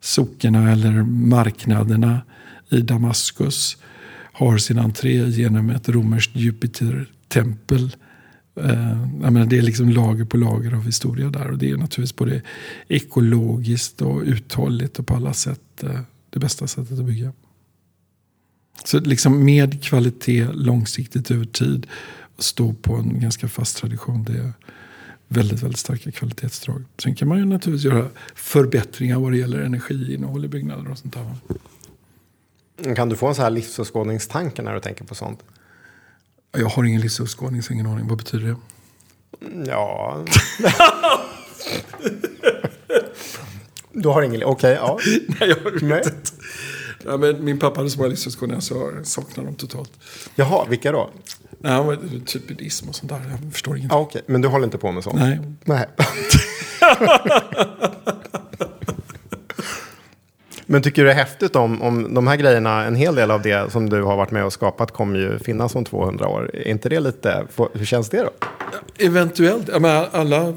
sockena 0.00 0.72
eller 0.72 1.02
marknaderna 1.02 2.20
i 2.70 2.80
Damaskus 2.80 3.76
har 4.32 4.58
sin 4.58 4.78
entré 4.78 5.28
genom 5.28 5.70
ett 5.70 5.88
romerskt 5.88 6.36
Jupiter-tempel. 6.36 7.96
Eh, 8.56 9.46
det 9.46 9.58
är 9.58 9.62
liksom 9.62 9.88
lager 9.88 10.24
på 10.24 10.36
lager 10.36 10.74
av 10.74 10.84
historia 10.84 11.30
där. 11.30 11.50
Och 11.50 11.58
det 11.58 11.70
är 11.70 11.76
naturligtvis 11.76 12.16
både 12.16 12.42
ekologiskt 12.88 14.02
och 14.02 14.22
uthålligt 14.22 14.98
och 14.98 15.06
på 15.06 15.14
alla 15.14 15.32
sätt 15.32 15.82
eh, 15.82 16.00
det 16.30 16.38
bästa 16.38 16.66
sättet 16.66 16.98
att 16.98 17.04
bygga. 17.04 17.32
Så 18.84 19.00
liksom 19.00 19.44
med 19.44 19.82
kvalitet 19.82 20.48
långsiktigt 20.52 21.30
över 21.30 21.44
tid 21.44 21.86
och 22.36 22.44
stå 22.44 22.72
på 22.72 22.94
en 22.94 23.20
ganska 23.20 23.48
fast 23.48 23.76
tradition. 23.76 24.24
Det 24.24 24.32
är, 24.32 24.52
väldigt, 25.28 25.62
väldigt 25.62 25.78
starka 25.78 26.10
kvalitetsdrag. 26.10 26.84
Sen 26.98 27.14
kan 27.14 27.28
man 27.28 27.38
ju 27.38 27.44
naturligtvis 27.44 27.92
göra 27.92 28.08
förbättringar 28.34 29.18
vad 29.18 29.32
det 29.32 29.38
gäller 29.38 29.60
energiinnehåll 29.60 30.44
i 30.44 30.48
byggnader 30.48 30.90
och 30.90 30.98
sånt 30.98 31.14
där. 31.14 32.94
Kan 32.94 33.08
du 33.08 33.16
få 33.16 33.26
en 33.26 33.34
så 33.34 33.42
här 33.42 33.50
livsåskådningstanke 33.50 34.62
när 34.62 34.74
du 34.74 34.80
tänker 34.80 35.04
på 35.04 35.14
sånt? 35.14 35.38
Jag 36.56 36.68
har 36.68 36.84
ingen 36.84 37.00
livsåskådning, 37.00 37.62
så 37.62 37.72
ingen 37.72 37.86
aning. 37.86 38.08
Vad 38.08 38.18
betyder 38.18 38.46
det? 38.46 38.56
Ja... 39.66 40.24
du 43.92 44.08
har 44.08 44.22
ingen... 44.22 44.44
Okej, 44.44 44.50
okay, 44.50 44.72
ja. 44.72 44.98
Nej, 45.40 45.48
jag 45.48 45.56
vet 45.64 45.82
inte. 45.82 46.10
Ja, 47.04 47.16
men 47.16 47.44
min 47.44 47.58
pappa 47.58 47.80
hade 47.80 47.90
så 47.90 47.98
många 47.98 48.08
livsåskådningar 48.08 48.60
så 48.60 48.92
jag 48.96 49.06
saknar 49.06 49.44
dem 49.44 49.54
totalt. 49.54 49.92
Jaha, 50.34 50.66
vilka 50.68 50.92
då? 50.92 51.10
Nej, 51.58 51.98
typ 52.26 52.48
buddhism 52.48 52.88
och 52.88 52.94
sånt 52.94 53.12
där. 53.12 53.20
Jag 53.30 53.52
förstår 53.52 53.76
ingenting. 53.76 53.98
Ah, 53.98 54.00
okay. 54.00 54.22
Men 54.26 54.40
du 54.40 54.48
håller 54.48 54.64
inte 54.64 54.78
på 54.78 54.92
med 54.92 55.04
sånt? 55.04 55.16
Nej. 55.16 55.40
Nej. 55.64 55.86
Men 60.66 60.82
tycker 60.82 61.02
du 61.02 61.08
det 61.08 61.14
är 61.14 61.16
häftigt 61.16 61.56
om, 61.56 61.82
om 61.82 62.14
de 62.14 62.26
här 62.26 62.36
grejerna, 62.36 62.84
en 62.84 62.94
hel 62.94 63.14
del 63.14 63.30
av 63.30 63.42
det 63.42 63.72
som 63.72 63.90
du 63.90 64.02
har 64.02 64.16
varit 64.16 64.30
med 64.30 64.44
och 64.44 64.52
skapat 64.52 64.90
kommer 64.90 65.18
ju 65.18 65.38
finnas 65.38 65.74
om 65.74 65.84
200 65.84 66.28
år. 66.28 66.50
Är 66.54 66.68
inte 66.68 66.88
det 66.88 67.00
lite, 67.00 67.44
hur 67.72 67.84
känns 67.84 68.08
det 68.08 68.22
då? 68.22 68.30
Eventuellt. 68.98 69.68
Ja, 69.72 69.78
men 69.78 70.04
alla 70.12 70.54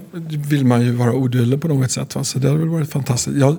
vill 0.49 0.65
man 0.65 0.81
ju 0.81 0.91
vara 0.91 1.13
odödlig 1.13 1.61
på 1.61 1.67
något 1.67 1.91
sätt. 1.91 2.15
Va? 2.15 2.23
Så 2.23 2.39
det 2.39 2.47
hade 2.47 2.59
väl 2.59 2.69
varit 2.69 2.91
fantastiskt. 2.91 3.37
Jag 3.37 3.57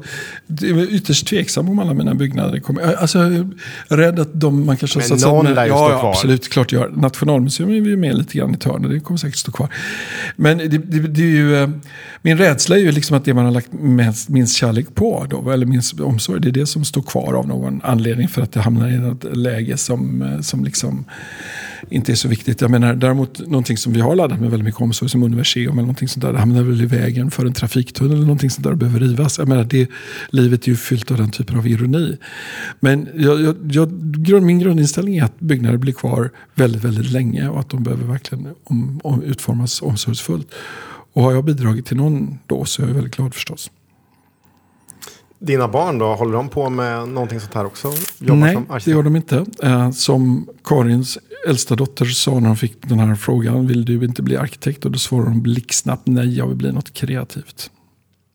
är 0.63 0.95
ytterst 0.95 1.27
tveksam 1.27 1.69
om 1.69 1.79
alla 1.79 1.95
mina 1.95 2.15
byggnader 2.15 2.61
kommer. 2.61 2.95
Alltså, 2.95 3.19
jag 3.19 3.33
är 3.89 3.97
rädd 3.97 4.21
att 4.21 4.29
de 4.33 4.67
man 4.67 4.77
kanske 4.77 4.99
har 4.99 5.07
satsat 5.07 5.45
med. 5.45 5.57
Ja, 5.57 5.67
ja 5.67 5.99
kvar. 6.01 6.11
absolut. 6.11 6.49
Klart 6.49 6.73
gör. 6.73 6.89
Nationalmuseum 6.89 7.71
är 7.71 7.75
ju 7.75 7.97
med 7.97 8.19
lite 8.19 8.39
grann 8.39 8.55
i 8.55 8.57
törnen. 8.57 8.91
Det 8.91 9.01
kommer 9.01 9.19
säkert 9.19 9.37
stå 9.39 9.53
kvar. 9.53 9.69
Men 10.37 10.59
det, 10.59 10.69
det, 10.69 10.99
det 10.99 11.23
är 11.23 11.27
ju, 11.27 11.63
eh, 11.63 11.69
min 12.23 12.39
rädsla 12.39 12.77
är 12.77 12.81
ju 12.81 12.93
liksom 12.93 13.17
att 13.17 13.25
det 13.25 13.35
man 13.35 13.45
har 13.45 13.53
lagt 13.53 13.73
minst, 13.73 14.29
minst 14.29 14.57
kärlek 14.57 14.95
på, 14.95 15.27
då, 15.31 15.51
eller 15.51 15.67
minst 15.67 16.01
omsorg, 16.01 16.38
det 16.41 16.49
är 16.49 16.53
det 16.53 16.67
som 16.67 16.85
står 16.85 17.03
kvar 17.03 17.35
av 17.35 17.49
någon 17.49 17.81
anledning 17.85 18.29
för 18.29 18.43
att 18.43 18.53
det 18.53 18.61
hamnar 18.61 18.89
i 18.89 18.95
ett 19.13 19.37
läge 19.37 19.77
som, 19.77 20.23
eh, 20.23 20.41
som 20.41 20.65
liksom 20.65 21.05
inte 21.91 22.13
är 22.13 22.17
så 22.17 22.29
viktigt. 22.29 22.61
Jag 22.61 22.71
menar 22.71 22.95
däremot 22.95 23.39
någonting 23.47 23.77
som 23.77 23.93
vi 23.93 24.01
har 24.01 24.15
laddat 24.15 24.41
med 24.41 24.51
väldigt 24.51 24.65
mycket 24.65 24.81
omsorg 24.81 25.11
som 25.11 25.23
universum 25.23 25.73
eller 25.73 25.83
någonting 25.83 26.09
sånt 26.09 26.25
där. 26.25 26.33
Det 26.33 26.39
hamnar 26.39 26.63
väl 26.63 26.83
i 26.83 26.87
vägen 26.87 27.31
för 27.31 27.47
en 27.47 27.53
trafiktunnel 27.53 28.13
eller 28.13 28.23
någonting 28.23 28.51
sånt 28.51 28.65
där 28.65 28.71
och 28.71 28.79
behöver 28.79 29.01
rivas. 29.01 29.39
Jag 29.39 29.49
menar, 29.49 29.65
det, 29.65 29.89
livet 30.31 30.65
är 30.65 30.69
ju 30.69 30.77
fyllt 30.77 31.11
av 31.11 31.17
den 31.17 31.31
typen 31.31 31.59
av 31.59 31.67
ironi. 31.67 32.17
Men 32.81 33.09
jag, 33.15 33.41
jag, 33.41 33.57
jag, 34.27 34.43
min 34.43 34.59
grundinställning 34.59 35.17
är 35.17 35.25
att 35.25 35.41
byggnader 35.41 35.79
blir 35.79 35.93
kvar 35.93 36.31
väldigt, 36.55 36.85
väldigt 36.85 37.11
länge 37.11 37.49
och 37.49 37.61
att 37.61 37.71
de 37.71 37.83
behöver 37.83 38.05
verkligen 38.05 38.49
om, 38.65 39.01
om, 39.05 39.23
utformas 39.23 39.83
omsorgsfullt. 39.83 40.55
Och 41.13 41.23
har 41.23 41.33
jag 41.33 41.45
bidragit 41.45 41.87
till 41.87 41.97
någon 41.97 42.39
då 42.47 42.65
så 42.65 42.83
är 42.83 42.87
jag 42.87 42.95
väldigt 42.95 43.17
glad 43.17 43.35
förstås. 43.35 43.71
Dina 45.39 45.69
barn 45.69 45.99
då, 45.99 46.15
håller 46.15 46.33
de 46.33 46.49
på 46.49 46.71
med 46.71 47.09
någonting 47.09 47.41
sånt 47.41 47.55
här 47.55 47.67
också? 47.67 47.93
Jobbar 48.19 48.37
Nej, 48.37 48.81
det 48.85 48.91
gör 48.91 49.03
de 49.03 49.17
inte. 49.17 49.47
Eh, 49.63 49.91
som 49.91 50.49
Karins 50.65 51.19
äldsta 51.49 51.77
dotter 51.77 52.05
sa 52.05 52.41
när 52.41 52.49
hon 52.49 52.57
fick 52.57 52.89
den 52.89 52.99
här 52.99 53.15
frågan, 53.15 53.67
vill 53.67 53.85
du 53.85 54.05
inte 54.05 54.23
bli 54.23 54.37
arkitekt? 54.37 54.85
Och 54.85 54.91
då 54.91 54.99
svarade 54.99 55.31
hon 55.31 55.43
blixtsnabbt, 55.43 56.07
nej 56.07 56.37
jag 56.39 56.47
vill 56.47 56.57
bli 56.57 56.73
något 56.73 56.95
kreativt. 56.95 57.71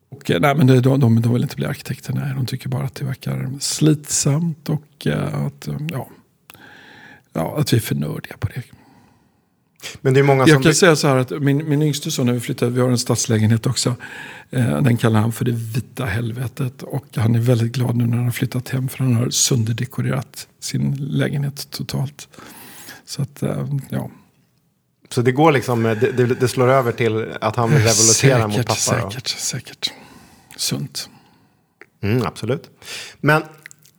Och, 0.10 0.32
eh, 0.32 0.40
nej, 0.40 0.56
men 0.56 0.68
de, 0.68 0.80
de, 0.80 1.22
de 1.22 1.34
vill 1.34 1.44
inte 1.44 1.56
bli 1.56 1.66
arkitekter, 1.66 2.14
nej. 2.14 2.34
De 2.36 2.46
tycker 2.46 2.70
bara 2.70 2.84
att 2.84 2.96
det 2.96 3.06
verkar 3.06 3.50
slitsamt 3.60 4.70
och 4.70 5.08
uh, 5.08 5.46
att, 5.46 5.68
ja, 5.92 6.10
ja, 7.34 7.56
att 7.58 7.74
vi 7.74 7.78
är 7.78 7.82
för 7.82 7.96
nördiga 7.96 8.38
på 8.40 8.48
det. 8.48 8.64
Men 10.02 10.14
det 10.14 10.20
är 10.20 10.24
många 10.24 10.48
jag 10.48 10.64
kan 10.64 10.74
säga 10.74 10.96
så 10.96 11.08
här 11.08 11.18
att 11.18 11.30
min, 11.30 11.70
min 11.70 11.82
yngste 11.82 12.12
son, 12.12 12.26
när 12.26 12.34
vi 12.34 12.40
flyttade, 12.40 12.72
vi 12.72 12.82
har 12.82 12.90
en 12.90 12.98
stadslägenhet 12.98 13.66
också. 13.66 13.96
Eh, 14.52 14.82
den 14.82 14.98
kallar 14.98 15.20
han 15.20 15.32
för 15.32 15.46
det 15.46 15.52
vita 15.52 16.06
helvetet. 16.06 16.84
Och 16.84 17.06
han 17.16 17.36
är 17.36 17.40
väldigt 17.40 17.72
glad 17.72 17.96
nu 17.96 18.06
när 18.06 18.16
han 18.16 18.26
har 18.26 18.32
flyttat 18.32 18.70
hem 18.70 18.90
för 18.90 18.98
han 18.98 19.16
har 19.16 19.30
sönderdekorerat 19.30 20.48
sin 20.60 20.96
lägenhet 20.96 21.68
totalt. 21.72 22.28
Så 23.06 23.22
att, 23.22 23.44
eh, 23.44 23.68
ja. 23.90 24.10
Så 25.10 25.22
det 25.22 25.32
går 25.32 25.52
liksom, 25.52 25.84
det, 25.84 25.96
det, 25.96 26.26
det 26.26 26.48
slår 26.48 26.68
över 26.68 26.92
till 26.92 27.32
att 27.42 27.56
han 27.56 27.72
vill 27.72 27.84
revoltera 27.84 28.48
mot 28.48 28.58
pappa? 28.58 28.76
Säkert, 28.76 29.36
då. 29.36 29.40
säkert. 29.40 29.92
Sunt. 30.56 31.10
Mm, 32.04 32.26
absolut. 32.26 32.70
Men 33.22 33.44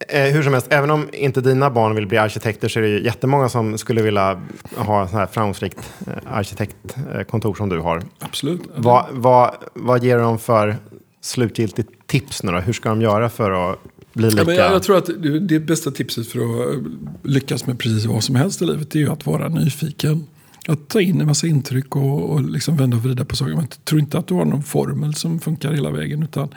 Eh, 0.09 0.23
hur 0.23 0.43
som 0.43 0.53
helst, 0.53 0.67
även 0.71 0.91
om 0.91 1.09
inte 1.13 1.41
dina 1.41 1.71
barn 1.71 1.95
vill 1.95 2.07
bli 2.07 2.19
arkitekter 2.19 2.69
så 2.69 2.79
är 2.79 2.83
det 2.83 2.89
ju 2.89 3.05
jättemånga 3.05 3.49
som 3.49 3.79
skulle 3.79 4.03
vilja 4.03 4.41
ha 4.77 5.05
ett 5.05 5.13
här 5.13 5.27
framgångsrikt 5.27 5.93
eh, 6.07 6.13
arkitektkontor 6.27 7.55
som 7.55 7.69
du 7.69 7.79
har. 7.79 8.03
Absolut. 8.19 8.61
Vad, 8.77 9.07
vad, 9.11 9.55
vad 9.75 10.05
ger 10.05 10.19
de 10.19 10.39
för 10.39 10.77
slutgiltigt 11.21 11.89
tips 12.07 12.43
nu 12.43 12.53
då? 12.53 12.59
Hur 12.59 12.73
ska 12.73 12.89
de 12.89 13.03
göra 13.03 13.29
för 13.29 13.71
att 13.71 13.79
bli 14.13 14.31
lika... 14.31 14.53
Ja, 14.53 14.73
jag 14.73 14.83
tror 14.83 14.99
att 14.99 15.11
det 15.49 15.61
bästa 15.61 15.91
tipset 15.91 16.29
för 16.29 16.39
att 16.39 16.83
lyckas 17.23 17.67
med 17.67 17.79
precis 17.79 18.05
vad 18.05 18.25
som 18.25 18.35
helst 18.35 18.63
i 18.63 18.65
livet 18.65 18.95
är 18.95 18.99
ju 18.99 19.11
att 19.11 19.27
vara 19.27 19.49
nyfiken. 19.49 20.27
Att 20.69 20.89
ta 20.89 21.01
in 21.01 21.21
en 21.21 21.27
massa 21.27 21.47
intryck 21.47 21.97
och, 21.97 22.31
och 22.31 22.43
liksom 22.43 22.77
vända 22.77 22.97
och 22.97 23.03
vrida 23.03 23.25
på 23.25 23.37
saker. 23.37 23.55
Men 23.55 23.67
tro 23.67 23.99
inte 23.99 24.19
att 24.19 24.27
du 24.27 24.35
har 24.35 24.45
någon 24.45 24.63
formel 24.63 25.15
som 25.15 25.41
funkar 25.41 25.73
hela 25.73 25.91
vägen. 25.91 26.23
Utan 26.23 26.55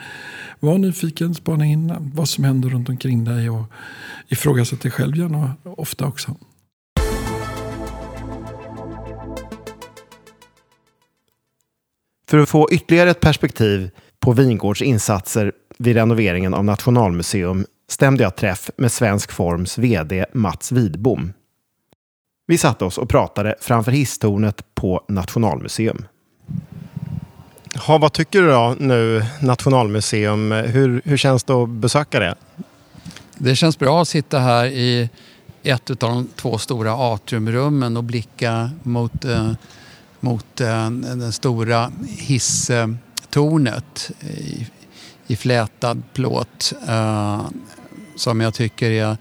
var 0.60 0.78
nyfiken, 0.78 1.34
spana 1.34 1.66
in 1.66 1.94
vad 2.14 2.28
som 2.28 2.44
händer 2.44 2.68
runt 2.68 2.88
omkring 2.88 3.24
dig. 3.24 3.50
Och 3.50 3.64
ifrågasätt 4.28 4.80
dig 4.80 4.90
själv 4.90 5.16
gärna 5.16 5.56
ofta 5.64 6.06
också. 6.06 6.36
För 12.28 12.38
att 12.38 12.48
få 12.48 12.68
ytterligare 12.72 13.10
ett 13.10 13.20
perspektiv 13.20 13.90
på 14.20 14.32
Vingårds 14.32 14.82
insatser 14.82 15.52
vid 15.78 15.96
renoveringen 15.96 16.54
av 16.54 16.64
Nationalmuseum 16.64 17.66
stämde 17.90 18.22
jag 18.22 18.36
träff 18.36 18.70
med 18.76 18.92
Svensk 18.92 19.32
Forms 19.32 19.78
vd 19.78 20.26
Mats 20.32 20.72
Widbom. 20.72 21.32
Vi 22.50 22.58
satte 22.58 22.84
oss 22.84 22.98
och 22.98 23.08
pratade 23.08 23.54
framför 23.60 23.92
hisstornet 23.92 24.74
på 24.74 25.04
Nationalmuseum. 25.08 26.06
Ha, 27.86 27.98
vad 27.98 28.12
tycker 28.12 28.42
du 28.42 28.48
då 28.48 28.76
nu, 28.78 29.24
Nationalmuseum? 29.40 30.52
Hur, 30.52 31.02
hur 31.04 31.16
känns 31.16 31.44
det 31.44 31.52
att 31.52 31.68
besöka 31.68 32.20
det? 32.20 32.34
Det 33.38 33.56
känns 33.56 33.78
bra 33.78 34.02
att 34.02 34.08
sitta 34.08 34.38
här 34.38 34.66
i 34.66 35.08
ett 35.62 35.90
av 35.90 35.96
de 35.96 36.28
två 36.36 36.58
stora 36.58 36.94
atriumrummen 36.94 37.96
och 37.96 38.04
blicka 38.04 38.70
mot, 38.82 39.24
eh, 39.24 39.52
mot 40.20 40.60
eh, 40.60 40.90
den 40.90 41.32
stora 41.32 41.92
hisstornet 42.06 44.10
i, 44.20 44.66
i 45.26 45.36
flätad 45.36 46.02
plåt 46.12 46.72
eh, 46.88 47.42
som 48.16 48.40
jag 48.40 48.54
tycker 48.54 48.90
är 48.90 49.16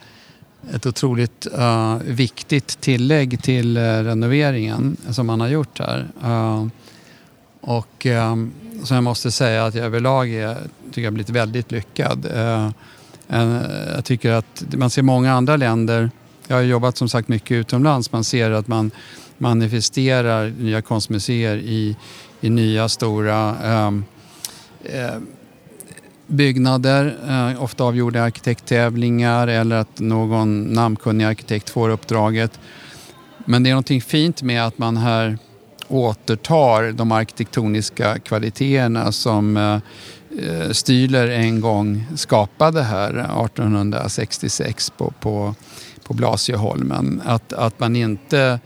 ett 0.73 0.85
otroligt 0.85 1.47
uh, 1.57 1.97
viktigt 1.97 2.81
tillägg 2.81 3.43
till 3.43 3.77
uh, 3.77 4.03
renoveringen 4.03 4.97
som 5.09 5.27
man 5.27 5.41
har 5.41 5.47
gjort 5.47 5.79
här. 5.79 6.07
Uh, 6.25 6.67
och 7.61 8.07
som 8.83 8.95
jag 8.95 9.03
måste 9.03 9.31
säga 9.31 9.65
att 9.65 9.75
jag 9.75 9.85
överlag 9.85 10.29
är, 10.29 10.57
tycker 10.87 11.01
jag 11.01 11.13
blivit 11.13 11.29
väldigt 11.29 11.71
lyckad. 11.71 12.25
En, 13.27 13.63
jag 13.95 14.05
tycker 14.05 14.31
att 14.31 14.65
man 14.73 14.89
ser 14.89 15.01
många 15.01 15.33
andra 15.33 15.57
länder, 15.57 16.11
jag 16.47 16.55
har 16.55 16.63
jobbat 16.63 16.97
som 16.97 17.09
sagt 17.09 17.27
mycket 17.27 17.51
utomlands, 17.51 18.11
man 18.11 18.23
ser 18.23 18.51
att 18.51 18.67
man 18.67 18.91
manifesterar 19.37 20.53
nya 20.59 20.81
konstmuseer 20.81 21.57
i, 21.57 21.95
i 22.41 22.49
nya 22.49 22.89
stora 22.89 23.55
um, 23.87 24.05
byggnader, 26.27 27.17
eh, 27.27 27.63
ofta 27.63 27.83
avgjorda 27.83 28.23
arkitekttävlingar 28.23 29.47
eller 29.47 29.75
att 29.75 29.99
någon 29.99 30.63
namnkunnig 30.63 31.25
arkitekt 31.25 31.69
får 31.69 31.89
uppdraget. 31.89 32.59
Men 33.45 33.63
det 33.63 33.69
är 33.69 33.71
någonting 33.71 34.01
fint 34.01 34.41
med 34.41 34.65
att 34.65 34.77
man 34.77 34.97
här 34.97 35.37
återtar 35.87 36.91
de 36.91 37.11
arkitektoniska 37.11 38.19
kvaliteterna 38.19 39.11
som 39.11 39.57
eh, 39.57 39.79
Stühler 40.71 41.27
en 41.29 41.61
gång 41.61 42.05
skapade 42.15 42.83
här 42.83 43.09
1866 43.45 44.89
på, 44.89 45.13
på, 45.19 45.55
på 46.03 46.13
Blasieholmen. 46.13 47.21
Att, 47.25 47.53
att 47.53 47.79
man 47.79 47.95
inte 47.95 48.59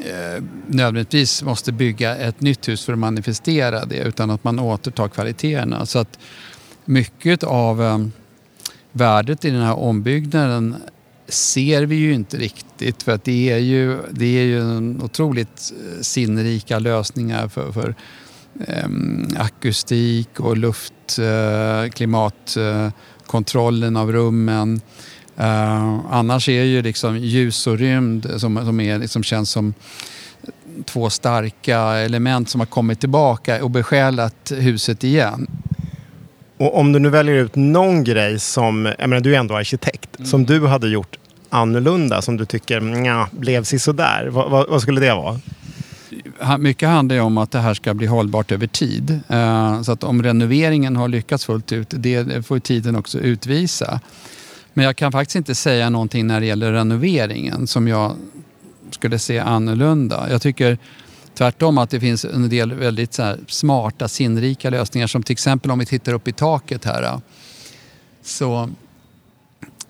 eh, 0.00 0.42
nödvändigtvis 0.66 1.42
måste 1.42 1.72
bygga 1.72 2.16
ett 2.16 2.40
nytt 2.40 2.68
hus 2.68 2.84
för 2.84 2.92
att 2.92 2.98
manifestera 2.98 3.84
det 3.84 3.98
utan 3.98 4.30
att 4.30 4.44
man 4.44 4.58
återtar 4.58 5.08
kvaliteterna. 5.08 5.86
Så 5.86 5.98
att 5.98 6.18
mycket 6.86 7.42
av 7.42 7.82
eh, 7.82 7.98
värdet 8.92 9.44
i 9.44 9.50
den 9.50 9.62
här 9.62 9.78
ombyggnaden 9.78 10.76
ser 11.28 11.82
vi 11.82 11.96
ju 11.96 12.14
inte 12.14 12.36
riktigt 12.36 13.02
för 13.02 13.12
att 13.12 13.24
det 13.24 13.50
är 13.50 13.58
ju, 13.58 13.98
det 14.10 14.38
är 14.38 14.44
ju 14.44 14.60
en 14.60 15.02
otroligt 15.02 15.72
eh, 15.72 16.00
sinnrika 16.00 16.78
lösningar 16.78 17.48
för, 17.48 17.72
för 17.72 17.94
um, 18.84 19.28
akustik 19.38 20.40
och 20.40 20.56
luft, 20.56 21.18
uh, 21.18 21.24
uh, 22.56 23.96
av 23.96 24.12
rummen. 24.12 24.80
Uh, 25.38 26.00
annars 26.10 26.48
är 26.48 26.62
ju 26.62 26.82
liksom 26.82 27.18
ljus 27.18 27.66
och 27.66 27.78
rymd 27.78 28.30
som, 28.36 28.56
som 28.56 28.80
är, 28.80 28.98
liksom 28.98 29.22
känns 29.22 29.50
som 29.50 29.74
två 30.84 31.10
starka 31.10 31.78
element 31.78 32.50
som 32.50 32.60
har 32.60 32.66
kommit 32.66 33.00
tillbaka 33.00 33.64
och 33.64 33.70
besjälat 33.70 34.52
huset 34.54 35.04
igen. 35.04 35.46
Och 36.58 36.78
om 36.78 36.92
du 36.92 36.98
nu 36.98 37.08
väljer 37.08 37.34
ut 37.34 37.56
någon 37.56 38.04
grej 38.04 38.38
som, 38.38 38.92
jag 38.98 39.08
menar 39.10 39.20
du 39.20 39.34
är 39.34 39.38
ändå 39.38 39.56
arkitekt, 39.56 40.18
mm. 40.18 40.26
som 40.26 40.44
du 40.44 40.66
hade 40.66 40.88
gjort 40.88 41.18
annorlunda, 41.50 42.22
som 42.22 42.36
du 42.36 42.44
tycker 42.44 42.80
nja, 42.80 43.28
blev 43.30 43.64
sådär. 43.64 44.28
Vad, 44.30 44.50
vad, 44.50 44.68
vad 44.68 44.82
skulle 44.82 45.00
det 45.00 45.14
vara? 45.14 45.40
Mycket 46.58 46.88
handlar 46.88 47.16
ju 47.16 47.22
om 47.22 47.38
att 47.38 47.50
det 47.50 47.58
här 47.58 47.74
ska 47.74 47.94
bli 47.94 48.06
hållbart 48.06 48.52
över 48.52 48.66
tid. 48.66 49.20
Eh, 49.28 49.82
så 49.82 49.92
att 49.92 50.04
om 50.04 50.22
renoveringen 50.22 50.96
har 50.96 51.08
lyckats 51.08 51.44
fullt 51.44 51.72
ut, 51.72 51.86
det 51.90 52.46
får 52.46 52.58
tiden 52.58 52.96
också 52.96 53.18
utvisa. 53.18 54.00
Men 54.74 54.84
jag 54.84 54.96
kan 54.96 55.12
faktiskt 55.12 55.36
inte 55.36 55.54
säga 55.54 55.90
någonting 55.90 56.26
när 56.26 56.40
det 56.40 56.46
gäller 56.46 56.72
renoveringen 56.72 57.66
som 57.66 57.88
jag 57.88 58.16
skulle 58.90 59.18
se 59.18 59.38
annorlunda. 59.38 60.26
Jag 60.30 60.42
tycker 60.42 60.78
Tvärtom 61.36 61.78
att 61.78 61.90
det 61.90 62.00
finns 62.00 62.24
en 62.24 62.48
del 62.48 62.74
väldigt 62.74 63.14
så 63.14 63.36
smarta, 63.48 64.08
sinnrika 64.08 64.70
lösningar 64.70 65.06
som 65.06 65.22
till 65.22 65.32
exempel 65.32 65.70
om 65.70 65.78
vi 65.78 65.86
tittar 65.86 66.12
upp 66.12 66.28
i 66.28 66.32
taket 66.32 66.84
här 66.84 67.02
eh, 67.02 67.18
så 68.22 68.70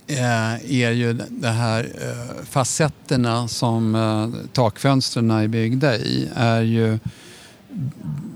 eh, 0.07 0.73
är 0.73 0.91
ju 0.91 1.13
de 1.13 1.49
här 1.49 1.93
eh, 2.01 2.45
facetterna 2.45 3.49
som 3.49 4.47
takfönstren 4.53 5.31
är 5.31 5.49
byggda 5.49 5.97
i 5.97 6.29
är 6.35 6.63
ju 6.63 6.99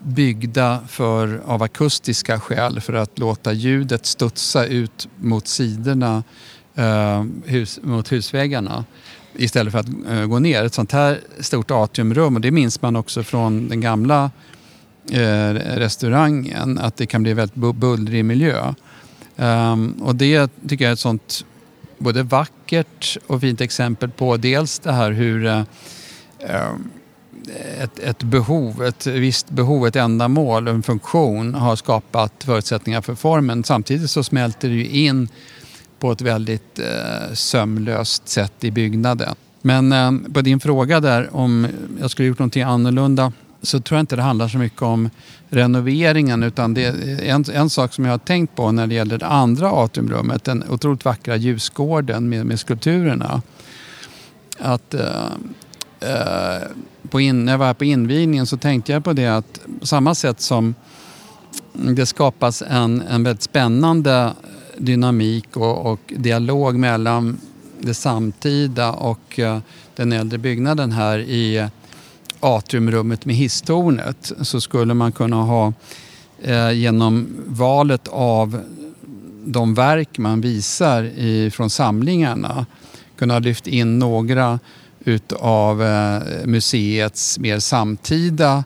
byggda 0.02 0.80
för, 0.88 1.42
av 1.46 1.62
akustiska 1.62 2.40
skäl 2.40 2.80
för 2.80 2.92
att 2.92 3.18
låta 3.18 3.52
ljudet 3.52 4.06
studsa 4.06 4.64
ut 4.66 5.08
mot 5.16 5.48
sidorna 5.48 6.22
hus, 7.44 7.78
mot 7.82 8.12
husväggarna 8.12 8.84
istället 9.36 9.72
för 9.72 9.78
att 9.78 9.88
eh, 10.10 10.26
gå 10.26 10.38
ner. 10.38 10.64
Ett 10.64 10.74
sånt 10.74 10.92
här 10.92 11.20
stort 11.40 11.70
atriumrum, 11.70 12.34
och 12.34 12.40
det 12.40 12.50
minns 12.50 12.82
man 12.82 12.96
också 12.96 13.22
från 13.22 13.68
den 13.68 13.80
gamla 13.80 14.30
eh, 15.10 15.50
restaurangen, 15.54 16.78
att 16.78 16.96
det 16.96 17.06
kan 17.06 17.22
bli 17.22 17.34
väldigt 17.34 17.74
bullrig 17.74 18.24
miljö. 18.24 18.74
Ehm, 19.36 19.94
och 20.02 20.14
det 20.14 20.50
tycker 20.68 20.84
jag 20.84 20.88
är 20.90 20.92
ett 20.92 20.98
sånt 20.98 21.44
både 21.98 22.22
vackert 22.22 23.18
och 23.26 23.40
fint 23.40 23.60
exempel 23.60 24.10
på 24.10 24.36
dels 24.36 24.78
det 24.78 24.92
här 24.92 25.10
hur 25.10 25.46
eh, 25.46 25.62
ehm, 26.38 26.90
ett, 27.78 27.98
ett, 27.98 28.22
behov, 28.22 28.84
ett 28.84 29.06
visst 29.06 29.50
behov, 29.50 29.86
ett 29.86 29.96
ändamål, 29.96 30.68
en 30.68 30.82
funktion 30.82 31.54
har 31.54 31.76
skapat 31.76 32.32
förutsättningar 32.44 33.00
för 33.00 33.14
formen. 33.14 33.64
Samtidigt 33.64 34.10
så 34.10 34.22
smälter 34.22 34.68
det 34.68 34.74
ju 34.74 34.88
in 34.88 35.28
på 36.00 36.12
ett 36.12 36.20
väldigt 36.20 36.78
eh, 36.78 37.34
sömlöst 37.34 38.28
sätt 38.28 38.64
i 38.64 38.70
byggnaden. 38.70 39.34
Men 39.62 39.92
eh, 39.92 40.32
på 40.32 40.40
din 40.40 40.60
fråga 40.60 41.00
där 41.00 41.36
om 41.36 41.66
jag 42.00 42.10
skulle 42.10 42.28
gjort 42.28 42.38
någonting 42.38 42.62
annorlunda 42.62 43.32
så 43.62 43.80
tror 43.80 43.96
jag 43.96 44.02
inte 44.02 44.16
det 44.16 44.22
handlar 44.22 44.48
så 44.48 44.58
mycket 44.58 44.82
om 44.82 45.10
renoveringen 45.48 46.42
utan 46.42 46.74
det 46.74 46.84
är 46.84 47.22
en, 47.22 47.44
en 47.52 47.70
sak 47.70 47.92
som 47.92 48.04
jag 48.04 48.12
har 48.12 48.18
tänkt 48.18 48.56
på 48.56 48.72
när 48.72 48.86
det 48.86 48.94
gäller 48.94 49.18
det 49.18 49.26
andra 49.26 49.70
atriumrummet, 49.70 50.44
den 50.44 50.64
otroligt 50.68 51.04
vackra 51.04 51.36
ljusgården 51.36 52.28
med, 52.28 52.46
med 52.46 52.60
skulpturerna. 52.60 53.42
Att 54.58 54.94
eh, 54.94 55.24
eh, 56.00 56.62
på 57.10 57.20
in, 57.20 57.44
när 57.44 57.52
jag 57.52 57.58
var 57.58 57.66
här 57.66 57.74
på 57.74 57.84
invigningen 57.84 58.46
så 58.46 58.56
tänkte 58.56 58.92
jag 58.92 59.04
på 59.04 59.12
det 59.12 59.26
att 59.26 59.60
på 59.80 59.86
samma 59.86 60.14
sätt 60.14 60.40
som 60.40 60.74
det 61.72 62.06
skapas 62.06 62.62
en, 62.62 63.02
en 63.02 63.22
väldigt 63.22 63.42
spännande 63.42 64.32
dynamik 64.80 65.56
och, 65.56 65.86
och 65.86 66.00
dialog 66.16 66.74
mellan 66.74 67.40
det 67.78 67.94
samtida 67.94 68.92
och 68.92 69.38
eh, 69.38 69.58
den 69.96 70.12
äldre 70.12 70.38
byggnaden 70.38 70.92
här 70.92 71.18
i 71.18 71.68
atriumrummet 72.40 73.24
med 73.24 73.36
hisstornet 73.36 74.32
så 74.40 74.60
skulle 74.60 74.94
man 74.94 75.12
kunna 75.12 75.36
ha 75.36 75.72
eh, 76.42 76.72
genom 76.72 77.28
valet 77.46 78.08
av 78.08 78.60
de 79.44 79.74
verk 79.74 80.18
man 80.18 80.40
visar 80.40 81.02
i, 81.02 81.50
från 81.50 81.70
samlingarna 81.70 82.66
kunna 83.16 83.38
lyfta 83.38 83.70
in 83.70 83.98
några 83.98 84.58
utav 85.04 85.82
eh, 85.82 86.22
museets 86.44 87.38
mer 87.38 87.58
samtida 87.58 88.64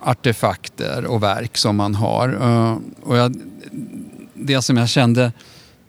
artefakter 0.00 1.04
och 1.04 1.22
verk 1.22 1.56
som 1.56 1.76
man 1.76 1.94
har. 1.94 2.28
och 3.02 3.16
jag 3.16 3.36
det 4.46 4.62
som 4.62 4.76
jag 4.76 4.88
kände 4.88 5.32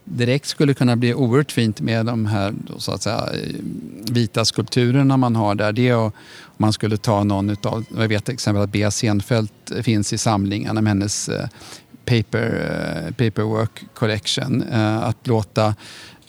direkt 0.04 0.46
skulle 0.46 0.74
kunna 0.74 0.96
bli 0.96 1.14
oerhört 1.14 1.52
fint 1.52 1.80
med 1.80 2.06
de 2.06 2.26
här 2.26 2.54
så 2.78 2.92
att 2.92 3.02
säga, 3.02 3.28
vita 4.10 4.44
skulpturerna 4.44 5.16
man 5.16 5.36
har 5.36 5.54
där. 5.54 5.72
Det 5.72 5.88
är 5.88 5.96
om 5.96 6.12
man 6.56 6.72
skulle 6.72 6.96
ta 6.96 7.24
någon 7.24 7.50
utav, 7.50 7.84
jag 7.96 8.08
vet 8.08 8.24
till 8.24 8.34
exempel 8.34 8.62
att 8.62 8.70
Bea 8.70 8.90
Senfeldt 8.90 9.72
finns 9.82 10.12
i 10.12 10.18
samlingarna 10.18 10.80
med 10.80 10.90
hennes 10.90 11.28
eh, 11.28 11.48
paper, 12.04 12.70
eh, 13.06 13.10
paperwork 13.10 13.84
collection. 13.94 14.62
Eh, 14.62 15.04
att 15.04 15.26
låta 15.26 15.74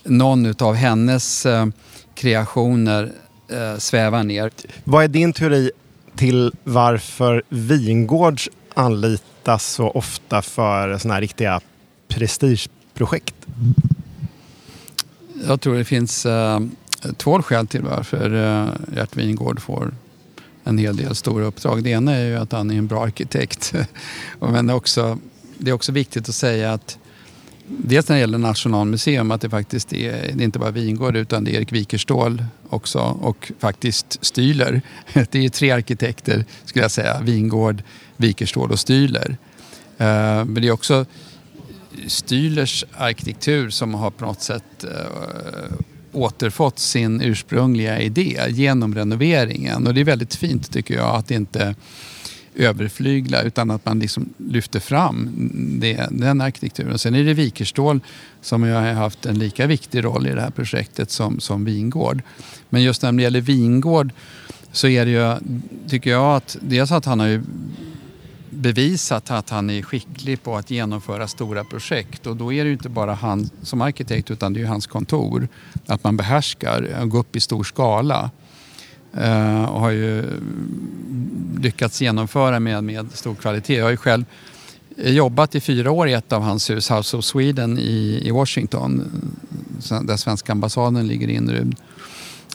någon 0.03 0.45
utav 0.45 0.75
hennes 0.75 1.47
kreationer 2.15 3.11
sväva 3.77 4.23
ner. 4.23 4.51
Vad 4.83 5.03
är 5.03 5.07
din 5.07 5.33
teori 5.33 5.71
till 6.15 6.51
varför 6.63 7.43
Vingårds 7.49 8.49
anlitas 8.73 9.73
så 9.73 9.89
ofta 9.89 10.41
för 10.41 10.97
såna 10.97 11.13
här 11.13 11.21
riktiga 11.21 11.61
prestigeprojekt? 12.07 13.35
Jag 15.47 15.61
tror 15.61 15.75
det 15.75 15.85
finns 15.85 16.25
eh, 16.25 16.59
två 17.17 17.41
skäl 17.41 17.67
till 17.67 17.81
varför 17.81 18.33
eh, 18.33 18.95
Gert 18.95 19.15
Wingård 19.17 19.61
får 19.61 19.93
en 20.63 20.77
hel 20.77 20.97
del 20.97 21.15
stora 21.15 21.45
uppdrag. 21.45 21.83
Det 21.83 21.89
ena 21.89 22.15
är 22.15 22.25
ju 22.25 22.35
att 22.35 22.51
han 22.51 22.71
är 22.71 22.75
en 22.75 22.87
bra 22.87 23.03
arkitekt. 23.03 23.73
Men 24.39 24.69
också, 24.69 25.19
det 25.57 25.69
är 25.69 25.73
också 25.73 25.91
viktigt 25.91 26.29
att 26.29 26.35
säga 26.35 26.73
att 26.73 26.97
dels 27.67 28.09
när 28.09 28.15
det 28.15 28.19
gäller 28.19 28.37
Nationalmuseum 28.37 29.31
att 29.31 29.41
det 29.41 29.49
faktiskt 29.49 29.93
är, 29.93 30.11
det 30.11 30.43
är 30.43 30.45
inte 30.45 30.59
bara 30.59 30.71
Vingård 30.71 31.15
utan 31.15 31.43
det 31.43 31.51
är 31.51 31.55
Erik 31.55 31.71
Wikerstål 31.71 32.45
också 32.69 32.99
och 32.99 33.51
faktiskt 33.59 34.25
Styler. 34.25 34.81
Det 35.13 35.45
är 35.45 35.49
tre 35.49 35.71
arkitekter 35.71 36.45
skulle 36.65 36.83
jag 36.83 36.91
säga. 36.91 37.21
Vingård, 37.21 37.83
Wikerstål 38.17 38.71
och 38.71 38.79
Styler. 38.79 39.37
Eh, 39.97 40.45
men 40.45 40.53
det 40.53 40.67
är 40.67 40.71
också 40.71 41.05
Stylers 42.07 42.85
arkitektur 42.97 43.69
som 43.69 43.93
har 43.93 44.11
på 44.11 44.25
något 44.25 44.41
sätt 44.41 44.83
eh, 44.83 45.73
återfått 46.11 46.79
sin 46.79 47.21
ursprungliga 47.21 47.99
idé 47.99 48.39
genom 48.49 48.95
renoveringen. 48.95 49.87
Och 49.87 49.93
det 49.93 50.01
är 50.01 50.05
väldigt 50.05 50.35
fint 50.35 50.71
tycker 50.71 50.95
jag 50.95 51.15
att 51.15 51.31
inte 51.31 51.75
överflygla 52.55 53.41
utan 53.41 53.71
att 53.71 53.85
man 53.85 53.99
liksom 53.99 54.33
lyfter 54.37 54.79
fram 54.79 55.29
det, 55.81 56.07
den 56.11 56.41
arkitekturen. 56.41 56.99
Sen 56.99 57.15
är 57.15 57.23
det 57.23 57.33
Vikerstål 57.33 57.99
som 58.41 58.63
jag 58.63 58.81
har 58.81 58.93
haft 58.93 59.25
en 59.25 59.39
lika 59.39 59.67
viktig 59.67 60.03
roll 60.03 60.27
i 60.27 60.31
det 60.31 60.41
här 60.41 60.49
projektet 60.49 61.11
som, 61.11 61.39
som 61.39 61.65
Vingård. 61.65 62.21
Men 62.69 62.83
just 62.83 63.01
när 63.01 63.11
det 63.11 63.23
gäller 63.23 63.41
Vingård 63.41 64.11
så 64.71 64.87
är 64.87 65.05
det 65.05 65.11
ju, 65.11 65.35
tycker 65.89 66.09
jag 66.09 66.35
att 66.35 66.57
dels 66.61 66.91
att 66.91 67.05
han 67.05 67.19
har 67.19 67.27
ju 67.27 67.43
bevisat 68.65 69.31
att 69.31 69.49
han 69.49 69.69
är 69.69 69.81
skicklig 69.81 70.43
på 70.43 70.57
att 70.57 70.71
genomföra 70.71 71.27
stora 71.27 71.63
projekt. 71.63 72.27
Och 72.27 72.35
då 72.35 72.53
är 72.53 72.63
det 72.63 72.67
ju 72.67 72.73
inte 72.73 72.89
bara 72.89 73.13
han 73.13 73.49
som 73.61 73.81
arkitekt 73.81 74.31
utan 74.31 74.53
det 74.53 74.59
är 74.59 74.61
ju 74.61 74.67
hans 74.67 74.87
kontor. 74.87 75.47
Att 75.87 76.03
man 76.03 76.17
behärskar, 76.17 77.05
gå 77.05 77.17
upp 77.17 77.35
i 77.35 77.39
stor 77.39 77.63
skala. 77.63 78.31
Eh, 79.13 79.63
och 79.63 79.79
har 79.79 79.89
ju 79.89 80.23
lyckats 81.61 82.01
genomföra 82.01 82.59
med, 82.59 82.83
med 82.83 83.07
stor 83.13 83.35
kvalitet. 83.35 83.75
Jag 83.75 83.83
har 83.83 83.91
ju 83.91 83.97
själv 83.97 84.25
jobbat 84.97 85.55
i 85.55 85.61
fyra 85.61 85.91
år 85.91 86.07
i 86.07 86.13
ett 86.13 86.33
av 86.33 86.41
hans 86.41 86.69
hus, 86.69 86.91
House 86.91 87.17
of 87.17 87.25
Sweden 87.25 87.79
i, 87.79 88.21
i 88.23 88.31
Washington. 88.31 89.03
Där 90.03 90.17
svenska 90.17 90.51
ambassaden 90.51 91.07
ligger 91.07 91.27
inrymd. 91.27 91.75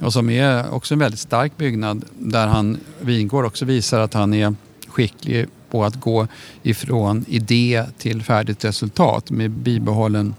Och 0.02 0.12
som 0.12 0.30
är 0.30 0.70
också 0.70 0.94
en 0.94 0.98
väldigt 0.98 1.20
stark 1.20 1.56
byggnad 1.56 2.04
där 2.18 2.46
han, 2.46 2.78
Wingård 3.00 3.44
också 3.44 3.64
visar 3.64 4.00
att 4.00 4.14
han 4.14 4.34
är 4.34 4.54
skicklig 4.88 5.46
på 5.70 5.84
att 5.84 6.00
gå 6.00 6.26
ifrån 6.62 7.24
idé 7.28 7.84
till 7.98 8.22
färdigt 8.22 8.64
resultat 8.64 9.30
med 9.30 9.50
bibehållen 9.50 10.34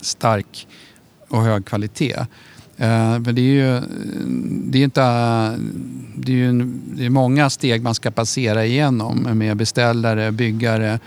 stark 0.00 0.66
och 1.28 1.42
hög 1.42 1.64
kvalitet. 1.64 2.26
Eh, 2.76 3.18
men 3.18 3.34
det 3.34 3.40
är 3.40 3.54
ju 3.54 3.76
eh, 3.76 3.82
det 4.70 4.78
är 4.78 4.84
inte, 4.84 5.00
det 6.16 6.32
är 6.32 6.36
ju 6.36 6.62
det 6.96 7.04
är 7.04 7.10
många 7.10 7.50
steg 7.50 7.82
man 7.82 7.94
ska 7.94 8.10
passera 8.10 8.64
igenom 8.64 9.18
med 9.38 9.56
beställare, 9.56 10.32
byggare, 10.32 10.98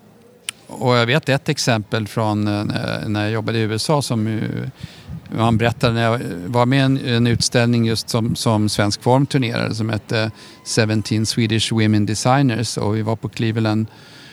och 0.67 0.97
jag 0.97 1.07
vet 1.07 1.29
ett 1.29 1.49
exempel 1.49 2.09
från 2.09 2.49
eh, 2.49 2.65
när 3.07 3.23
jag 3.23 3.31
jobbade 3.31 3.59
i 3.59 3.63
USA 3.63 4.03
som 4.03 4.41
han 5.39 5.59
berättade 5.59 5.95
när 5.95 6.03
jag 6.03 6.21
var 6.47 6.67
med 6.67 6.79
i 6.79 6.83
en, 6.83 6.99
en, 6.99 7.27
utställning 7.27 7.85
just 7.85 8.09
som, 8.09 8.37
som 8.37 8.69
Svensk 8.69 9.03
Form 9.03 9.27
turnerade 9.27 9.75
som 9.75 9.89
hette 9.89 10.31
17 11.05 11.27
Swedish 11.27 11.73
Women 11.73 12.07
Designers 12.07 12.79
och 12.79 12.97
vi 12.97 13.03
var 13.03 13.17
på 13.17 13.29
Cleveland 13.29 13.87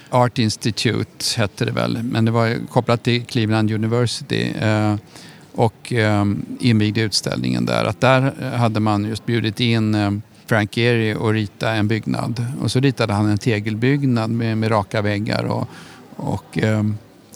Art 0.10 0.39
Institute 0.39 1.39
hette 1.39 1.66
det 1.66 1.72
väl, 1.72 2.04
men 2.04 2.26
det 2.26 2.32
var 2.32 2.68
kopplat 2.68 3.04
till 3.04 3.26
Cleveland 3.26 3.72
University 3.72 4.54
eh, 4.60 4.95
och 5.56 5.93
eh, 5.93 6.26
invigde 6.60 7.02
utställningen 7.02 7.66
där. 7.66 7.86
Att 7.86 8.02
där 8.02 8.52
hade 8.58 8.80
man 8.80 9.06
just 9.06 9.26
bjudit 9.26 9.60
in 9.60 9.95
eh, 9.95 10.12
Frank 10.48 10.78
Gehry 10.78 11.14
och 11.14 11.34
rita 11.34 11.72
en 11.72 11.88
byggnad 11.88 12.45
och 12.62 12.72
så 12.72 12.80
ritade 12.80 13.14
han 13.14 13.30
en 13.30 13.38
tegelbyggnad 13.38 14.30
med, 14.30 14.58
med 14.58 14.72
raka 14.72 15.02
väggar 15.02 15.43
och 15.43 15.70
och, 16.18 16.58
eh, 16.58 16.84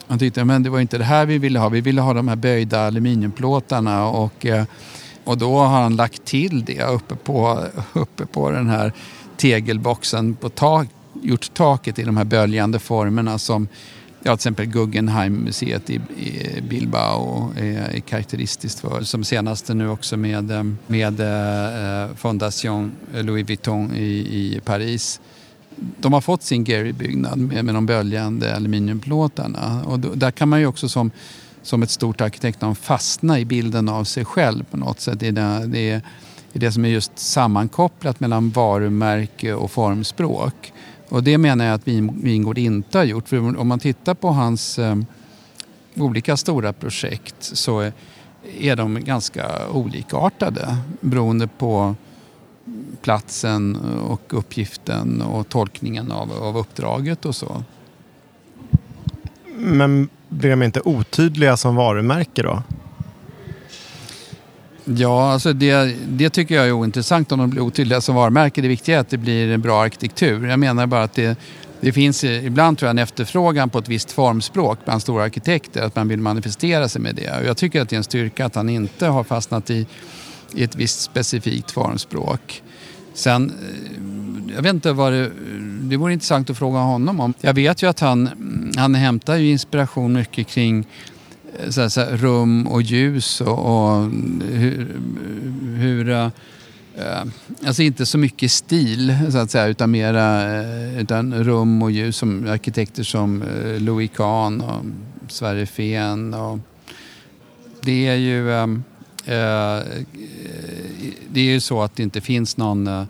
han 0.06 0.18
tyckte 0.18 0.44
men 0.44 0.62
det 0.62 0.70
var 0.70 0.80
inte 0.80 0.98
det 0.98 1.04
här 1.04 1.26
vi 1.26 1.38
ville 1.38 1.58
ha. 1.58 1.68
Vi 1.68 1.80
ville 1.80 2.00
ha 2.00 2.14
de 2.14 2.28
här 2.28 2.36
böjda 2.36 2.86
aluminiumplåtarna. 2.86 4.06
Och, 4.08 4.46
eh, 4.46 4.64
och 5.24 5.38
då 5.38 5.58
har 5.58 5.82
han 5.82 5.96
lagt 5.96 6.24
till 6.24 6.64
det 6.64 6.82
uppe 6.82 7.14
på, 7.14 7.64
uppe 7.92 8.26
på 8.26 8.50
den 8.50 8.68
här 8.68 8.92
tegelboxen 9.36 10.34
på 10.34 10.48
tak, 10.48 10.88
gjort 11.22 11.54
taket 11.54 11.98
i 11.98 12.02
de 12.02 12.16
här 12.16 12.24
böljande 12.24 12.78
formerna 12.78 13.38
som 13.38 13.68
ja, 14.22 14.30
till 14.30 14.34
exempel 14.34 14.66
Guggenheim-museet 14.66 15.90
i, 15.90 15.94
i 15.94 16.60
Bilbao 16.68 17.52
är, 17.56 17.96
är 17.96 18.00
karaktäristiskt 18.00 18.80
för. 18.80 19.02
Som 19.02 19.24
senaste 19.24 19.74
nu 19.74 19.88
också 19.88 20.16
med, 20.16 20.50
eh, 20.50 20.64
med 20.86 21.20
eh, 21.20 22.14
Fondation 22.16 22.92
Louis 23.14 23.48
Vuitton 23.48 23.94
i, 23.94 24.12
i 24.12 24.60
Paris 24.64 25.20
de 25.76 26.12
har 26.12 26.20
fått 26.20 26.42
sin 26.42 26.64
Gary-byggnad 26.64 27.38
med, 27.38 27.64
med 27.64 27.74
de 27.74 27.86
böljande 27.86 28.56
aluminiumplåtarna. 28.56 29.84
Och 29.84 29.98
då, 29.98 30.14
där 30.14 30.30
kan 30.30 30.48
man 30.48 30.60
ju 30.60 30.66
också 30.66 30.88
som, 30.88 31.10
som 31.62 31.82
ett 31.82 31.90
stort 31.90 32.20
arkitektnamn 32.20 32.74
fastna 32.74 33.40
i 33.40 33.44
bilden 33.44 33.88
av 33.88 34.04
sig 34.04 34.24
själv 34.24 34.64
på 34.64 34.76
något 34.76 35.00
sätt. 35.00 35.20
Det 35.20 35.28
är 35.28 35.32
det, 35.32 35.66
det, 35.66 35.90
är, 35.90 36.02
det 36.52 36.72
som 36.72 36.84
är 36.84 36.88
just 36.88 37.18
sammankopplat 37.18 38.20
mellan 38.20 38.50
varumärke 38.50 39.54
och 39.54 39.70
formspråk. 39.70 40.72
Och 41.12 41.22
det 41.22 41.38
menar 41.38 41.64
jag 41.64 41.74
att 41.74 41.88
Wingård 41.88 42.58
inte 42.58 42.98
har 42.98 43.04
gjort. 43.04 43.28
För 43.28 43.58
om 43.58 43.68
man 43.68 43.78
tittar 43.78 44.14
på 44.14 44.28
hans 44.28 44.78
eh, 44.78 44.96
olika 45.96 46.36
stora 46.36 46.72
projekt 46.72 47.34
så 47.38 47.80
är, 47.80 47.92
är 48.60 48.76
de 48.76 49.04
ganska 49.04 49.68
olikartade 49.72 50.76
beroende 51.00 51.46
på 51.46 51.94
platsen 53.02 53.76
och 54.08 54.38
uppgiften 54.38 55.22
och 55.22 55.48
tolkningen 55.48 56.12
av, 56.12 56.32
av 56.32 56.58
uppdraget 56.58 57.24
och 57.24 57.36
så. 57.36 57.64
Men 59.56 60.08
blir 60.28 60.50
de 60.50 60.62
inte 60.62 60.80
otydliga 60.80 61.56
som 61.56 61.76
varumärke 61.76 62.42
då? 62.42 62.62
Ja, 64.84 65.32
alltså 65.32 65.52
det, 65.52 65.96
det 66.08 66.30
tycker 66.30 66.54
jag 66.54 66.66
är 66.66 66.72
ointressant 66.72 67.32
om 67.32 67.38
de 67.38 67.50
blir 67.50 67.62
otydliga 67.62 68.00
som 68.00 68.14
varumärke. 68.14 68.60
Det 68.60 68.68
viktiga 68.68 68.96
är 68.96 69.00
att 69.00 69.08
det 69.08 69.18
blir 69.18 69.50
en 69.50 69.60
bra 69.60 69.82
arkitektur. 69.82 70.46
Jag 70.46 70.58
menar 70.58 70.86
bara 70.86 71.02
att 71.02 71.14
det, 71.14 71.38
det 71.80 71.92
finns 71.92 72.24
ibland 72.24 72.78
tror 72.78 72.86
jag 72.86 72.90
en 72.90 72.98
efterfrågan 72.98 73.70
på 73.70 73.78
ett 73.78 73.88
visst 73.88 74.12
formspråk 74.12 74.78
bland 74.84 75.02
stora 75.02 75.24
arkitekter. 75.24 75.82
Att 75.82 75.96
man 75.96 76.08
vill 76.08 76.20
manifestera 76.20 76.88
sig 76.88 77.02
med 77.02 77.14
det. 77.14 77.40
Och 77.40 77.46
jag 77.46 77.56
tycker 77.56 77.82
att 77.82 77.88
det 77.88 77.96
är 77.96 77.98
en 77.98 78.04
styrka 78.04 78.46
att 78.46 78.54
han 78.54 78.68
inte 78.68 79.06
har 79.06 79.24
fastnat 79.24 79.70
i, 79.70 79.86
i 80.54 80.64
ett 80.64 80.76
visst 80.76 81.00
specifikt 81.00 81.70
formspråk. 81.70 82.62
Sen, 83.14 83.50
eh, 83.50 84.54
jag 84.54 84.62
vet 84.62 84.74
inte 84.74 84.92
vad 84.92 85.12
det... 85.12 85.30
Det 85.82 85.96
vore 85.96 86.12
intressant 86.12 86.50
att 86.50 86.58
fråga 86.58 86.78
honom 86.78 87.20
om. 87.20 87.34
Jag 87.40 87.54
vet 87.54 87.82
ju 87.82 87.86
att 87.86 88.00
han, 88.00 88.28
han 88.76 88.94
hämtar 88.94 89.36
ju 89.36 89.50
inspiration 89.50 90.12
mycket 90.12 90.46
kring 90.46 90.86
så 91.70 91.80
här, 91.80 91.88
så 91.88 92.00
här, 92.00 92.16
rum 92.16 92.66
och 92.66 92.82
ljus 92.82 93.40
och, 93.40 93.58
och 93.58 94.10
hur... 94.42 95.00
hur 95.76 96.08
uh, 96.08 96.28
alltså 97.66 97.82
inte 97.82 98.06
så 98.06 98.18
mycket 98.18 98.52
stil 98.52 99.16
så 99.32 99.38
att 99.38 99.50
säga 99.50 99.66
utan 99.66 99.90
mera 99.90 100.56
eh, 100.60 101.00
utan 101.00 101.44
rum 101.44 101.82
och 101.82 101.90
ljus 101.90 102.16
som 102.16 102.46
arkitekter 102.48 103.02
som 103.02 103.44
Louis 103.78 104.10
Kahn 104.16 104.60
och 104.60 104.84
Sverre 105.28 105.66
Fehn. 105.66 106.34
Och 106.34 106.58
det 107.80 108.06
är 108.06 108.16
ju... 108.16 108.44
Det 111.28 111.40
är 111.40 111.44
ju 111.44 111.60
så 111.60 111.82
att 111.82 111.96
det 111.96 112.02
inte 112.02 112.20
finns 112.20 112.56
någon 112.56 113.06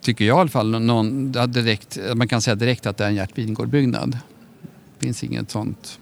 tycker 0.00 0.24
jag 0.24 0.36
i 0.36 0.40
alla 0.40 0.48
fall, 0.48 0.80
någon, 0.80 1.32
direkt, 1.32 1.98
man 2.14 2.28
kan 2.28 2.42
säga 2.42 2.54
direkt 2.54 2.86
att 2.86 2.96
det 2.96 3.04
är 3.04 3.08
en 3.08 3.14
Gert 3.14 3.38
Wingårdh-byggnad. 3.38 4.18
Det 4.98 5.06
finns 5.06 5.24
inget 5.24 5.50
sånt 5.50 5.98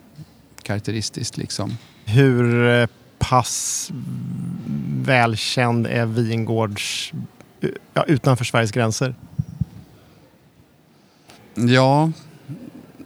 karaktäristiskt 0.65 1.37
liksom. 1.37 1.79
Hur 2.05 2.69
eh, 2.69 2.87
pass 3.19 3.91
välkänd 5.03 5.87
är 5.87 6.07
Wingårds 6.07 7.13
ja, 7.95 8.05
utanför 8.05 8.45
Sveriges 8.45 8.73
gränser? 8.73 9.15
Ja, 11.55 12.13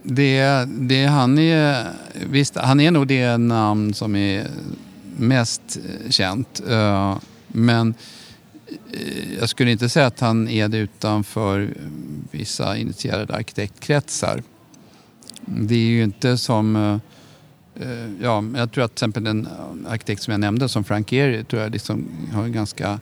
det, 0.03 0.65
det, 0.67 1.05
han, 1.05 1.39
är, 1.39 1.87
visst, 2.29 2.55
han 2.55 2.79
är 2.79 2.91
nog 2.91 3.07
det 3.07 3.37
namn 3.37 3.93
som 3.93 4.15
är 4.15 4.47
mest 5.17 5.77
känt. 6.09 6.61
Eh, 6.69 7.17
men 7.47 7.93
eh, 8.91 9.33
jag 9.39 9.49
skulle 9.49 9.71
inte 9.71 9.89
säga 9.89 10.05
att 10.05 10.19
han 10.19 10.47
är 10.47 10.67
det 10.67 10.77
utanför 10.77 11.73
vissa 12.31 12.77
initierade 12.77 13.35
arkitektkretsar. 13.35 14.43
Det 15.45 15.75
är 15.75 15.89
ju 15.89 16.03
inte 16.03 16.37
som... 16.37 16.99
Eh, 17.79 18.09
ja, 18.21 18.43
jag 18.55 18.71
tror 18.71 18.83
att 18.83 18.91
till 18.91 18.95
exempel 18.95 19.23
den 19.23 19.45
eh, 19.45 19.91
arkitekt 19.91 20.23
som 20.23 20.31
jag 20.31 20.39
nämnde, 20.39 20.69
som 20.69 20.83
Frank 20.83 21.11
Gehry, 21.11 21.43
tror 21.43 21.61
jag 21.61 21.71
liksom 21.71 22.07
har 22.33 22.43
en 22.43 22.51
ganska 22.51 22.99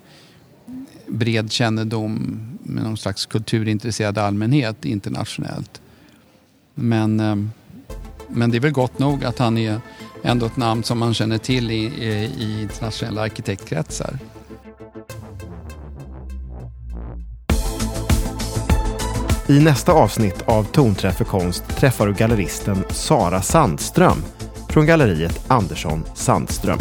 bred 1.08 1.52
kännedom 1.52 2.40
med 2.64 2.84
någon 2.84 2.98
slags 2.98 3.26
kulturintresserad 3.26 4.18
allmänhet 4.18 4.86
internationellt. 4.86 5.82
Men, 6.76 7.20
eh, 7.20 7.36
men 8.28 8.52
det 8.52 8.58
är 8.58 8.62
väl 8.62 8.72
gott 8.72 9.00
nog 9.00 9.26
att 9.26 9.40
han 9.40 9.58
är 9.58 9.82
ändå 10.24 10.46
ett 10.46 10.58
namn 10.58 10.84
som 10.84 11.00
man 11.00 11.14
känner 11.14 11.38
till 11.38 11.72
i, 11.72 11.76
i, 11.76 12.32
i 12.38 12.62
internationella 12.62 13.22
arkitektkretsar. 13.22 14.20
I 19.50 19.60
nästa 19.60 19.92
avsnitt 19.92 20.42
av 20.46 20.64
Tonträff 20.64 21.18
för 21.18 21.26
konst 21.26 21.68
träffar 21.68 22.08
du 22.08 22.14
galleristen 22.14 22.84
Sara 22.90 23.42
Sandström 23.42 24.24
från 24.70 24.86
galleriet 24.86 25.46
Andersson 25.48 26.06
Sandström. 26.16 26.80